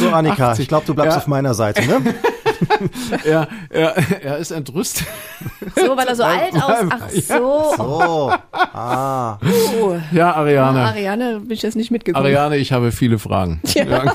[0.00, 0.62] So, Annika, 80.
[0.62, 1.18] ich glaube, du bleibst Ja.
[1.18, 2.14] auf meiner Seite, ne?
[3.24, 5.06] Er, er, er ist entrüstet.
[5.76, 6.86] So, weil er so alt aus.
[6.90, 7.74] Ach so.
[7.78, 9.38] Oh, ah.
[9.80, 9.96] Oh.
[10.12, 10.80] Ja, Ariane.
[10.80, 12.24] Ariane bin ich jetzt nicht mitgekommen.
[12.24, 13.60] Ariane, ich habe viele Fragen.
[13.74, 14.14] Ja.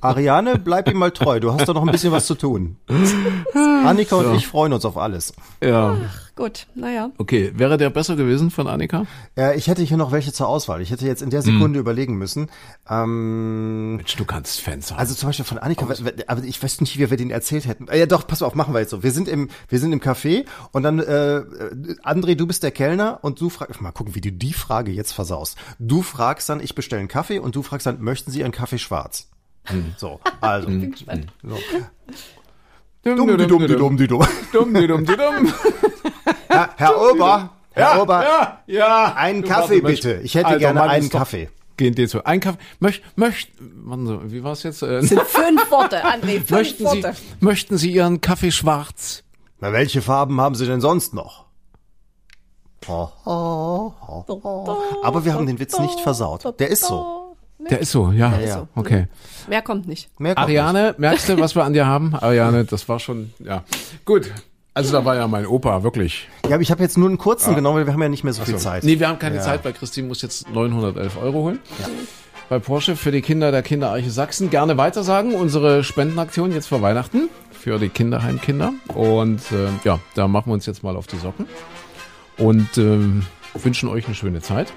[0.00, 1.40] Ariane, bleib ihm mal treu.
[1.40, 2.76] Du hast doch noch ein bisschen was zu tun.
[3.84, 5.32] Annika und ich freuen uns auf alles.
[5.62, 5.96] ja.
[6.38, 7.10] Gut, naja.
[7.18, 9.06] Okay, wäre der besser gewesen von Annika?
[9.36, 10.80] Äh, ich hätte hier noch welche zur Auswahl.
[10.80, 12.48] Ich hätte jetzt in der Sekunde überlegen müssen.
[12.88, 15.00] Ähm, Mensch, du kannst Fans haben.
[15.00, 15.84] also zum Beispiel von Annika,
[16.28, 17.88] aber ich weiß nicht, wie wir den erzählt hätten.
[17.88, 19.02] Äh, Ja, doch, pass mal auf, machen wir jetzt so.
[19.02, 21.42] Wir sind im, wir sind im Café und dann, äh,
[22.04, 25.10] André, du bist der Kellner und du fragst, mal gucken, wie du die Frage jetzt
[25.10, 25.58] versaust.
[25.80, 28.78] Du fragst dann, ich bestelle einen Kaffee und du fragst dann, möchten Sie einen Kaffee
[28.78, 29.28] schwarz?
[29.96, 30.70] So, also.
[31.42, 31.58] So.
[33.04, 34.26] Dumm, die dumm, die dumm, die dumm.
[34.52, 35.52] Dumm, die dumm, die dumm.
[36.48, 39.14] Herr, Herr Ober, Herr Ober, ja, ja.
[39.14, 40.20] einen Kaffee bitte.
[40.22, 41.48] Ich hätte Alter, gerne einen Kaffee.
[41.76, 42.24] Gehen dir zu.
[42.26, 42.58] Ein Kaffee.
[42.80, 44.82] Möcht, möcht, warten Sie, wie war's jetzt?
[44.82, 47.14] Äh, Sind fünf Worte, André, fünf möchten Sie, Worte.
[47.40, 49.22] möchten Sie Ihren Kaffee schwarz?
[49.60, 51.46] Na, welche Farben haben Sie denn sonst noch?
[52.88, 54.76] Oh, oh, oh, oh.
[55.04, 56.58] Aber wir haben den Witz nicht versaut.
[56.58, 57.27] Der ist so.
[57.70, 58.34] Der ist so, ja.
[58.36, 58.68] ist so.
[58.74, 59.06] Okay.
[59.48, 60.08] Mehr kommt nicht.
[60.18, 62.14] Mehr kommt Ariane, merkst du, was wir an dir haben?
[62.20, 63.64] Ariane, das war schon, ja.
[64.04, 64.30] Gut.
[64.74, 66.28] Also da war ja mein Opa, wirklich.
[66.42, 66.50] nicht.
[66.50, 68.32] Ja, aber ich habe jetzt nur einen kurzen genommen, weil wir haben ja nicht mehr
[68.32, 68.84] so viel Zeit.
[68.84, 71.58] Nee, wir haben keine Zeit, weil Christine muss jetzt 911 Euro holen.
[72.48, 74.50] Bei Porsche für die Kinder der Kinderarche Sachsen.
[74.50, 75.34] Gerne weitersagen.
[75.34, 78.72] Unsere Spendenaktion jetzt vor Weihnachten für die Kinderheimkinder.
[78.94, 81.46] Und äh, ja, da machen wir uns jetzt mal auf die Socken.
[82.38, 84.72] Und ähm, wünschen euch eine schöne Zeit.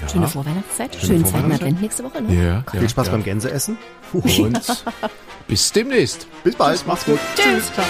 [0.00, 0.08] Ja.
[0.08, 0.94] Schöne Vorweihnachtszeit.
[0.96, 1.62] Schönen zweiten Vorweihnachtszeit.
[1.62, 2.22] Advent nächste Woche.
[2.22, 2.34] Ne?
[2.34, 3.12] Ja, ja, Viel Spaß ja.
[3.12, 3.78] beim Gänseessen.
[4.12, 4.60] Und
[5.48, 6.26] bis demnächst.
[6.42, 6.86] Bis bald.
[6.86, 7.18] Macht's gut.
[7.36, 7.72] Tschüss.
[7.72, 7.86] Ciao.